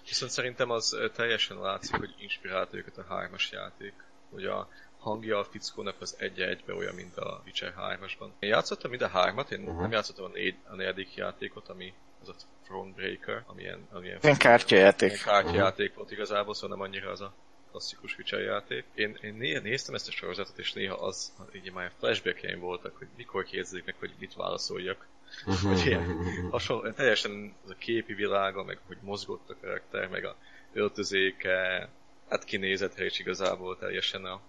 Viszont 0.07 0.31
szerintem 0.31 0.69
az 0.69 0.95
teljesen 1.15 1.57
látszik, 1.57 1.95
hogy 1.95 2.15
inspirált 2.19 2.73
őket 2.73 2.97
a 2.97 3.05
hármas 3.09 3.51
játék. 3.51 3.93
Hogy 4.31 4.45
a 4.45 4.67
hangja 5.07 5.39
a 5.39 5.43
fickónak 5.43 5.95
az 5.99 6.15
egy 6.19 6.41
egybe 6.41 6.73
olyan, 6.73 6.95
mint 6.95 7.17
a 7.17 7.41
Witcher 7.45 7.73
3-asban. 7.77 8.29
Én 8.39 8.49
játszottam 8.49 8.89
mind 8.89 9.01
a 9.01 9.07
hármat, 9.07 9.51
én 9.51 9.59
uh-huh. 9.59 9.81
nem 9.81 9.91
játszottam 9.91 10.25
a, 10.25 10.27
négy, 10.33 10.55
a 10.67 10.75
negyedik 10.75 11.15
játékot, 11.15 11.69
ami 11.69 11.93
az 12.21 12.29
a 12.29 12.33
Thronebreaker, 12.63 13.43
amilyen... 13.45 13.87
amilyen 13.91 14.19
Ilyen 14.21 14.37
kártyajáték. 14.37 15.23
Kártyajáték 15.23 15.85
uh-huh. 15.85 15.95
volt 15.95 16.11
igazából, 16.11 16.53
szóval 16.53 16.77
nem 16.77 16.85
annyira 16.85 17.11
az 17.11 17.21
a 17.21 17.33
klasszikus 17.71 18.17
Witcher 18.17 18.39
játék. 18.39 18.85
Én, 18.95 19.17
én 19.21 19.33
néha 19.33 19.61
néztem 19.61 19.95
ezt 19.95 20.07
a 20.07 20.11
sorozatot, 20.11 20.57
és 20.57 20.73
néha 20.73 20.95
az, 20.95 21.33
így 21.51 21.71
már 21.71 21.91
flashbackjeim 21.99 22.59
voltak, 22.59 22.97
hogy 22.97 23.07
mikor 23.15 23.43
kérdezik 23.43 23.85
meg, 23.85 23.95
hogy 23.99 24.13
mit 24.19 24.33
válaszoljak. 24.33 25.07
Uh-huh. 25.45 25.71
hogy 25.71 25.85
ilyen 25.85 26.49
hasonló, 26.51 26.91
teljesen 26.91 27.53
az 27.63 27.69
a 27.69 27.75
képi 27.77 28.13
világa, 28.13 28.63
meg 28.63 28.79
hogy 28.87 28.97
mozgott 29.01 29.49
a 29.49 29.55
karakter, 29.61 30.07
meg 30.07 30.25
a 30.25 30.35
öltözéke, 30.73 31.89
hát 32.29 32.43
kinézett 32.43 32.99
is 32.99 33.19
igazából 33.19 33.77
teljesen 33.77 34.25
a 34.25 34.41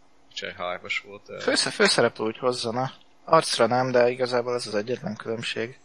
Witcher 0.43 0.81
3-as 0.83 1.03
volt. 1.07 1.43
Fősze, 1.43 1.71
főszereplő 1.71 2.25
úgy 2.27 2.39
hozzana. 2.39 2.93
Arcra 3.25 3.67
nem, 3.67 3.91
de 3.91 4.11
igazából 4.11 4.55
ez 4.55 4.67
az 4.67 4.75
egyetlen 4.75 5.17
különbség. 5.17 5.79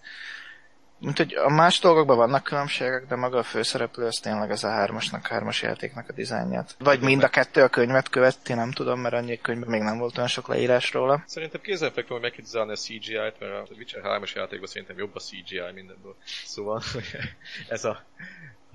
Mint 0.99 1.17
hogy 1.17 1.33
a 1.33 1.49
más 1.49 1.79
dolgokban 1.79 2.17
vannak 2.17 2.43
különbségek, 2.43 3.07
de 3.07 3.15
maga 3.15 3.37
a 3.37 3.43
főszereplő 3.43 4.05
az 4.05 4.15
tényleg 4.15 4.51
ez 4.51 4.63
a 4.63 4.69
hármasnak, 4.69 5.27
hármas 5.27 5.61
játéknak 5.61 6.09
a 6.09 6.13
dizájnját. 6.13 6.75
Vagy 6.79 6.99
mind 6.99 7.23
a 7.23 7.27
kettő 7.27 7.61
a 7.61 7.67
könyvet 7.67 8.09
követi, 8.09 8.53
nem 8.53 8.71
tudom, 8.71 8.99
mert 8.99 9.13
annyi 9.13 9.41
könyvben 9.41 9.69
még 9.69 9.81
nem 9.81 9.97
volt 9.97 10.17
olyan 10.17 10.29
sok 10.29 10.47
leírás 10.47 10.93
róla. 10.93 11.23
Szerintem 11.25 11.61
kézenfekvő, 11.61 12.13
hogy 12.13 12.21
megkritizálni 12.21 12.71
a 12.71 12.75
CGI-t, 12.75 13.39
mert 13.39 13.69
a 13.69 13.73
Witcher 13.77 14.01
3-as 14.05 14.33
játékban 14.35 14.67
szerintem 14.67 14.97
jobb 14.97 15.15
a 15.15 15.19
CGI 15.19 15.71
mindenből. 15.73 16.15
Szóval 16.45 16.81
ez 17.67 17.85
a 17.85 18.05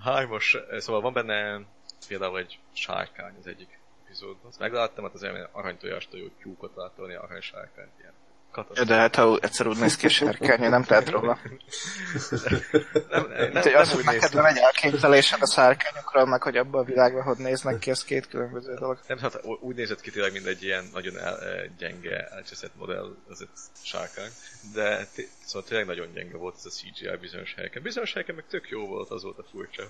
hármas, 0.05 0.57
szóval 0.79 1.01
van 1.01 1.12
benne 1.12 1.61
például 2.09 2.39
egy 2.39 2.59
sárkány 2.72 3.35
az 3.39 3.47
egyik 3.47 3.78
epizódban. 4.09 4.46
Azt 4.48 4.59
megláttam, 4.59 5.04
hát 5.04 5.14
az 5.14 5.26
aranytojástól 5.52 6.20
jó 6.20 6.26
tyúkot 6.42 6.76
látolni, 6.76 7.14
arany 7.14 7.42
ilyen 7.98 8.16
de 8.86 8.94
hát 8.94 9.14
ha 9.14 9.38
egyszer 9.40 9.66
úgy 9.66 9.78
néz 9.78 9.96
ki 9.96 10.06
a 10.06 10.09
sárkány, 10.09 10.70
nem 10.70 10.84
tehet 10.84 11.09
róla. 11.09 11.38
nem, 13.09 13.26
nem, 13.28 13.52
nem, 13.52 13.74
az, 13.74 13.92
hogy 13.92 14.04
neked 14.04 14.32
van 14.32 14.46
egy 14.46 14.56
elképzelésed 14.56 15.42
a 15.42 15.46
sárkányokról, 15.46 16.26
meg 16.26 16.42
hogy 16.42 16.56
abban 16.56 16.80
a 16.80 16.84
világban 16.84 17.22
hogy 17.22 17.36
néznek 17.36 17.78
ki, 17.78 17.90
ez 17.90 18.04
két 18.04 18.28
különböző 18.28 18.74
dolog. 18.74 18.98
Nem, 19.06 19.18
hát 19.18 19.40
úgy 19.61 19.74
nézett 19.76 20.00
ki 20.00 20.11
tényleg, 20.11 20.32
mint 20.32 20.46
egy 20.46 20.62
ilyen 20.62 20.84
nagyon 20.92 21.18
el, 21.18 21.40
eh, 21.40 21.64
gyenge, 21.78 22.28
elcseszett 22.28 22.76
modell, 22.76 23.14
az 23.28 23.40
egy 23.40 23.48
sárkány, 23.82 24.30
de 24.74 25.06
szóval 25.44 25.68
tényleg 25.68 25.86
nagyon 25.86 26.12
gyenge 26.12 26.36
volt 26.36 26.54
ez 26.56 26.64
a 26.64 26.70
CGI 26.70 27.16
bizonyos 27.20 27.54
helyeken. 27.54 27.82
Bizonyos 27.82 28.12
helyeken 28.12 28.34
meg 28.34 28.44
tök 28.48 28.68
jó 28.68 28.86
volt, 28.86 29.11
az 29.11 29.22
volt 29.22 29.38
a 29.38 29.44
furcsa 29.50 29.82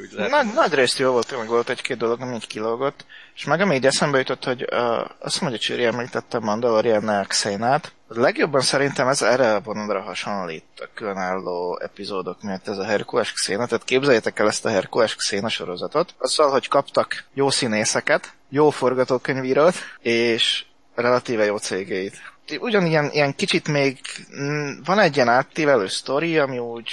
úgy 0.00 0.12
lehet. 0.12 0.30
Nagy, 0.30 0.54
nagy 0.54 0.74
részt 0.74 0.98
jó 0.98 1.12
volt, 1.12 1.36
meg 1.36 1.48
volt 1.48 1.68
egy-két 1.68 1.96
dolog, 1.96 2.20
ami 2.20 2.34
így 2.34 2.46
kilógott. 2.46 3.04
És 3.34 3.44
meg 3.44 3.60
ami 3.60 3.74
így 3.74 3.86
eszembe 3.86 4.18
jutott, 4.18 4.44
hogy 4.44 4.62
uh, 4.62 4.78
azt 5.18 5.40
mondja, 5.40 5.48
hogy 5.48 5.58
Csiri 5.58 5.84
említette 5.84 6.38
Mandalorian 6.38 7.24
Xénát. 7.26 7.92
A 8.08 8.20
legjobban 8.20 8.60
szerintem 8.60 9.08
ez 9.08 9.22
erre 9.22 9.54
a 9.54 9.60
vonalra 9.60 10.00
hasonlít 10.00 10.64
a 10.76 10.88
különálló 10.94 11.78
epizódok 11.82 12.42
miatt 12.42 12.68
ez 12.68 12.78
a 12.78 12.84
Herkules 12.84 13.32
Xéna. 13.32 13.66
Tehát 13.66 13.84
képzeljétek 13.84 14.38
el 14.38 14.46
ezt 14.46 14.64
a 14.64 14.68
Herkules 14.68 15.14
Xéna 15.14 15.48
sorozatot. 15.48 16.14
Azzal, 16.18 16.50
hogy 16.50 16.68
kaptak 16.68 17.24
jó 17.34 17.50
színészeket, 17.50 18.32
jó 18.48 18.70
forgatókönyvírót, 18.70 19.74
és 20.00 20.64
relatíve 20.94 21.44
jó 21.44 21.56
cégeit. 21.56 22.32
Ugyanilyen 22.58 23.10
ilyen 23.12 23.34
kicsit 23.34 23.68
még 23.68 23.98
mm, 24.40 24.70
van 24.84 24.98
egy 24.98 25.16
ilyen 25.16 25.28
áttévelő 25.28 25.86
sztori, 25.86 26.38
ami 26.38 26.58
úgy 26.58 26.90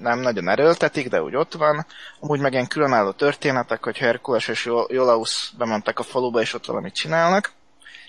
nem 0.00 0.18
nagyon 0.18 0.48
erőltetik, 0.48 1.08
de 1.08 1.22
úgy 1.22 1.36
ott 1.36 1.52
van. 1.52 1.86
Amúgy 2.20 2.40
meg 2.40 2.52
ilyen 2.52 2.66
különálló 2.66 3.10
történetek, 3.10 3.84
hogy 3.84 3.96
Herkules 3.98 4.48
és 4.48 4.70
Jolaus 4.88 5.52
bementek 5.58 5.98
a 5.98 6.02
faluba, 6.02 6.40
és 6.40 6.54
ott 6.54 6.66
valamit 6.66 6.94
csinálnak. 6.94 7.52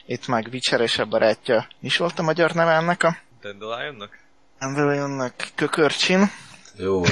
Itt 0.06 0.28
meg 0.28 0.48
Witcher 0.52 0.82
és 0.82 1.00
a 1.00 1.06
barátja. 1.06 1.68
is 1.82 1.98
volt 1.98 2.20
a 2.20 2.24
magyar 2.24 2.52
neve 2.52 2.72
ennek 2.72 3.04
a? 3.04 3.18
Dandelionnak? 3.42 4.18
Dandelionnak 4.60 5.34
Kökörcsin. 5.56 6.32
Jó. 6.76 7.04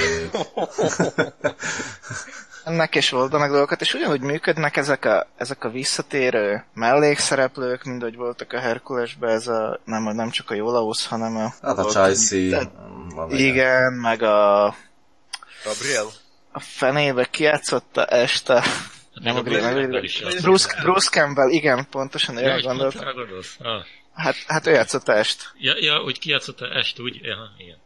ennek 2.70 2.94
is 2.94 3.12
oldanak 3.12 3.50
dolgokat, 3.50 3.80
és 3.80 3.94
ugyanúgy 3.94 4.20
működnek 4.20 4.76
ezek 4.76 5.04
a, 5.04 5.26
ezek 5.36 5.64
a 5.64 5.70
visszatérő 5.70 6.64
mellékszereplők, 6.74 7.84
mint 7.84 8.02
hogy 8.02 8.16
voltak 8.16 8.52
a 8.52 8.58
Herkulesbe, 8.58 9.28
ez 9.28 9.48
a, 9.48 9.80
nem, 9.84 10.02
nem 10.02 10.30
csak 10.30 10.50
a 10.50 10.54
Jolaus, 10.54 11.06
hanem 11.06 11.36
a... 11.36 11.54
Hát 11.62 11.78
a 11.78 11.84
Chelsea. 11.84 12.70
Igen, 13.28 13.92
meg 13.92 14.22
a... 14.22 14.74
Gabriel? 15.64 16.06
A 16.52 16.60
fenébe 16.60 17.24
kiátszotta 17.24 18.04
este... 18.04 18.62
Nem 19.14 19.36
a 19.36 19.42
Gabriel, 19.42 19.88
Bruce, 20.42 20.80
Bruce 20.82 21.10
Campbell, 21.10 21.48
igen, 21.48 21.86
pontosan 21.90 22.36
ő 22.36 22.60
gondoltam. 22.60 23.06
Ah. 23.58 23.84
Hát, 24.14 24.34
hát 24.46 24.66
ő 24.66 24.70
játszotta 24.70 25.14
est. 25.14 25.52
Ja, 25.58 25.74
ja, 25.78 26.02
úgy 26.02 26.18
kijátszotta 26.18 26.66
est, 26.66 27.00
úgy, 27.00 27.20
ja, 27.22 27.36
igen 27.58 27.76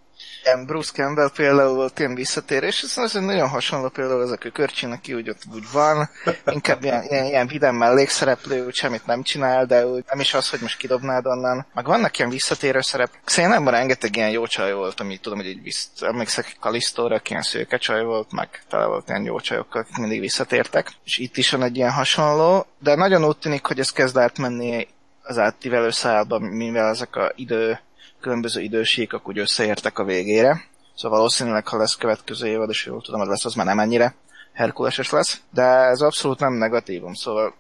ilyen 0.45 0.67
Bruce 0.67 0.93
Campbell 0.93 1.31
például 1.35 1.75
volt 1.75 1.99
ilyen 1.99 2.15
visszatérés, 2.15 2.83
ez 2.83 2.97
az 2.97 3.13
nagyon 3.13 3.49
hasonló 3.49 3.89
például 3.89 4.21
az 4.21 4.31
a 4.31 4.37
kökörcsin, 4.37 4.91
aki 4.91 5.15
úgy 5.15 5.29
ott 5.29 5.43
úgy 5.55 5.65
van, 5.73 6.11
inkább 6.47 6.85
ilyen, 6.85 7.03
ilyen, 7.03 7.25
ilyen 7.25 7.47
vidám 7.47 7.77
mellékszereplő, 7.77 8.65
úgy 8.67 8.75
semmit 8.75 9.07
nem 9.07 9.23
csinál, 9.23 9.67
de 9.67 9.87
úgy 9.87 10.05
nem 10.09 10.21
is 10.21 10.35
az, 10.35 10.51
hogy 10.51 10.61
most 10.61 10.77
kidobnád 10.77 11.27
onnan. 11.27 11.67
Meg 11.75 11.85
vannak 11.85 12.19
ilyen 12.19 12.31
visszatérő 12.31 12.81
szerep. 12.81 13.11
Szerintem 13.25 13.69
rengeteg 13.69 14.17
ilyen 14.17 14.31
jó 14.31 14.47
csaj 14.47 14.73
volt, 14.73 15.01
amit 15.01 15.21
tudom, 15.21 15.39
hogy 15.39 15.49
így 15.49 15.63
vissza, 15.63 16.07
emlékszek 16.07 16.57
Kalisztóra, 16.61 17.21
ilyen 17.29 17.43
szőke 17.43 17.77
csaj 17.77 18.05
volt, 18.05 18.33
meg 18.33 18.63
tele 18.69 18.87
volt 18.87 19.09
ilyen 19.09 19.25
jó 19.25 19.41
csajokkal, 19.41 19.81
akik 19.81 19.97
mindig 19.97 20.21
visszatértek. 20.21 20.93
És 21.05 21.19
itt 21.19 21.37
is 21.37 21.51
van 21.51 21.63
egy 21.63 21.77
ilyen 21.77 21.93
hasonló, 21.93 22.67
de 22.79 22.95
nagyon 22.95 23.25
úgy 23.25 23.39
tűnik, 23.39 23.67
hogy 23.67 23.79
ez 23.79 23.93
kezd 23.93 24.17
átmenni 24.17 24.89
az 25.23 25.39
átívelő 25.39 25.91
szálba, 25.91 26.39
mivel 26.39 26.89
ezek 26.89 27.17
a 27.17 27.33
idő 27.35 27.81
különböző 28.21 28.61
idősíkak 28.61 29.29
úgy 29.29 29.39
összeértek 29.39 29.99
a 29.99 30.05
végére. 30.05 30.65
Szóval 30.95 31.19
valószínűleg, 31.19 31.69
ha 31.69 31.77
lesz 31.77 31.97
következő 31.97 32.47
évad, 32.47 32.69
és 32.69 32.87
jól 32.87 33.03
tudom, 33.03 33.21
hogy 33.21 33.29
lesz, 33.29 33.45
az 33.45 33.55
már 33.55 33.67
nem 33.67 33.79
ennyire 33.79 34.15
herkuleses 34.53 35.11
lesz, 35.11 35.41
de 35.51 35.63
ez 35.63 36.01
abszolút 36.01 36.39
nem 36.39 36.53
negatívum, 36.53 37.15
szóval 37.15 37.55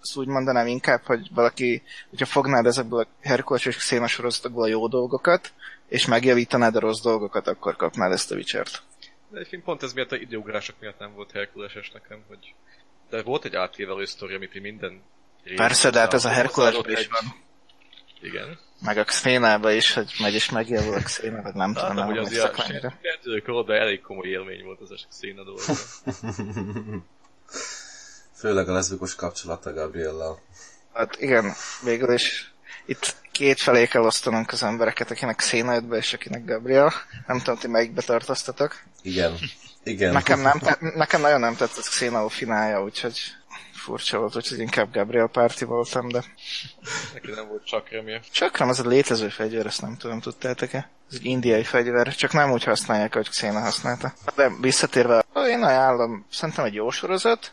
azt 0.00 0.16
úgy 0.16 0.26
mondanám 0.26 0.66
inkább, 0.66 1.02
hogy 1.04 1.28
valaki, 1.34 1.82
hogyha 2.10 2.26
fognád 2.26 2.66
ezekből 2.66 3.00
a 3.00 3.06
Herkules 3.20 3.64
és 3.64 3.76
Xena 3.76 4.06
sorozatokból 4.06 4.62
a 4.62 4.68
jó 4.68 4.88
dolgokat, 4.88 5.52
és 5.88 6.06
megjavítanád 6.06 6.76
a 6.76 6.80
rossz 6.80 7.00
dolgokat, 7.00 7.46
akkor 7.46 7.76
kapnád 7.76 8.12
ezt 8.12 8.30
a 8.30 8.34
Witcher-t. 8.34 8.82
De 9.28 9.38
egyébként 9.38 9.62
pont 9.64 9.82
ez 9.82 9.92
miatt 9.92 10.12
a 10.12 10.16
időugrások 10.16 10.76
miatt 10.80 10.98
nem 10.98 11.14
volt 11.14 11.32
Herkuleses 11.32 11.90
nekem, 11.90 12.18
hogy... 12.28 12.54
De 13.10 13.22
volt 13.22 13.44
egy 13.44 13.54
átévelő 13.54 14.04
sztori, 14.04 14.34
amit 14.34 14.60
minden... 14.60 15.02
Persze, 15.56 15.90
de 15.90 15.98
hát 15.98 16.14
ez 16.14 16.24
a 16.24 16.28
Herkules 16.28 16.74
is 16.86 17.08
van. 17.08 17.34
Igen. 18.22 18.58
Meg 18.80 18.98
a 18.98 19.04
Xénába 19.04 19.70
is, 19.70 19.92
hogy 19.92 20.12
megy 20.18 20.34
és 20.34 20.50
megjavul 20.50 20.94
a 20.94 21.02
Xéna, 21.02 21.42
vagy 21.42 21.54
nem 21.54 21.74
tudom, 21.74 21.96
hogy 21.96 22.18
az 22.18 22.32
ilyen 22.32 22.52
kezdőkorodban 23.02 23.76
elég 23.76 24.00
komoly 24.00 24.28
élmény 24.28 24.64
volt 24.64 24.80
az 24.80 24.90
a 24.90 24.96
Xéna 25.10 25.44
dolga. 25.44 25.62
Főleg 28.34 28.68
a 28.68 28.72
leszbikus 28.72 29.14
kapcsolata 29.14 29.72
Gabriellel. 29.72 30.38
Hát 30.92 31.16
igen, 31.20 31.52
végül 31.82 32.12
is 32.12 32.52
itt 32.86 33.16
két 33.32 33.60
felé 33.60 33.86
kell 33.86 34.02
osztanunk 34.02 34.52
az 34.52 34.62
embereket, 34.62 35.10
akinek 35.10 35.36
Xena 35.36 35.72
jött 35.72 35.84
be, 35.84 35.96
és 35.96 36.12
akinek 36.12 36.44
Gabriel. 36.44 36.92
Nem 37.26 37.38
tudom, 37.38 37.58
ti 37.58 37.68
melyikbe 37.68 38.02
tartoztatok. 38.02 38.82
Igen. 39.02 39.38
Igen. 39.82 40.12
Nekem, 40.12 40.40
nem, 40.40 40.60
nekem 40.78 41.20
nagyon 41.20 41.40
nem 41.40 41.56
tetszett 41.56 41.88
Xena 41.88 42.28
finálja, 42.28 42.82
úgyhogy 42.82 43.18
furcsa 43.80 44.18
volt, 44.18 44.36
úgyhogy 44.36 44.58
inkább 44.58 44.92
Gabriel 44.92 45.26
párti 45.26 45.64
voltam, 45.64 46.08
de 46.08 46.24
Neki 47.14 47.30
nem 47.30 47.48
volt 47.48 47.66
csak 47.66 47.90
remje. 47.90 48.20
Csakram 48.30 48.68
az 48.68 48.80
a 48.80 48.88
létező 48.88 49.28
fegyver, 49.28 49.66
ezt 49.66 49.80
nem 49.80 49.96
tudom, 49.96 50.20
tudtátok-e? 50.20 50.90
Ez 51.10 51.16
egy 51.16 51.24
indiai 51.24 51.64
fegyver, 51.64 52.14
csak 52.14 52.32
nem 52.32 52.50
úgy 52.50 52.64
használják, 52.64 53.14
hogy 53.14 53.28
Xena 53.28 53.60
használta. 53.60 54.12
De 54.34 54.50
visszatérve, 54.60 55.24
én 55.48 55.62
ajánlom, 55.62 56.26
szerintem 56.30 56.64
egy 56.64 56.74
jó 56.74 56.90
sorozat, 56.90 57.52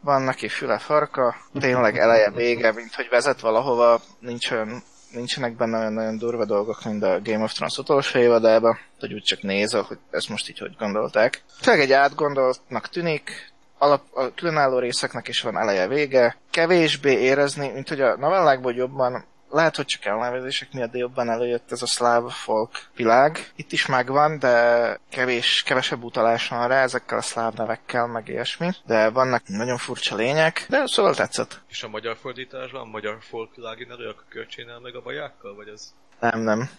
van 0.00 0.22
neki 0.22 0.48
füle 0.48 0.78
farka, 0.78 1.36
tényleg 1.60 1.98
eleje 1.98 2.30
vége, 2.30 2.72
mint 2.72 2.94
hogy 2.94 3.08
vezet 3.10 3.40
valahova, 3.40 4.00
nincs 4.18 4.50
olyan, 4.50 4.82
nincsenek 5.12 5.56
benne 5.56 5.78
olyan 5.78 5.92
nagyon 5.92 6.18
durva 6.18 6.44
dolgok, 6.44 6.84
mint 6.84 7.02
a 7.02 7.20
Game 7.22 7.44
of 7.44 7.52
Thrones 7.52 7.78
utolsó 7.78 8.18
évadában, 8.18 8.78
hogy 9.00 9.12
úgy 9.12 9.22
csak 9.22 9.42
nézel, 9.42 9.82
hogy 9.82 9.98
ezt 10.10 10.28
most 10.28 10.48
így 10.48 10.58
hogy 10.58 10.76
gondolták. 10.78 11.42
Tényleg 11.60 11.82
egy 11.82 11.92
átgondoltnak 11.92 12.88
tűnik, 12.88 13.51
alap, 13.82 14.02
a 14.12 14.34
különálló 14.34 14.78
részeknek 14.78 15.28
is 15.28 15.40
van 15.40 15.58
eleje 15.58 15.88
vége, 15.88 16.36
kevésbé 16.50 17.12
érezni, 17.12 17.68
mint 17.68 17.88
hogy 17.88 18.00
a 18.00 18.16
novellákból 18.16 18.72
jobban, 18.72 19.24
lehet, 19.50 19.76
hogy 19.76 19.84
csak 19.84 20.04
elnevezések 20.04 20.72
miatt, 20.72 20.90
de 20.90 20.98
jobban 20.98 21.30
előjött 21.30 21.72
ez 21.72 21.82
a 21.82 21.86
szláv 21.86 22.30
folk 22.30 22.70
világ. 22.96 23.50
Itt 23.56 23.72
is 23.72 23.86
megvan, 23.86 24.38
de 24.38 24.98
kevés, 25.10 25.62
kevesebb 25.66 26.02
utalás 26.02 26.48
van 26.48 26.68
rá 26.68 26.82
ezekkel 26.82 27.18
a 27.18 27.22
szláv 27.22 27.54
nevekkel, 27.54 28.06
meg 28.06 28.28
ilyesmi. 28.28 28.70
De 28.86 29.10
vannak 29.10 29.42
nagyon 29.46 29.78
furcsa 29.78 30.16
lények, 30.16 30.66
de 30.68 30.82
szóval 30.86 31.14
tetszett. 31.14 31.60
És 31.68 31.82
a 31.82 31.88
magyar 31.88 32.16
fordításban, 32.16 32.80
a 32.80 32.90
magyar 32.90 33.18
folkvilági 33.20 33.84
nevű, 33.84 34.04
a 34.04 34.14
körcsénel 34.28 34.78
meg 34.78 34.94
a 34.94 35.02
bajákkal, 35.02 35.54
vagy 35.54 35.68
ez? 35.68 35.92
Nem, 36.20 36.40
nem. 36.40 36.70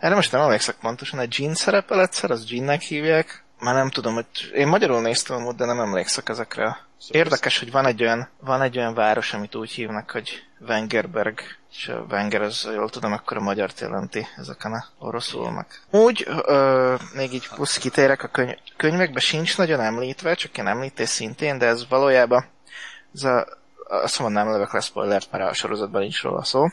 Erre 0.00 0.14
most 0.14 0.32
nem 0.32 0.40
emlékszek 0.40 0.76
pontosan, 0.80 1.18
egy 1.18 1.38
Jean 1.38 1.54
szerepel 1.54 2.00
egyszer, 2.00 2.30
az 2.30 2.50
Jeannek 2.50 2.80
hívják. 2.80 3.44
Már 3.60 3.74
nem 3.74 3.90
tudom, 3.90 4.14
hogy 4.14 4.26
én 4.54 4.66
magyarul 4.66 5.00
néztem 5.00 5.36
amúgy, 5.36 5.54
de 5.54 5.64
nem 5.64 5.80
emlékszek 5.80 6.28
ezekre. 6.28 6.78
Érdekes, 7.08 7.58
hogy 7.58 7.70
van 7.70 7.86
egy 7.86 8.02
olyan, 8.02 8.28
van 8.40 8.62
egy 8.62 8.78
olyan 8.78 8.94
város, 8.94 9.32
amit 9.32 9.54
úgy 9.54 9.70
hívnak, 9.70 10.10
hogy 10.10 10.42
Wengerberg, 10.68 11.40
és 11.72 11.88
a 11.88 12.04
Wenger, 12.10 12.42
az 12.42 12.68
jól 12.74 12.88
tudom, 12.88 13.12
akkor 13.12 13.36
a 13.36 13.40
magyar 13.40 13.70
jelenti 13.78 14.26
ezeken 14.36 14.72
a 14.72 14.84
oroszul 14.98 15.50
meg. 15.50 15.66
Úgy, 15.90 16.26
ö, 16.46 16.94
még 17.14 17.32
így 17.32 17.48
plusz 17.48 17.78
kitérek, 17.78 18.22
a 18.22 18.28
könyv, 18.28 18.54
könyvekben 18.76 19.20
sincs 19.20 19.58
nagyon 19.58 19.80
említve, 19.80 20.34
csak 20.34 20.56
ilyen 20.56 20.68
említés 20.68 21.08
szintén, 21.08 21.58
de 21.58 21.66
ez 21.66 21.88
valójában, 21.88 22.44
ez 23.14 23.22
a, 23.22 23.46
azt 23.88 24.18
mondom, 24.18 24.42
nem 24.42 24.52
lövök 24.52 24.72
le 24.72 24.80
spoilert, 24.80 25.30
mert 25.30 25.50
a 25.50 25.54
sorozatban 25.54 26.00
nincs 26.00 26.22
róla 26.22 26.44
szó. 26.44 26.66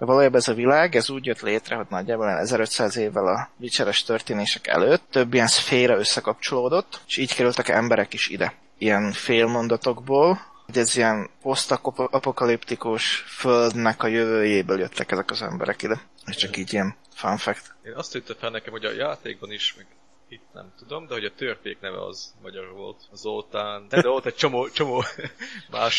De 0.00 0.06
valójában 0.06 0.40
ez 0.40 0.48
a 0.48 0.54
világ, 0.54 0.96
ez 0.96 1.10
úgy 1.10 1.26
jött 1.26 1.40
létre, 1.40 1.76
hogy 1.76 1.86
nagyjából 1.88 2.28
1500 2.28 2.96
évvel 2.96 3.26
a 3.26 3.48
vicseres 3.56 4.02
történések 4.02 4.66
előtt 4.66 5.02
több 5.10 5.34
ilyen 5.34 5.46
szféra 5.46 5.98
összekapcsolódott, 5.98 7.00
és 7.06 7.16
így 7.16 7.34
kerültek 7.34 7.68
emberek 7.68 8.12
is 8.12 8.28
ide. 8.28 8.54
Ilyen 8.78 9.12
félmondatokból, 9.12 10.40
hogy 10.66 10.78
ez 10.78 10.96
ilyen 10.96 11.30
posztapokaliptikus 11.42 13.24
földnek 13.28 14.02
a 14.02 14.06
jövőjéből 14.06 14.78
jöttek 14.78 15.10
ezek 15.10 15.30
az 15.30 15.42
emberek 15.42 15.82
ide. 15.82 16.00
És 16.26 16.36
csak 16.36 16.56
így 16.56 16.72
ilyen 16.72 16.94
fun 17.14 17.36
fact. 17.36 17.74
Én 17.82 17.92
azt 17.94 18.12
tűnte 18.12 18.34
fel 18.34 18.50
nekem, 18.50 18.72
hogy 18.72 18.84
a 18.84 18.92
játékban 18.92 19.52
is, 19.52 19.74
meg 19.76 19.86
itt 20.32 20.52
nem 20.52 20.72
tudom, 20.78 21.06
de 21.06 21.14
hogy 21.14 21.24
a 21.24 21.34
törpék 21.34 21.80
neve 21.80 22.04
az 22.04 22.34
magyar 22.42 22.72
volt, 22.72 23.08
Zoltán, 23.12 23.86
de 23.88 24.02
volt 24.02 24.26
egy 24.26 24.34
csomó, 24.34 24.68
csomó 24.68 25.04
más 25.70 25.98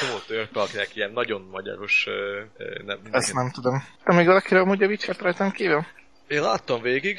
csomó 0.00 0.18
törpe, 0.26 0.60
akinek 0.60 0.96
ilyen 0.96 1.12
nagyon 1.12 1.48
magyaros 1.50 2.06
nem, 2.84 3.00
Ezt 3.10 3.32
nem 3.32 3.50
tudom. 3.50 3.84
De 4.04 4.14
még 4.14 4.26
valakire 4.26 4.60
amúgy 4.60 4.82
a 4.82 4.86
Witcher-t 4.86 5.20
rajtam 5.20 5.50
kívül? 5.50 5.84
Én 6.26 6.42
láttam 6.42 6.82
végig, 6.82 7.18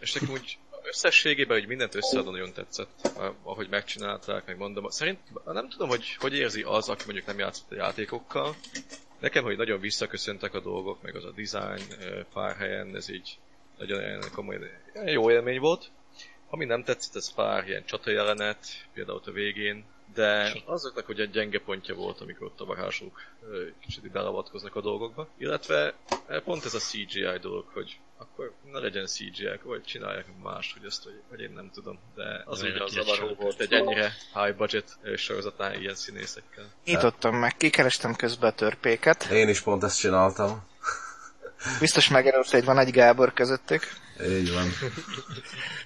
és 0.00 0.12
nekem 0.12 0.30
úgy 0.30 0.58
összességében, 0.82 1.58
hogy 1.58 1.68
mindent 1.68 1.94
összeadva 1.94 2.30
nagyon 2.30 2.52
tetszett, 2.52 3.10
ahogy 3.42 3.68
megcsinálták, 3.70 4.46
meg 4.46 4.56
mondom. 4.56 4.88
Szerint 4.88 5.18
nem 5.44 5.68
tudom, 5.68 5.88
hogy 5.88 6.16
hogy 6.18 6.34
érzi 6.34 6.62
az, 6.62 6.88
aki 6.88 7.02
mondjuk 7.04 7.26
nem 7.26 7.38
játszott 7.38 7.70
a 7.70 7.74
játékokkal. 7.74 8.54
Nekem, 9.20 9.44
hogy 9.44 9.56
nagyon 9.56 9.80
visszaköszöntek 9.80 10.54
a 10.54 10.60
dolgok, 10.60 11.02
meg 11.02 11.16
az 11.16 11.24
a 11.24 11.30
design 11.30 11.82
pár 12.32 12.56
helyen, 12.56 12.96
ez 12.96 13.10
így 13.10 13.38
nagyon 13.78 14.20
komoly, 14.34 14.70
jó 15.04 15.30
élmény 15.30 15.60
volt. 15.60 15.90
Ami 16.50 16.64
nem 16.64 16.84
tetszett, 16.84 17.16
ez 17.16 17.34
pár 17.34 17.68
ilyen 17.68 17.84
csata 17.84 18.10
jelenet, 18.10 18.66
például 18.92 19.16
ott 19.16 19.26
a 19.26 19.32
végén, 19.32 19.84
de 20.14 20.52
azoknak, 20.64 21.06
hogy 21.06 21.20
egy 21.20 21.30
gyenge 21.30 21.60
pontja 21.60 21.94
volt, 21.94 22.20
amikor 22.20 22.46
ott 22.46 22.60
a 22.60 22.64
varázslók 22.64 23.22
kicsit 23.80 24.10
beleavatkoznak 24.10 24.76
a 24.76 24.80
dolgokba. 24.80 25.28
Illetve 25.38 25.94
pont 26.44 26.64
ez 26.64 26.74
a 26.74 26.78
CGI 26.78 27.38
dolog, 27.40 27.64
hogy 27.72 27.98
akkor 28.18 28.52
ne 28.72 28.78
legyen 28.78 29.06
CGI, 29.06 29.60
vagy 29.62 29.82
csinálják 29.82 30.26
más, 30.42 30.72
hogy 30.72 30.86
ezt, 30.86 31.02
hogy, 31.04 31.20
hogy 31.28 31.40
én 31.40 31.52
nem 31.54 31.70
tudom. 31.72 31.98
De 32.14 32.42
az 32.44 32.62
ugye 32.62 32.82
az 32.82 32.92
zavaró 32.92 33.34
volt 33.34 33.60
egy 33.60 33.72
ennyire 33.72 34.12
high 34.34 34.56
budget 34.56 34.98
sorozatán 35.16 35.80
ilyen 35.80 35.94
színészekkel. 35.94 36.64
Nyitottam 36.84 37.36
meg, 37.36 37.56
kikerestem 37.56 38.14
közben 38.14 38.50
a 38.50 38.54
törpéket. 38.54 39.24
Én 39.24 39.48
is 39.48 39.60
pont 39.60 39.82
ezt 39.82 39.98
csináltam. 39.98 40.64
Biztos 41.80 42.08
megerőlt, 42.08 42.50
hogy 42.50 42.64
van 42.64 42.78
egy 42.78 42.90
Gábor 42.90 43.32
közöttük. 43.32 43.82
Így 44.28 44.52
van. 44.52 44.72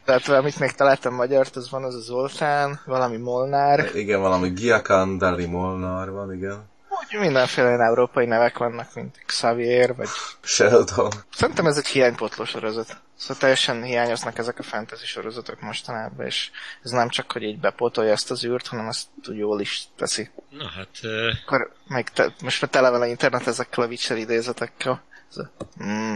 Tehát 0.05 0.29
amit 0.29 0.59
még 0.59 0.73
találtam 0.73 1.15
magyart, 1.15 1.57
az 1.57 1.71
van 1.71 1.85
az 1.85 1.95
a 1.95 2.01
Zoltán, 2.01 2.81
valami 2.85 3.17
Molnár. 3.17 3.91
Igen, 3.95 4.21
valami 4.21 4.49
Giacan 4.49 5.19
Dali 5.19 5.47
Molnár 5.47 6.11
van, 6.11 6.33
igen. 6.33 6.69
Úgy 6.89 7.21
mindenféle 7.21 7.85
európai 7.85 8.27
nevek 8.27 8.59
vannak, 8.59 8.95
mint 8.95 9.23
Xavier, 9.27 9.95
vagy... 9.97 10.09
Sheldon. 10.41 11.11
Szerintem 11.35 11.67
ez 11.67 11.77
egy 11.77 11.87
hiánypotló 11.87 12.45
sorozat. 12.45 12.97
Szóval 13.17 13.37
teljesen 13.37 13.83
hiányoznak 13.83 14.39
ezek 14.39 14.59
a 14.59 14.63
fantasy 14.63 15.07
sorozatok 15.07 15.61
mostanában, 15.61 16.27
és 16.27 16.51
ez 16.83 16.91
nem 16.91 17.09
csak, 17.09 17.33
hogy 17.33 17.43
így 17.43 17.61
bepótolja 17.61 18.13
ezt 18.13 18.31
az 18.31 18.45
űrt, 18.45 18.67
hanem 18.67 18.89
ezt 18.89 19.07
úgy 19.29 19.37
jól 19.37 19.61
is 19.61 19.83
teszi. 19.97 20.31
Na 20.51 20.69
hát... 20.77 20.89
Uh... 21.03 21.35
Akkor 21.45 21.73
meg 21.89 22.11
te, 22.11 22.35
most 22.43 22.61
már 22.61 22.71
tele 22.71 22.91
van 22.91 23.01
a 23.01 23.07
internet 23.07 23.47
ezekkel 23.47 23.85
a 23.85 23.87
Witcher 23.87 24.17
idézetekkel. 24.17 25.03
A, 25.37 25.83
mm, 25.85 26.15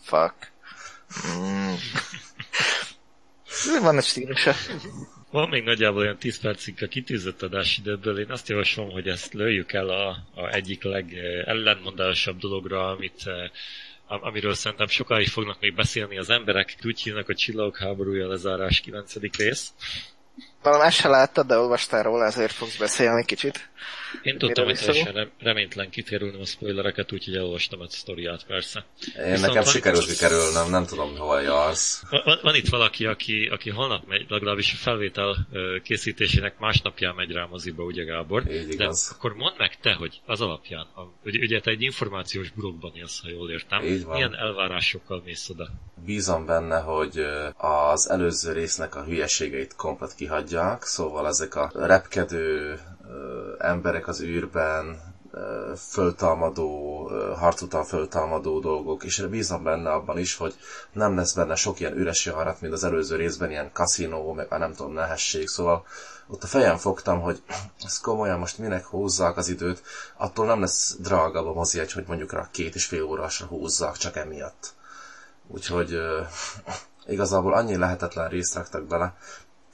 fuck. 0.00 0.52
Mm. 1.36 1.74
Van 3.80 3.96
egy 3.96 4.04
stílusa. 4.04 4.54
Van 5.30 5.48
még 5.48 5.64
nagyjából 5.64 6.00
olyan 6.00 6.18
10 6.18 6.40
percig 6.40 6.82
a 6.82 6.86
kitűzött 6.86 7.42
adásidőből. 7.42 8.18
Én 8.18 8.30
azt 8.30 8.48
javaslom, 8.48 8.90
hogy 8.90 9.08
ezt 9.08 9.32
lőjük 9.32 9.72
el 9.72 9.88
a, 9.88 10.08
a 10.34 10.48
egyik 10.52 10.82
legellenmondásabb 10.82 12.38
dologra, 12.38 12.90
amit 12.90 13.30
amiről 14.06 14.54
szerintem 14.54 14.88
sokáig 14.88 15.28
fognak 15.28 15.60
még 15.60 15.74
beszélni 15.74 16.18
az 16.18 16.30
emberek. 16.30 16.76
Úgy 16.84 17.00
hívnak, 17.00 17.26
hogy 17.26 17.36
Csillagok 17.36 17.78
háborúja 17.78 18.28
lezárás 18.28 18.80
9. 18.80 19.14
rész. 19.36 19.72
Talán 20.62 20.86
ezt 20.86 20.96
se 20.96 21.08
láttad, 21.08 21.46
de 21.46 21.56
olvastál 21.56 22.02
róla, 22.02 22.24
ezért 22.24 22.52
fogsz 22.52 22.76
beszélni 22.76 23.24
kicsit. 23.24 23.68
Én 24.22 24.38
tudtam, 24.38 24.64
hogy 24.64 24.78
teljesen 24.78 25.30
reménytelen 25.38 25.90
kikerülnöm 25.90 26.40
a 26.40 26.44
spoilereket, 26.44 27.12
úgyhogy 27.12 27.34
elolvastam 27.36 27.80
a 27.80 27.88
sztoriát 27.88 28.44
persze. 28.46 28.84
Én 29.16 29.30
Viszont 29.30 29.46
nekem 29.46 29.64
sikerült 29.64 30.06
kikerülnöm, 30.06 30.70
nem 30.70 30.86
tudom, 30.86 31.16
hol 31.16 31.40
jársz. 31.40 32.02
Van, 32.10 32.38
van 32.42 32.54
itt 32.54 32.68
valaki, 32.68 33.06
aki, 33.06 33.48
aki 33.52 33.70
holnap 33.70 34.06
megy, 34.06 34.26
legalábbis 34.28 34.72
a 34.72 34.76
felvétel 34.76 35.48
készítésének 35.82 36.58
másnapján 36.58 37.14
megy 37.14 37.32
rá 37.32 37.44
moziba, 37.50 37.82
ugye 37.82 38.04
Gábor? 38.04 38.42
Így 38.50 38.66
De 38.66 38.72
igaz. 38.72 39.14
akkor 39.16 39.34
mondd 39.34 39.54
meg 39.58 39.76
te, 39.80 39.92
hogy 39.92 40.20
az 40.26 40.40
alapján, 40.40 40.86
a, 40.94 41.00
ugye, 41.24 41.38
ugye 41.38 41.60
te 41.60 41.70
egy 41.70 41.82
információs 41.82 42.50
blogban 42.50 42.92
élsz, 42.94 43.20
ha 43.22 43.28
jól 43.28 43.50
értem. 43.50 43.84
Így 43.84 44.04
van. 44.04 44.14
Milyen 44.14 44.34
elvárásokkal 44.36 45.22
mész 45.24 45.48
oda? 45.48 45.68
Bízom 46.04 46.46
benne, 46.46 46.78
hogy 46.78 47.26
az 47.56 48.10
előző 48.10 48.52
résznek 48.52 48.96
a 48.96 49.04
hülyeségeit 49.04 49.74
komplet 49.76 50.14
kihagyják, 50.50 50.84
szóval 50.84 51.26
ezek 51.26 51.54
a 51.54 51.70
repkedő 51.74 52.80
emberek 53.58 54.08
az 54.08 54.20
űrben, 54.22 55.08
föltalmadó, 55.76 57.04
harc 57.36 57.60
után 57.60 57.84
föltalmadó 57.84 58.60
dolgok, 58.60 59.04
és 59.04 59.20
bízom 59.20 59.62
benne 59.62 59.92
abban 59.92 60.18
is, 60.18 60.36
hogy 60.36 60.54
nem 60.92 61.16
lesz 61.16 61.32
benne 61.32 61.54
sok 61.54 61.80
ilyen 61.80 61.96
üres 61.96 62.26
jarat, 62.26 62.60
mint 62.60 62.72
az 62.72 62.84
előző 62.84 63.16
részben, 63.16 63.50
ilyen 63.50 63.72
kaszinó, 63.72 64.32
meg 64.32 64.52
a 64.52 64.58
nem 64.58 64.74
tudom, 64.74 64.92
nehesség, 64.92 65.48
szóval 65.48 65.84
ott 66.28 66.42
a 66.42 66.46
fejem 66.46 66.76
fogtam, 66.76 67.20
hogy 67.20 67.42
ez 67.84 68.00
komolyan 68.00 68.38
most 68.38 68.58
minek 68.58 68.86
húzzák 68.86 69.36
az 69.36 69.48
időt, 69.48 69.82
attól 70.16 70.46
nem 70.46 70.60
lesz 70.60 70.96
drága 71.00 71.48
a 71.48 71.52
mozi 71.52 71.78
hogy 71.78 72.04
mondjuk 72.06 72.32
rá 72.32 72.48
két 72.50 72.74
és 72.74 72.84
fél 72.84 73.02
órásra 73.02 73.46
húzzák, 73.46 73.96
csak 73.96 74.16
emiatt. 74.16 74.74
Úgyhogy 75.46 75.98
igazából 77.06 77.54
annyi 77.54 77.76
lehetetlen 77.76 78.28
részt 78.28 78.54
raktak 78.54 78.86
bele. 78.86 79.14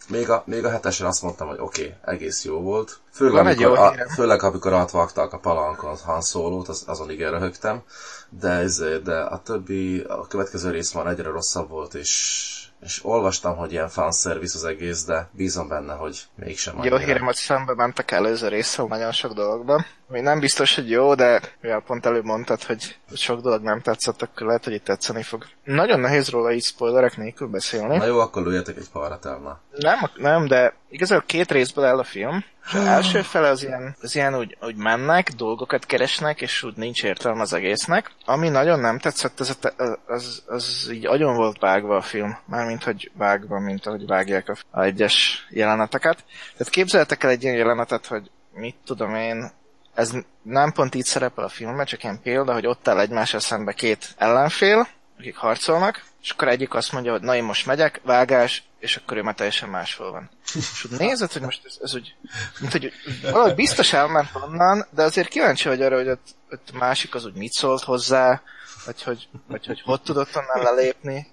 Még 0.09 0.31
a, 0.31 0.43
még 0.47 0.65
a 0.65 0.71
hetesen 0.71 1.07
azt 1.07 1.23
mondtam, 1.23 1.49
hogy 1.49 1.59
oké, 1.61 1.83
okay, 1.83 2.15
egész 2.15 2.45
jó 2.45 2.61
volt. 2.61 2.99
Főleg, 3.13 3.47
amikor, 3.47 3.79
a, 3.79 3.95
főleg 4.15 4.43
amikor 4.43 4.73
átvágták 4.73 5.33
a 5.33 5.39
palankon 5.39 5.97
Han 6.05 6.23
Solo-t, 6.23 6.69
az, 6.69 6.85
azon 6.87 7.11
igen 7.11 7.31
röhögtem. 7.31 7.83
De, 8.29 8.49
ez, 8.49 8.83
de 9.05 9.19
a 9.21 9.43
többi, 9.43 10.01
a 10.01 10.27
következő 10.27 10.71
rész 10.71 10.93
már 10.93 11.07
egyre 11.07 11.31
rosszabb 11.31 11.69
volt, 11.69 11.95
és 11.95 12.55
és 12.81 13.05
olvastam, 13.05 13.57
hogy 13.57 13.73
ilyen 13.73 13.89
fanservice 13.89 14.59
az 14.59 14.65
egész, 14.65 15.05
de 15.05 15.29
bízom 15.33 15.69
benne, 15.69 15.95
hogy 15.95 16.23
mégsem 16.35 16.83
Jó 16.83 16.97
hírem, 16.97 17.25
hogy 17.25 17.35
szembe 17.35 17.75
mentek 17.75 18.11
előző 18.11 18.49
részről 18.49 18.87
nagyon 18.87 19.13
sok 19.13 19.33
dologban. 19.33 19.87
Ami 20.09 20.21
nem 20.21 20.41
biztos, 20.41 20.75
hogy 20.75 20.91
jó, 20.91 21.15
de 21.15 21.41
mivel 21.61 21.83
pont 21.87 22.07
előbb 22.07 22.25
mondtad, 22.25 22.63
hogy 22.63 22.97
sok 23.15 23.41
dolog 23.41 23.63
nem 23.63 23.81
tetszett, 23.81 24.23
akkor 24.23 24.47
lehet, 24.47 24.65
hogy 24.65 24.73
itt 24.73 24.85
tetszeni 24.85 25.23
fog. 25.23 25.45
Nagyon 25.65 26.01
nehéz 26.01 26.29
róla 26.29 26.53
így 26.53 26.63
spoilerek 26.63 27.17
nélkül 27.17 27.49
beszélni. 27.49 27.97
Na 27.97 28.07
jó, 28.07 28.19
akkor 28.19 28.47
lőjetek 28.47 28.77
egy 28.77 28.89
parat 28.93 29.27
el 29.27 29.63
Nem, 29.71 29.99
nem, 30.15 30.47
de 30.47 30.75
igazából 30.89 31.25
két 31.27 31.53
részből 31.53 31.85
áll 31.85 31.99
a 31.99 32.05
film. 32.05 32.45
És 32.67 32.75
az 32.75 32.85
első 32.85 33.23
fele 33.23 33.49
az 33.49 33.63
ilyen, 33.63 33.97
az 34.01 34.15
ilyen 34.15 34.39
úgy, 34.39 34.57
úgy 34.61 34.77
mennek, 34.77 35.31
dolgokat 35.31 35.87
keresnek, 35.87 36.41
és 36.41 36.63
úgy 36.63 36.77
nincs 36.77 37.05
értelme 37.05 37.41
az 37.41 37.53
egésznek. 37.53 38.11
Ami 38.25 38.49
nagyon 38.49 38.81
nem 38.81 38.99
tetszett, 38.99 39.41
az, 39.41 39.59
az, 39.77 39.99
az, 40.07 40.43
az 40.47 40.89
így 40.93 41.07
agyon 41.07 41.37
volt 41.37 41.59
vágva 41.59 41.97
a 41.97 42.01
film. 42.01 42.39
Mármint, 42.45 42.85
hogy 42.85 43.11
vágva, 43.17 43.59
mint 43.59 43.87
ahogy 43.87 44.07
vágják 44.07 44.49
a, 44.49 44.57
a 44.71 44.83
egyes 44.83 45.47
jeleneteket. 45.51 46.25
Tehát 46.57 46.73
képzeltek 46.73 47.25
el 47.25 47.31
egy 47.31 47.43
ilyen 47.43 47.57
jelenetet, 47.57 48.07
hogy 48.07 48.31
mit 48.53 48.77
tudom 48.85 49.15
én, 49.15 49.51
ez 49.97 50.13
nem 50.43 50.73
pont 50.73 50.95
így 50.95 51.05
szerepel 51.05 51.45
a 51.45 51.49
filmben, 51.49 51.87
csak 51.87 52.03
ilyen 52.03 52.23
példa, 52.23 52.53
hogy 52.53 52.67
ott 52.67 52.89
áll 52.89 53.01
egymással 53.01 53.41
szembe 53.41 53.73
két 53.73 54.15
ellenfél, 54.17 54.89
akik 55.19 55.37
harcolnak, 55.37 56.05
és 56.23 56.31
akkor 56.31 56.49
egyik 56.49 56.75
azt 56.75 56.93
mondja, 56.93 57.13
hogy 57.13 57.21
na 57.21 57.37
én 57.37 57.45
most 57.45 57.67
megyek, 57.67 58.01
vágás, 58.05 58.63
és 58.79 58.97
akkor 58.97 59.17
ő 59.17 59.23
már 59.23 59.35
teljesen 59.35 59.69
máshol 59.69 60.11
van. 60.11 60.31
És 60.55 60.85
úgy 60.85 60.99
nézed, 60.99 61.33
hogy 61.33 61.43
most 61.43 61.65
ez, 61.65 61.77
ez 61.83 61.95
úgy, 61.95 62.15
mint 62.61 62.73
hogy 62.73 62.93
valahogy 63.23 63.55
biztos 63.55 63.93
elment 63.93 64.29
onnan, 64.33 64.87
de 64.91 65.03
azért 65.03 65.29
kíváncsi 65.29 65.69
vagy 65.69 65.83
arra, 65.83 65.97
hogy 65.97 66.09
ott, 66.09 66.27
ott 66.51 66.73
másik 66.73 67.15
az 67.15 67.25
úgy 67.25 67.35
mit 67.35 67.53
szólt 67.53 67.83
hozzá, 67.83 68.43
vagy 68.85 69.03
hogy, 69.03 69.29
vagy 69.49 69.67
hogy 69.67 69.81
hogy 69.85 70.03
tudott 70.03 70.37
onnan 70.37 70.63
lelépni. 70.63 71.27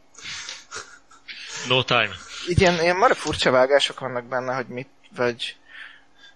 No 1.67 1.83
time. 1.83 2.15
Igen, 2.47 2.81
ilyen 2.81 2.97
mara 2.97 3.15
furcsa 3.15 3.51
vágások 3.51 3.99
vannak 3.99 4.25
benne, 4.25 4.53
hogy 4.53 4.67
mit, 4.67 4.89
vagy 5.15 5.57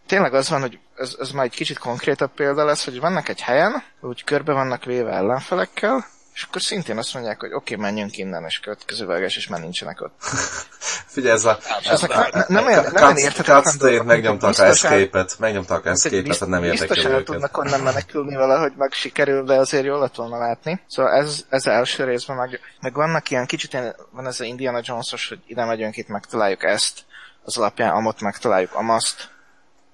tényleg 0.06 0.34
az 0.34 0.50
van, 0.50 0.62
hogy 0.62 0.80
ez, 0.98 1.16
ez 1.20 1.32
már 1.32 1.46
egy 1.46 1.56
kicsit 1.56 1.78
konkrétabb 1.78 2.32
példa 2.36 2.66
lesz, 2.66 2.86
hogy 2.86 3.00
vannak 3.00 3.30
egy 3.30 3.42
helyen, 3.42 3.84
úgy 4.02 4.24
körbe 4.24 4.54
vannak 4.54 4.84
véve 4.84 5.12
ellenfelekkel, 5.12 6.06
és 6.38 6.44
akkor 6.44 6.62
szintén 6.62 6.98
azt 6.98 7.14
mondják, 7.14 7.40
hogy 7.40 7.54
oké, 7.54 7.74
okay, 7.74 7.86
menjünk 7.86 8.18
innen, 8.18 8.44
és 8.44 8.60
következő 8.60 9.06
vágás, 9.06 9.38
és 9.38 9.48
már 9.48 9.60
nincsenek 9.60 10.02
ott. 10.02 10.14
Figyelj, 11.14 11.34
ez 11.34 11.46
a... 11.46 11.58
Ezek 11.90 12.10
nem, 12.10 12.44
nem, 12.48 12.66
olyan, 12.66 12.84
nem 12.92 13.04
olyan 13.04 13.18
érthetetlen 13.18 14.06
megnyomtak 14.06 14.58
a 14.58 14.66
escape-et, 14.66 15.40
megnyomtak 15.40 15.86
a 15.86 15.90
escape-et, 15.90 16.40
nem 16.40 16.64
érdekel 16.64 16.88
Biztos 16.88 17.12
el 17.12 17.24
tudnak 17.24 17.58
onnan 17.58 17.80
menekülni 17.80 18.36
valahogy 18.36 18.74
meg 18.76 18.92
sikerül, 18.92 19.44
de 19.44 19.54
azért 19.54 19.86
jól 19.86 20.00
lett 20.00 20.16
volna 20.16 20.38
látni. 20.38 20.82
Szóval 20.88 21.12
ez, 21.12 21.46
ez 21.50 21.66
első 21.66 22.04
részben, 22.04 22.36
meg, 22.36 22.60
meg 22.82 22.94
vannak 22.94 23.30
ilyen 23.30 23.46
kicsit 23.46 23.74
ilyen, 23.74 23.96
van 24.12 24.28
ez 24.28 24.40
a 24.40 24.44
Indiana 24.44 24.80
Jones-os, 24.84 25.28
hogy 25.28 25.40
ide 25.48 25.66
megyünk, 25.66 25.98
itt 25.98 26.08
megtaláljuk 26.08 26.64
ezt, 26.64 27.00
az 27.44 27.58
alapján 27.58 27.94
amott 27.94 28.22
megtaláljuk 28.22 28.74
amaszt, 28.74 29.30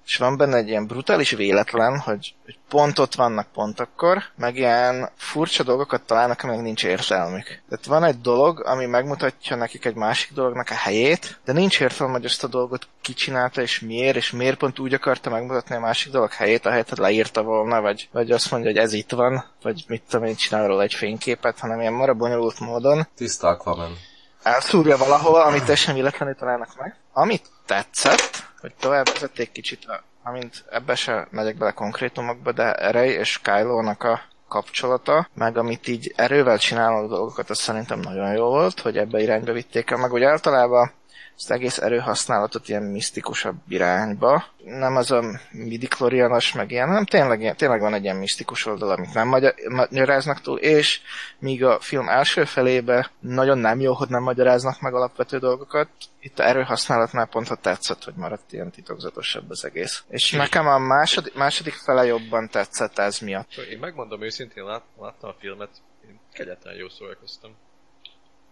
és 0.04 0.16
van 0.16 0.36
benne 0.36 0.56
egy 0.56 0.68
ilyen 0.68 0.86
brutális 0.86 1.30
véletlen, 1.30 1.98
hogy, 1.98 2.34
hogy 2.44 2.58
pont 2.68 2.98
ott 2.98 3.14
vannak 3.14 3.46
pont 3.52 3.80
akkor, 3.80 4.22
meg 4.36 4.56
ilyen 4.56 5.10
furcsa 5.16 5.62
dolgokat 5.62 6.02
találnak, 6.02 6.42
amelyek 6.42 6.62
nincs 6.62 6.84
értelmük. 6.84 7.44
Tehát 7.44 7.86
van 7.86 8.04
egy 8.04 8.20
dolog, 8.20 8.62
ami 8.66 8.86
megmutatja 8.86 9.56
nekik 9.56 9.84
egy 9.84 9.94
másik 9.94 10.32
dolognak 10.32 10.70
a 10.70 10.74
helyét, 10.74 11.40
de 11.44 11.52
nincs 11.52 11.80
értelme, 11.80 12.12
hogy 12.12 12.24
ezt 12.24 12.44
a 12.44 12.48
dolgot 12.48 12.88
kicsinálta, 13.00 13.62
és 13.62 13.80
miért, 13.80 14.16
és 14.16 14.30
miért 14.30 14.58
pont 14.58 14.78
úgy 14.78 14.94
akarta 14.94 15.30
megmutatni 15.30 15.74
a 15.74 15.80
másik 15.80 16.12
dolog 16.12 16.32
helyét, 16.32 16.66
ahelyett, 16.66 16.88
hogy 16.88 16.98
leírta 16.98 17.42
volna, 17.42 17.80
vagy, 17.80 18.08
vagy 18.12 18.30
azt 18.30 18.50
mondja, 18.50 18.70
hogy 18.70 18.80
ez 18.80 18.92
itt 18.92 19.10
van, 19.10 19.44
vagy 19.62 19.84
mit 19.88 20.02
tudom 20.08 20.26
én, 20.26 20.34
csinál 20.34 20.66
róla 20.66 20.82
egy 20.82 20.94
fényképet, 20.94 21.58
hanem 21.58 21.80
ilyen 21.80 21.92
mara 21.92 22.14
bonyolult 22.14 22.60
módon. 22.60 23.08
Tiszta 23.16 23.48
Aquaman. 23.48 23.96
Elszúrja 24.44 24.96
valahol, 24.96 25.40
amit 25.40 25.60
teljesen 25.60 25.94
véletlenül 25.94 26.34
találnak 26.34 26.76
meg. 26.78 26.96
Amit 27.12 27.50
tetszett, 27.66 28.44
hogy 28.60 28.74
tovább 28.80 29.06
vezették 29.12 29.52
kicsit, 29.52 29.86
amint 30.22 30.64
ebbe 30.70 30.94
se 30.94 31.26
megyek 31.30 31.56
bele 31.56 31.70
konkrétumokba, 31.70 32.52
de 32.52 32.90
Rey 32.90 33.10
és 33.10 33.40
Kylo-nak 33.42 34.02
a 34.02 34.20
kapcsolata, 34.48 35.28
meg 35.34 35.56
amit 35.56 35.88
így 35.88 36.12
erővel 36.16 36.58
csinálnak 36.58 37.08
dolgokat, 37.08 37.50
az 37.50 37.58
szerintem 37.58 38.00
nagyon 38.00 38.32
jó 38.32 38.48
volt, 38.48 38.80
hogy 38.80 38.96
ebbe 38.96 39.20
irányba 39.20 39.52
vitték 39.52 39.90
el, 39.90 39.98
meg 39.98 40.12
úgy 40.12 40.22
általában 40.22 40.92
ezt 41.36 41.50
egész 41.50 41.78
erőhasználatot 41.78 42.68
ilyen 42.68 42.82
misztikusabb 42.82 43.56
irányba. 43.68 44.44
Nem 44.64 44.96
az 44.96 45.10
a 45.10 45.40
midiklorianos, 45.50 46.52
meg 46.52 46.70
ilyen, 46.70 46.86
hanem 46.86 47.04
tényleg, 47.04 47.56
tényleg 47.56 47.80
van 47.80 47.94
egy 47.94 48.02
ilyen 48.02 48.16
misztikus 48.16 48.66
oldal, 48.66 48.90
amit 48.90 49.14
nem 49.14 49.28
magyaráznak 49.68 50.40
túl, 50.40 50.58
és 50.58 51.00
míg 51.38 51.64
a 51.64 51.80
film 51.80 52.08
első 52.08 52.44
felébe 52.44 53.10
nagyon 53.20 53.58
nem 53.58 53.80
jó, 53.80 53.92
hogy 53.92 54.08
nem 54.08 54.22
magyaráznak 54.22 54.80
meg 54.80 54.94
alapvető 54.94 55.38
dolgokat, 55.38 55.88
itt 56.20 56.38
a 56.38 56.44
erőhasználatnál 56.44 57.26
pont 57.26 57.48
ha 57.48 57.54
tetszett, 57.54 58.04
hogy 58.04 58.14
maradt 58.14 58.52
ilyen 58.52 58.70
titokzatosabb 58.70 59.50
az 59.50 59.64
egész. 59.64 60.04
És 60.08 60.30
nekem 60.30 60.66
a 60.66 60.78
második, 60.78 61.34
második 61.34 61.74
fele 61.74 62.04
jobban 62.04 62.48
tetszett 62.48 62.98
ez 62.98 63.18
miatt. 63.18 63.54
Én 63.70 63.78
megmondom 63.78 64.22
őszintén, 64.22 64.64
lát, 64.64 64.82
láttam 65.00 65.30
a 65.30 65.34
filmet, 65.38 65.70
én 66.04 66.20
kegyetlen 66.32 66.74
jó 66.74 66.88
szórakoztam 66.88 67.56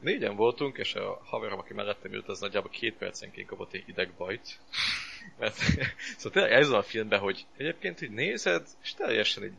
négyen 0.03 0.36
voltunk, 0.36 0.78
és 0.78 0.94
a 0.94 1.20
haverom, 1.24 1.59
aki 1.59 1.74
mellettem 1.74 2.12
ült, 2.12 2.28
az 2.28 2.40
nagyjából 2.40 2.70
két 2.70 2.94
percenként 2.94 3.48
kapott 3.48 3.72
egy 3.72 3.84
idegbajt. 3.86 4.61
Mert, 5.38 5.55
szóval 6.18 6.32
tényleg 6.32 6.53
ez 6.53 6.68
a 6.68 6.82
filmben, 6.82 7.20
hogy 7.20 7.46
egyébként 7.57 7.98
hogy 7.98 8.11
nézed, 8.11 8.66
és 8.82 8.94
teljesen 8.94 9.44
így 9.44 9.53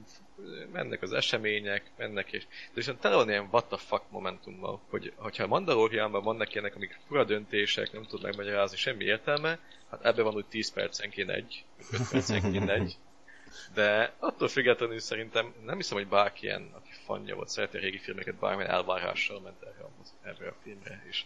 mennek 0.71 1.01
az 1.01 1.13
események, 1.13 1.83
mennek, 1.97 2.31
és 2.31 2.43
de 2.43 2.73
viszont 2.73 2.99
tele 2.99 3.15
van 3.15 3.29
ilyen 3.29 3.47
what 3.51 3.65
the 3.65 3.77
fuck 3.77 4.03
momentummal, 4.09 4.81
hogy 4.89 5.13
hogyha 5.15 5.47
Mandalorianban 5.47 6.23
vannak 6.23 6.53
ilyenek, 6.53 6.75
amik 6.75 6.99
fura 7.07 7.23
döntések, 7.23 7.91
nem 7.91 8.03
tud 8.03 8.21
megmagyarázni 8.21 8.77
semmi 8.77 9.03
értelme, 9.03 9.59
hát 9.89 10.05
ebben 10.05 10.23
van 10.23 10.35
úgy 10.35 10.45
10 10.45 10.71
percenként 10.71 11.29
egy, 11.29 11.65
5 11.91 12.09
percenként 12.11 12.69
egy, 12.69 12.95
de 13.75 14.13
attól 14.19 14.47
függetlenül 14.47 14.99
szerintem 14.99 15.53
nem 15.65 15.75
hiszem, 15.75 15.97
hogy 15.97 16.07
bárki 16.07 16.45
ilyen, 16.45 16.69
aki 16.73 16.82
fanja 17.05 17.35
volt, 17.35 17.49
szereti 17.49 17.77
a 17.77 17.79
régi 17.79 17.97
filmeket, 17.97 18.35
bármilyen 18.35 18.71
elvárással 18.71 19.39
ment 19.39 19.61
erre, 19.61 19.85
erre 20.23 20.47
a 20.47 20.55
filmre, 20.63 21.03
és 21.09 21.23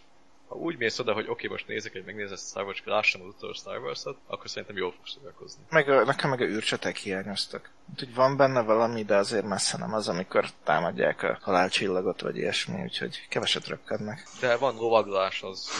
ha 0.48 0.54
úgy 0.54 0.76
mész 0.76 0.98
oda, 0.98 1.12
hogy 1.12 1.22
oké, 1.22 1.32
okay, 1.32 1.48
most 1.48 1.66
nézek 1.66 1.94
egy 1.94 2.04
megnézett 2.04 2.38
Star 2.38 2.64
Wars, 2.64 2.82
lássam 2.84 3.20
az 3.20 3.26
utolsó 3.26 3.60
Star 3.60 3.78
Wars-ot, 3.78 4.18
akkor 4.26 4.48
szerintem 4.48 4.76
jól 4.76 4.92
fogsz 4.92 5.12
szórakozni. 5.12 5.62
Meg 5.70 5.88
a, 5.88 6.04
nekem 6.04 6.30
meg 6.30 6.40
a 6.40 6.44
űrcsetek 6.44 6.96
hiányoztak. 6.96 7.70
Úgy 8.00 8.14
van 8.14 8.36
benne 8.36 8.62
valami, 8.62 9.04
de 9.04 9.16
azért 9.16 9.44
messze 9.44 9.78
nem 9.78 9.94
az, 9.94 10.08
amikor 10.08 10.50
támadják 10.64 11.22
a 11.22 11.38
halálcsillagot, 11.40 12.20
vagy 12.20 12.36
ilyesmi, 12.36 12.82
úgyhogy 12.82 13.26
keveset 13.28 13.66
röpkednek. 13.66 14.26
De 14.40 14.56
van 14.56 14.76
lovaglás 14.76 15.42
az 15.42 15.70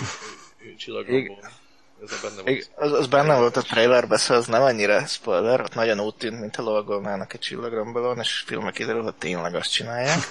csillagokból 0.76 1.50
ez 2.02 2.12
a 2.12 2.16
benne 2.22 2.42
volt. 2.42 2.70
Az, 2.74 2.92
az 2.92 3.06
benne 3.06 3.36
volt 3.36 3.56
a 3.56 3.62
trailerbe, 3.62 4.16
szóval 4.16 4.42
az 4.42 4.48
nem 4.48 4.62
annyira 4.62 5.06
spoiler, 5.06 5.60
ott 5.60 5.74
nagyon 5.74 6.00
úgy 6.00 6.14
tűnt, 6.14 6.40
mint 6.40 6.56
a 6.56 6.62
lovagolnának 6.62 7.32
egy 7.32 7.40
csillagrombolón, 7.40 8.18
és 8.18 8.42
filmek 8.46 8.74
kiderül, 8.74 9.02
hogy 9.02 9.14
tényleg 9.14 9.54
azt 9.54 9.72
csinálják. 9.72 10.18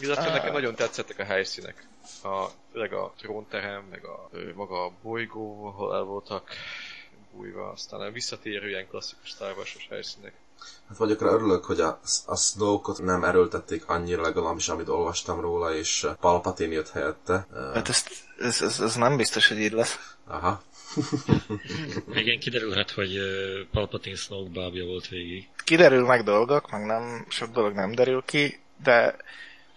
Illetve 0.00 0.30
nekem 0.30 0.52
nagyon 0.52 0.74
tetszettek 0.74 1.18
a 1.18 1.24
helyszínek. 1.24 1.86
A, 2.22 2.46
főleg 2.72 2.92
a 2.92 3.12
trónterem, 3.18 3.84
meg 3.90 4.04
a 4.04 4.28
maga 4.54 4.84
a 4.84 4.92
bolygó, 5.02 5.66
ahol 5.66 5.94
el 5.94 6.02
voltak 6.02 6.50
bújva, 7.32 7.68
aztán 7.70 8.00
a 8.00 8.10
visszatérő 8.10 8.68
ilyen 8.68 8.88
klasszikus 8.88 9.28
Star 9.28 9.54
helyszínek. 9.88 10.32
Hát 10.88 10.96
vagyok 10.96 11.22
rá 11.22 11.28
örülök, 11.28 11.64
hogy 11.64 11.80
a, 11.80 12.00
a 12.26 12.36
snow 12.36 12.80
nem 12.98 13.24
erőltették 13.24 13.88
annyira 13.88 14.22
legalábbis, 14.22 14.68
amit 14.68 14.88
olvastam 14.88 15.40
róla, 15.40 15.74
és 15.74 16.06
Palpatine 16.20 16.72
jött 16.72 16.90
helyette. 16.90 17.46
Hát 17.74 17.88
ezt, 17.88 18.10
ez, 18.38 18.62
ez, 18.62 18.80
ez 18.80 18.94
nem 18.94 19.16
biztos, 19.16 19.48
hogy 19.48 19.58
így 19.58 19.72
lesz. 19.72 20.16
Aha. 20.26 20.62
Igen, 22.14 22.38
kiderülhet, 22.38 22.90
hogy 22.90 23.18
Palpatine 23.72 24.16
Snoke 24.16 24.50
bábja 24.50 24.84
volt 24.84 25.08
végig. 25.08 25.48
Kiderül 25.64 26.06
meg 26.06 26.24
dolgok, 26.24 26.70
meg 26.70 26.86
nem, 26.86 27.26
sok 27.28 27.50
dolog 27.50 27.74
nem 27.74 27.94
derül 27.94 28.22
ki, 28.26 28.60
de 28.82 29.16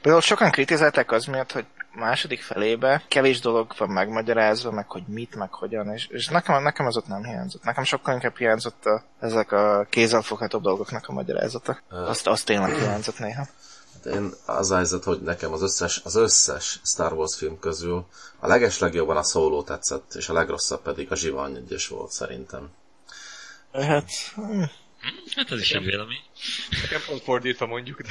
például 0.01 0.23
sokan 0.23 0.51
kritizálták 0.51 1.11
az 1.11 1.25
miatt, 1.25 1.51
hogy 1.51 1.65
második 1.95 2.41
felébe 2.41 3.03
kevés 3.07 3.39
dolog 3.39 3.73
van 3.77 3.89
megmagyarázva, 3.89 4.71
meg 4.71 4.89
hogy 4.89 5.03
mit, 5.07 5.35
meg 5.35 5.53
hogyan, 5.53 5.93
és, 5.93 6.07
és 6.07 6.27
nekem, 6.27 6.63
nekem 6.63 6.85
az 6.85 6.97
ott 6.97 7.07
nem 7.07 7.23
hiányzott. 7.23 7.63
Nekem 7.63 7.83
sokkal 7.83 8.13
inkább 8.13 8.37
hiányzott 8.37 8.85
a, 8.85 9.03
ezek 9.19 9.51
a 9.51 9.87
kézzelfogható 9.89 10.59
dolgoknak 10.59 11.07
a 11.07 11.13
magyarázata. 11.13 11.81
Azt, 11.89 12.27
azt 12.27 12.45
tényleg 12.45 12.75
hiányzott 12.75 13.19
néha. 13.19 13.47
Hát 13.93 14.13
én 14.13 14.31
az 14.45 14.71
a 14.71 14.75
helyzet, 14.75 15.03
hogy 15.03 15.21
nekem 15.21 15.53
az 15.53 15.61
összes, 15.61 16.01
az 16.03 16.15
összes 16.15 16.79
Star 16.83 17.13
Wars 17.13 17.37
film 17.37 17.59
közül 17.59 18.05
a 18.39 18.47
leges 18.47 18.79
legjobban 18.79 19.17
a 19.17 19.23
Solo 19.23 19.63
tetszett, 19.63 20.13
és 20.13 20.29
a 20.29 20.33
legrosszabb 20.33 20.81
pedig 20.81 21.11
a 21.11 21.15
Zsivány 21.15 21.55
egyes 21.55 21.87
volt 21.87 22.11
szerintem. 22.11 22.69
Hát... 23.73 24.09
Hm. 24.35 24.63
Hát 25.35 25.51
ez 25.51 25.59
is 25.59 25.71
egy 25.71 25.83
vélemény. 25.83 26.23
Nekem 26.81 27.01
pont 27.07 27.21
fordítva 27.21 27.65
mondjuk, 27.65 28.01
de... 28.01 28.09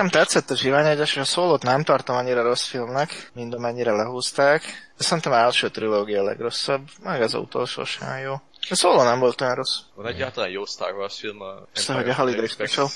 Nekem 0.00 0.20
tetszett 0.20 0.50
a 0.50 0.56
Zsivány 0.56 0.86
egyes, 0.86 1.10
és 1.10 1.16
a 1.16 1.24
szólót 1.24 1.62
nem 1.62 1.84
tartom 1.84 2.16
annyira 2.16 2.42
rossz 2.42 2.66
filmnek, 2.66 3.30
mint 3.34 3.54
amennyire 3.54 3.92
lehúzták. 3.92 4.62
De 4.96 5.02
szerintem 5.04 5.32
első 5.32 5.68
trilógia 5.68 6.20
a 6.20 6.24
legrosszabb, 6.24 6.88
meg 7.02 7.22
az 7.22 7.34
utolsó 7.34 7.84
sem 7.84 8.18
jó. 8.18 8.32
A 8.70 8.74
szóló 8.74 9.02
nem 9.02 9.18
volt 9.18 9.40
olyan 9.40 9.54
rossz. 9.54 9.78
Van 9.94 10.06
egyáltalán 10.06 10.50
jó 10.50 10.64
Star 10.64 10.94
Wars 10.94 11.18
film 11.18 11.40
a... 11.40 11.66
Aztán, 11.74 11.96
hogy 11.96 12.08
a 12.08 12.14
Holiday 12.14 12.46
Special. 12.46 12.88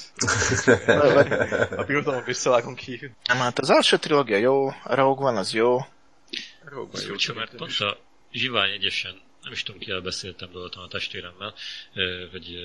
a 1.77 1.85
birodalom 1.85 2.25
visszavágunk 2.25 2.77
kívül. 2.77 3.11
Nem, 3.25 3.37
hát 3.37 3.59
az 3.59 3.71
első 3.71 3.97
trilógia 3.97 4.37
jó, 4.37 4.67
a 4.69 4.95
Rogue 4.95 5.25
van 5.25 5.37
az 5.37 5.53
jó. 5.53 5.79
Rogue 6.65 6.99
Ez 6.99 7.05
furcsa, 7.05 7.35
mert 7.35 7.55
pont 7.57 7.79
a 7.79 7.99
Zsivány 8.33 8.71
egyesen, 8.71 9.21
nem 9.43 9.53
is 9.53 9.63
tudom 9.63 9.81
kivel 9.81 10.01
beszéltem 10.01 10.49
róla 10.53 10.69
a 10.69 10.89
testvéremmel, 10.89 11.55
hogy 12.31 12.57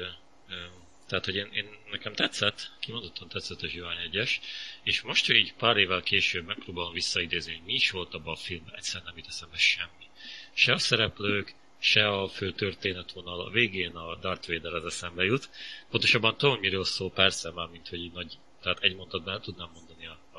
tehát, 1.10 1.26
hogy 1.26 1.36
én, 1.36 1.50
én, 1.54 1.70
nekem 1.92 2.14
tetszett, 2.14 2.72
kimondottan 2.80 3.28
tetszett 3.28 3.62
a 3.62 3.68
Zsivány 3.68 3.98
egyes, 3.98 4.40
és 4.84 5.02
most, 5.02 5.26
hogy 5.26 5.36
így 5.36 5.54
pár 5.54 5.78
évvel 5.78 6.02
később 6.02 6.46
megpróbálom 6.46 6.94
visszaidézni, 6.94 7.54
hogy 7.54 7.66
mi 7.66 7.74
is 7.74 7.92
volt 7.92 8.14
abban 8.14 8.34
a 8.34 8.38
filmben, 8.38 8.76
egyszerűen 8.76 9.06
nem 9.06 9.18
jut 9.18 9.28
eszembe 9.28 9.58
semmi. 9.58 10.08
Se 10.54 10.74
a 10.74 10.78
szereplők, 10.78 11.56
se 11.80 12.08
a 12.08 12.28
fő 12.28 12.52
történetvonal. 12.52 13.42
A 13.42 13.50
végén 13.50 13.96
a 13.96 14.16
Darth 14.16 14.48
Vader 14.48 14.74
az 14.74 14.86
eszembe 14.86 15.24
jut. 15.24 15.50
Pontosabban 15.90 16.38
tudom, 16.38 16.60
miről 16.60 16.84
szól, 16.84 17.12
persze 17.12 17.52
már, 17.52 17.68
mint 17.68 17.88
hogy 17.88 18.00
így 18.00 18.12
nagy, 18.12 18.38
tehát 18.62 18.80
egy 18.80 18.96
mondatban 18.96 19.34
nem 19.34 19.42
tudnám 19.42 19.70
mondani 19.74 19.89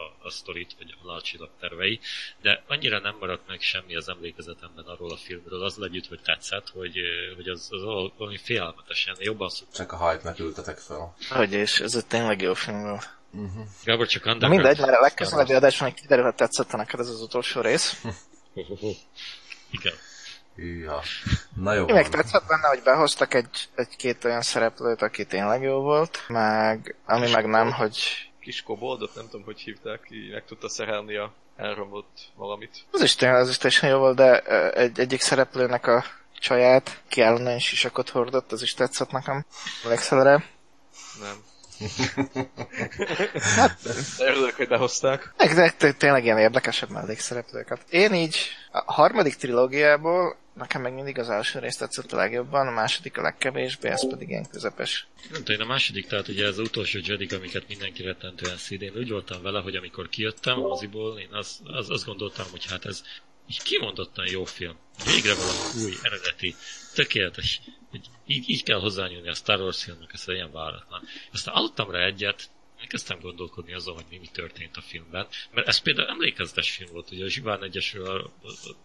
a, 0.00 0.24
a, 0.24 0.26
a 0.26 0.30
sztorit, 0.30 0.74
vagy 0.78 0.94
a 1.02 1.12
lácsilag 1.12 1.50
tervei, 1.60 2.00
de 2.42 2.62
annyira 2.68 3.00
nem 3.00 3.16
maradt 3.20 3.48
meg 3.48 3.60
semmi 3.60 3.96
az 3.96 4.08
emlékezetemben 4.08 4.84
arról 4.84 5.10
a 5.12 5.16
filmről, 5.16 5.62
az 5.62 5.76
legyütt, 5.76 6.06
hogy 6.06 6.20
tetszett, 6.20 6.68
hogy, 6.68 6.94
hogy 7.36 7.48
az, 7.48 7.68
az 7.70 7.82
val- 7.82 8.12
valami 8.16 8.36
félelmetesen, 8.36 9.16
jobban 9.18 9.48
szokott. 9.48 9.74
Csak 9.74 9.92
a 9.92 10.10
hype-nek 10.10 10.38
ültetek 10.38 10.78
fel. 10.78 11.14
Hogy 11.30 11.52
és 11.52 11.80
ez 11.80 11.94
egy 11.94 12.06
tényleg 12.06 12.40
jó 12.40 12.54
film 12.54 12.82
volt. 12.82 13.18
Gábor 13.84 14.06
csak 14.06 14.24
Na 14.24 14.32
underground. 14.32 14.62
mindegy, 14.62 14.86
mert 14.86 14.98
a 14.98 15.00
legközelebbi 15.00 15.52
adásban 15.52 15.88
még 15.88 16.00
kiderül, 16.00 16.24
hogy 16.24 16.34
tetszett 16.34 16.72
neked 16.72 17.00
ez 17.00 17.08
az 17.08 17.20
utolsó 17.20 17.60
rész. 17.60 18.02
Igen. 19.70 19.94
Hűha. 20.56 21.02
Na 21.56 21.72
jó 21.72 21.86
Én 21.86 21.94
meg 21.94 22.02
van. 22.02 22.10
tetszett 22.10 22.46
benne, 22.46 22.66
hogy 22.68 22.80
behoztak 22.82 23.34
egy, 23.34 23.68
egy-két 23.74 24.24
olyan 24.24 24.42
szereplőt, 24.42 25.02
aki 25.02 25.24
tényleg 25.26 25.62
jó 25.62 25.80
volt, 25.80 26.24
meg 26.28 26.96
ami 27.06 27.30
meg 27.30 27.46
nem, 27.46 27.72
hogy 27.72 27.96
Kis 28.40 28.62
koboldot, 28.62 29.14
nem 29.14 29.24
tudom, 29.24 29.44
hogy 29.44 29.60
hívták, 29.60 30.02
ki 30.02 30.28
meg 30.32 30.44
tudta 30.44 30.68
szerelni 30.68 31.16
a 31.16 31.32
elromlott 31.56 32.18
valamit. 32.34 32.84
az 32.90 33.02
is 33.02 33.14
tényleg, 33.14 33.40
az 33.40 33.48
is 33.48 33.56
teljesen 33.56 33.90
jó 33.90 33.98
volt, 33.98 34.16
de 34.16 34.40
egy, 34.72 35.00
egyik 35.00 35.20
szereplőnek 35.20 35.86
a 35.86 36.04
csaját, 36.38 37.02
ki 37.08 37.20
ellen 37.20 37.58
sisakot 37.58 38.08
hordott, 38.08 38.52
az 38.52 38.62
is 38.62 38.74
tetszett 38.74 39.10
nekem. 39.10 39.44
Emlékszel 39.84 40.24
rá? 40.24 40.42
Nem. 41.20 41.48
hát, 43.56 43.78
de 44.18 44.24
örülök, 44.24 44.54
hogy 44.56 44.68
behozták. 44.68 45.32
Meg 45.36 45.54
de 45.54 45.70
té- 45.70 45.96
tényleg 45.96 46.24
ilyen 46.24 46.38
érdekesebb 46.38 46.90
mellékszereplőket. 46.90 47.80
Én 47.90 48.14
így 48.14 48.38
a 48.70 48.92
harmadik 48.92 49.34
trilógiából 49.34 50.36
nekem 50.54 50.82
meg 50.82 50.94
mindig 50.94 51.18
az 51.18 51.28
első 51.28 51.58
rész 51.58 51.76
tetszett 51.76 52.12
a 52.12 52.16
legjobban, 52.16 52.66
a 52.66 52.70
második 52.70 53.18
a 53.18 53.22
legkevésbé, 53.22 53.88
ez 53.88 54.08
pedig 54.08 54.28
ilyen 54.28 54.48
közepes. 54.50 55.06
Nem 55.30 55.42
én 55.46 55.60
a 55.60 55.64
második, 55.64 56.06
tehát 56.06 56.28
ugye 56.28 56.46
az 56.46 56.58
utolsó 56.58 56.98
Jedi, 57.02 57.34
amiket 57.34 57.68
mindenki 57.68 58.02
rettentően 58.02 58.56
szíd. 58.56 58.82
Én 58.82 58.96
úgy 58.96 59.10
voltam 59.10 59.42
vele, 59.42 59.60
hogy 59.60 59.76
amikor 59.76 60.08
kijöttem 60.08 60.58
moziból, 60.58 61.18
én 61.18 61.32
az, 61.32 61.60
az, 61.64 61.90
azt 61.90 62.04
gondoltam, 62.04 62.46
hogy 62.50 62.66
hát 62.66 62.84
ez 62.84 63.02
így 63.50 63.62
kimondottan 63.62 64.26
jó 64.28 64.44
film. 64.44 64.76
Végre 65.04 65.34
valami 65.34 65.84
új, 65.84 65.94
eredeti, 66.02 66.54
tökéletes. 66.94 67.60
Így, 68.26 68.48
így 68.48 68.62
kell 68.62 68.78
hozzányúlni 68.78 69.28
a 69.28 69.34
Star 69.34 69.60
Wars 69.60 69.84
filmnek, 69.84 70.10
ez 70.12 70.24
ilyen 70.26 70.52
váratlan. 70.52 71.02
Aztán 71.32 71.54
aludtam 71.54 71.90
rá 71.90 72.04
egyet, 72.04 72.50
elkezdtem 72.80 73.20
gondolkodni 73.20 73.74
azon, 73.74 73.94
hogy 73.94 74.04
mi, 74.10 74.18
mi 74.18 74.28
történt 74.32 74.76
a 74.76 74.80
filmben. 74.80 75.26
Mert 75.50 75.68
ez 75.68 75.78
például 75.78 76.08
emlékezetes 76.08 76.70
film 76.70 76.92
volt, 76.92 77.10
ugye 77.10 77.24
a 77.24 77.28
Zsiván 77.28 77.62
egyesről 77.62 78.30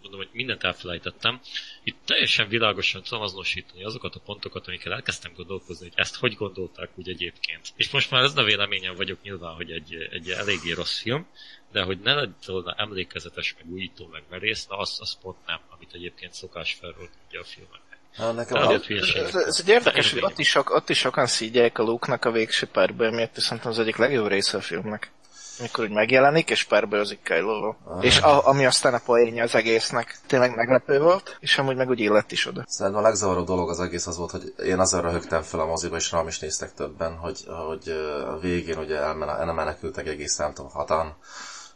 mondom, 0.01 0.19
hogy 0.19 0.29
mindent 0.31 0.63
elfelejtettem. 0.63 1.41
Itt 1.83 1.97
teljesen 2.05 2.47
világosan 2.47 3.03
tudom 3.03 3.21
azonosítani 3.21 3.83
azokat 3.83 4.15
a 4.15 4.19
pontokat, 4.19 4.67
amikkel 4.67 4.93
elkezdtem 4.93 5.33
gondolkozni, 5.35 5.87
hogy 5.87 5.99
ezt 5.99 6.15
hogy 6.15 6.33
gondolták 6.33 6.89
úgy 6.95 7.09
egyébként. 7.09 7.73
És 7.75 7.89
most 7.89 8.11
már 8.11 8.23
ez 8.23 8.37
a 8.37 8.43
véleményem 8.43 8.95
vagyok 8.95 9.21
nyilván, 9.21 9.53
hogy 9.53 9.71
egy, 9.71 9.95
egy 10.11 10.29
eléggé 10.29 10.71
rossz 10.71 11.01
film, 11.01 11.27
de 11.71 11.83
hogy 11.83 11.99
ne 11.99 12.13
lett 12.13 12.45
volna 12.45 12.73
emlékezetes, 12.77 13.53
meg 13.53 13.71
újító, 13.71 14.07
meg 14.07 14.23
merész, 14.29 14.67
na 14.67 14.77
az, 14.77 14.97
az 15.01 15.17
pont 15.21 15.45
nem, 15.45 15.59
amit 15.69 15.93
egyébként 15.93 16.33
szokás 16.33 16.73
felról 16.73 17.09
ugye 17.27 17.39
a 17.39 17.43
filmek. 17.43 17.81
Hát 18.18 18.36
nekem 18.36 18.68
a. 18.68 18.72
Ez, 18.72 19.36
ez 19.36 19.57
egy 19.59 19.70
érdekes, 19.70 20.11
hogy 20.11 20.24
ott 20.24 20.39
is, 20.39 20.49
sok, 20.49 20.70
ott 20.70 20.89
is 20.89 20.97
sokan 20.97 21.26
szígyelják 21.26 21.78
a 21.78 21.84
Luke-nak 21.84 22.26
a 22.26 22.32
végső 22.32 22.68
párbaj 22.68 23.11
miatt, 23.11 23.38
és 23.38 23.43
szerintem 23.43 23.72
az 23.72 23.80
egyik 23.80 23.95
legjobb 23.95 24.28
része 24.28 24.57
a 24.57 24.61
filmnek. 24.61 25.11
Amikor 25.59 25.84
úgy 25.84 25.91
megjelenik, 25.91 26.49
és 26.49 26.63
párbajzik 26.63 27.22
Kylo-val. 27.24 27.78
Ah. 27.84 28.05
És 28.05 28.22
a, 28.22 28.47
ami 28.47 28.66
aztán 28.66 28.93
a 28.93 29.01
poénja 29.05 29.43
az 29.43 29.55
egésznek 29.55 30.18
tényleg 30.28 30.55
meglepő 30.55 30.99
volt, 30.99 31.38
és 31.39 31.57
amúgy 31.57 31.76
meg 31.76 31.89
úgy 31.89 31.99
illett 31.99 32.32
is 32.32 32.47
oda. 32.47 32.63
Szerintem 32.68 33.03
a 33.03 33.07
legzavaróbb 33.07 33.45
dolog 33.45 33.70
az 33.70 33.80
egész 33.80 34.07
az 34.07 34.18
volt, 34.18 34.32
hogy 34.32 34.53
én 34.66 34.80
azon 34.80 35.01
röhögtem 35.01 35.41
fel 35.41 35.59
a 35.59 35.66
moziba, 35.66 35.95
és 35.95 36.11
rám 36.11 36.28
is 36.28 36.39
néztek 36.39 36.74
többen, 36.74 37.16
hogy, 37.18 37.45
hogy 37.68 37.89
a 38.28 38.39
végén 38.39 38.78
ugye 38.78 38.97
elmen- 38.97 39.39
elmenekültek 39.39 40.07
egész 40.07 40.36
nem 40.36 40.53
tudom, 40.53 40.72
hatan. 40.72 41.16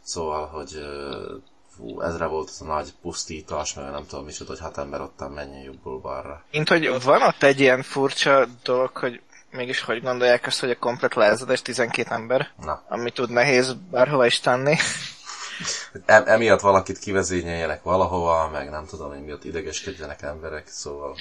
Szóval, 0.02 0.46
hogy 0.46 0.80
fú, 1.80 2.00
ezre 2.00 2.26
volt 2.26 2.48
az 2.48 2.60
a 2.60 2.64
nagy 2.64 2.88
pusztítás, 3.02 3.74
meg 3.74 3.90
nem 3.90 4.06
tudom 4.06 4.24
micsoda, 4.24 4.50
hogy 4.50 4.60
hat 4.60 4.78
ember 4.78 5.00
ottan 5.00 5.30
menjen 5.32 5.62
jobbról 5.62 5.98
balra. 6.00 6.44
Mint 6.52 6.68
hogy 6.68 7.02
van 7.02 7.22
ott 7.22 7.42
egy 7.42 7.60
ilyen 7.60 7.82
furcsa 7.82 8.46
dolog, 8.62 8.96
hogy 8.96 9.20
mégis 9.50 9.80
hogy 9.80 10.02
gondolják 10.02 10.46
azt, 10.46 10.60
hogy 10.60 10.70
a 10.70 10.78
komplet 10.78 11.14
lázadás 11.14 11.62
12 11.62 12.10
ember, 12.14 12.50
Na, 12.64 12.84
amit 12.88 13.14
tud 13.14 13.30
nehéz 13.30 13.76
bárhova 13.90 14.26
is 14.26 14.40
tenni. 14.40 14.76
em- 16.06 16.26
emiatt 16.28 16.60
valakit 16.60 16.98
kivezényeljenek 16.98 17.82
valahova, 17.82 18.48
meg 18.48 18.70
nem 18.70 18.86
tudom, 18.86 19.08
hogy 19.08 19.24
miatt 19.24 19.44
idegeskedjenek 19.44 20.22
emberek, 20.22 20.66
szóval 20.68 21.16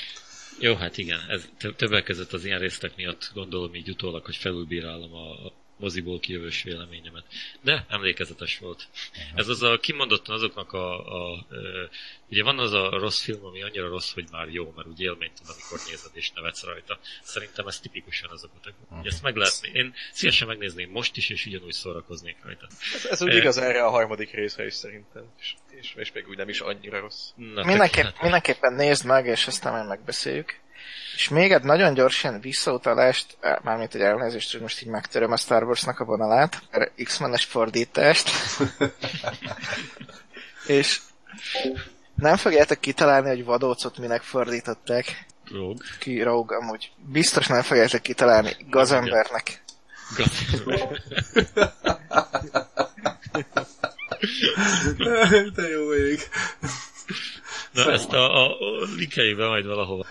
Jó, 0.59 0.75
hát 0.75 0.97
igen, 0.97 1.19
ez 1.29 1.41
tö- 1.59 1.75
többek 1.77 2.03
között 2.03 2.33
az 2.33 2.45
ilyen 2.45 2.59
résztek 2.59 2.95
miatt 2.95 3.31
gondolom 3.33 3.75
így 3.75 3.89
utólag, 3.89 4.25
hogy 4.25 4.35
felülbírálom 4.35 5.13
a, 5.13 5.45
a 5.47 5.53
moziból 5.79 6.19
kijövős 6.19 6.63
véleményemet. 6.63 7.23
De 7.61 7.85
emlékezetes 7.89 8.57
volt. 8.57 8.87
Ez 9.35 9.47
az 9.47 9.63
a 9.63 9.77
kimondottan 9.79 10.35
azoknak 10.35 10.73
a, 10.73 10.99
a 11.33 11.45
ö, 11.49 11.83
ugye 12.29 12.43
van 12.43 12.59
az 12.59 12.73
a 12.73 12.89
rossz 12.89 13.21
film, 13.21 13.45
ami 13.45 13.63
annyira 13.63 13.87
rossz, 13.87 14.13
hogy 14.13 14.25
már 14.31 14.49
jó, 14.49 14.73
mert 14.75 14.87
úgy 14.87 15.01
élményt 15.01 15.33
tud, 15.33 15.49
amikor 15.49 15.87
nézed 15.89 16.11
és 16.13 16.31
nevetsz 16.31 16.63
rajta. 16.63 16.99
Szerintem 17.23 17.67
ez 17.67 17.79
tipikusan 17.79 18.29
az 18.29 18.43
a 18.43 18.49
kategória. 18.53 19.11
Ezt 19.11 19.23
meg 19.23 19.35
lehet, 19.35 19.59
én 19.73 19.93
szívesen 20.11 20.47
megnézném 20.47 20.89
most 20.89 21.17
is, 21.17 21.29
és 21.29 21.45
ugyanúgy 21.45 21.73
szórakoznék 21.73 22.37
rajta. 22.43 22.67
Ez, 22.95 23.05
ez 23.05 23.21
úgy 23.21 23.35
igaz 23.35 23.57
erre 23.57 23.83
a 23.83 23.89
harmadik 23.89 24.31
részre 24.31 24.65
is 24.65 24.73
szerintem. 24.73 25.23
És, 25.39 25.53
és, 25.69 25.93
és 25.95 26.11
még 26.11 26.27
úgy 26.27 26.37
nem 26.37 26.49
is 26.49 26.59
annyira 26.59 26.99
rossz. 26.99 27.29
Na, 27.35 27.63
Mindenképp, 27.63 28.21
mindenképpen 28.21 28.73
nézd 28.73 29.05
meg, 29.05 29.25
és 29.25 29.47
aztán 29.47 29.73
majd 29.73 29.87
megbeszéljük. 29.87 30.59
És 31.15 31.29
még 31.29 31.51
egy 31.51 31.63
nagyon 31.63 31.93
gyorsan 31.93 32.39
visszautalást, 32.39 33.37
mármint 33.61 33.95
egy 33.95 34.01
elnézést, 34.01 34.51
hogy 34.51 34.61
most 34.61 34.81
így 34.81 34.87
megtöröm 34.87 35.31
a 35.31 35.37
Star 35.37 35.63
Wars-nak 35.63 35.99
a 35.99 36.05
vonalát, 36.05 36.61
X-menes 37.03 37.43
fordítást. 37.45 38.29
és 40.67 40.99
nem 42.15 42.35
fogjátok 42.35 42.79
kitalálni, 42.79 43.27
hogy 43.27 43.45
vadócot 43.45 43.97
minek 43.97 44.21
fordították. 44.21 45.25
Rogue. 45.51 45.85
Ki 45.99 46.21
Rogue 46.21 46.57
amúgy. 46.57 46.91
Biztos 46.97 47.47
nem 47.47 47.61
fogjátok 47.61 48.01
kitalálni. 48.01 48.55
Gazembernek. 48.69 49.63
De 55.55 55.67
jó 55.73 55.93
ég. 55.93 56.29
Na, 57.71 57.91
ezt 57.91 58.13
a, 58.13 58.45
a, 58.45 58.57
a 58.59 59.35
majd 59.35 59.65
valahova 59.65 60.05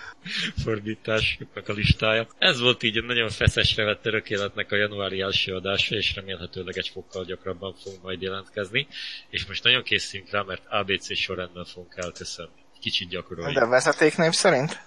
fordításoknak 0.63 1.67
a 1.67 1.73
listája. 1.73 2.27
Ez 2.37 2.59
volt 2.59 2.83
így 2.83 2.97
egy 2.97 3.03
nagyon 3.03 3.29
feszesre 3.29 3.83
vett 3.83 4.05
örökéletnek 4.05 4.71
a 4.71 4.75
januári 4.75 5.21
első 5.21 5.55
adása, 5.55 5.95
és 5.95 6.15
remélhetőleg 6.15 6.77
egy 6.77 6.89
fokkal 6.93 7.25
gyakrabban 7.25 7.75
fogunk 7.83 8.03
majd 8.03 8.21
jelentkezni. 8.21 8.87
És 9.29 9.45
most 9.45 9.63
nagyon 9.63 9.83
készülünk 9.83 10.29
rá, 10.29 10.41
mert 10.41 10.61
ABC 10.69 11.17
sorrendben 11.17 11.65
fogunk 11.65 11.93
elköszönni. 11.95 12.49
Kicsit 12.79 13.09
gyakorolni. 13.09 13.53
De 13.53 13.65
vezetéknév 13.65 14.31
szerint? 14.31 14.79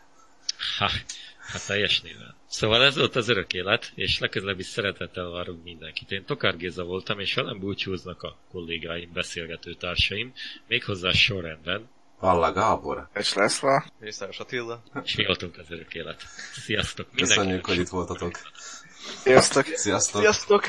Ha, 0.79 0.91
hát 1.39 1.67
teljes 1.67 2.01
néven. 2.01 2.35
Szóval 2.49 2.85
ez 2.85 2.97
volt 2.97 3.17
az 3.17 3.29
örök 3.29 3.53
élet, 3.53 3.93
és 3.95 4.19
legközelebb 4.19 4.59
is 4.59 4.67
szeretettel 4.67 5.31
várunk 5.31 5.65
mindenkit. 5.65 6.11
Én 6.11 6.25
Tokár 6.25 6.57
Géza 6.57 6.85
voltam, 6.85 7.21
és 7.21 7.35
velem 7.35 7.59
búcsúznak 7.59 8.23
a 8.23 8.39
kollégáim, 8.51 9.13
beszélgető 9.13 9.75
társaim, 9.75 10.33
méghozzá 10.67 11.13
sorrendben, 11.13 11.91
Valla 12.23 12.53
Gábor. 12.53 13.09
És 13.15 13.35
László. 13.35 13.83
Mészáros 14.01 14.39
Attila. 14.39 14.83
és 15.05 15.17
mi 15.17 15.25
voltunk 15.25 15.59
az 15.59 15.71
örök 15.71 15.95
élet. 15.95 16.23
Sziasztok! 16.65 17.07
Mindenkinek 17.07 17.37
Köszönjük, 17.37 17.67
hogy 17.67 17.79
itt 17.79 17.89
voltatok. 17.89 18.39
Sziasztok! 19.23 19.67
Sziasztok! 19.67 20.21
Sziasztok! 20.21 20.65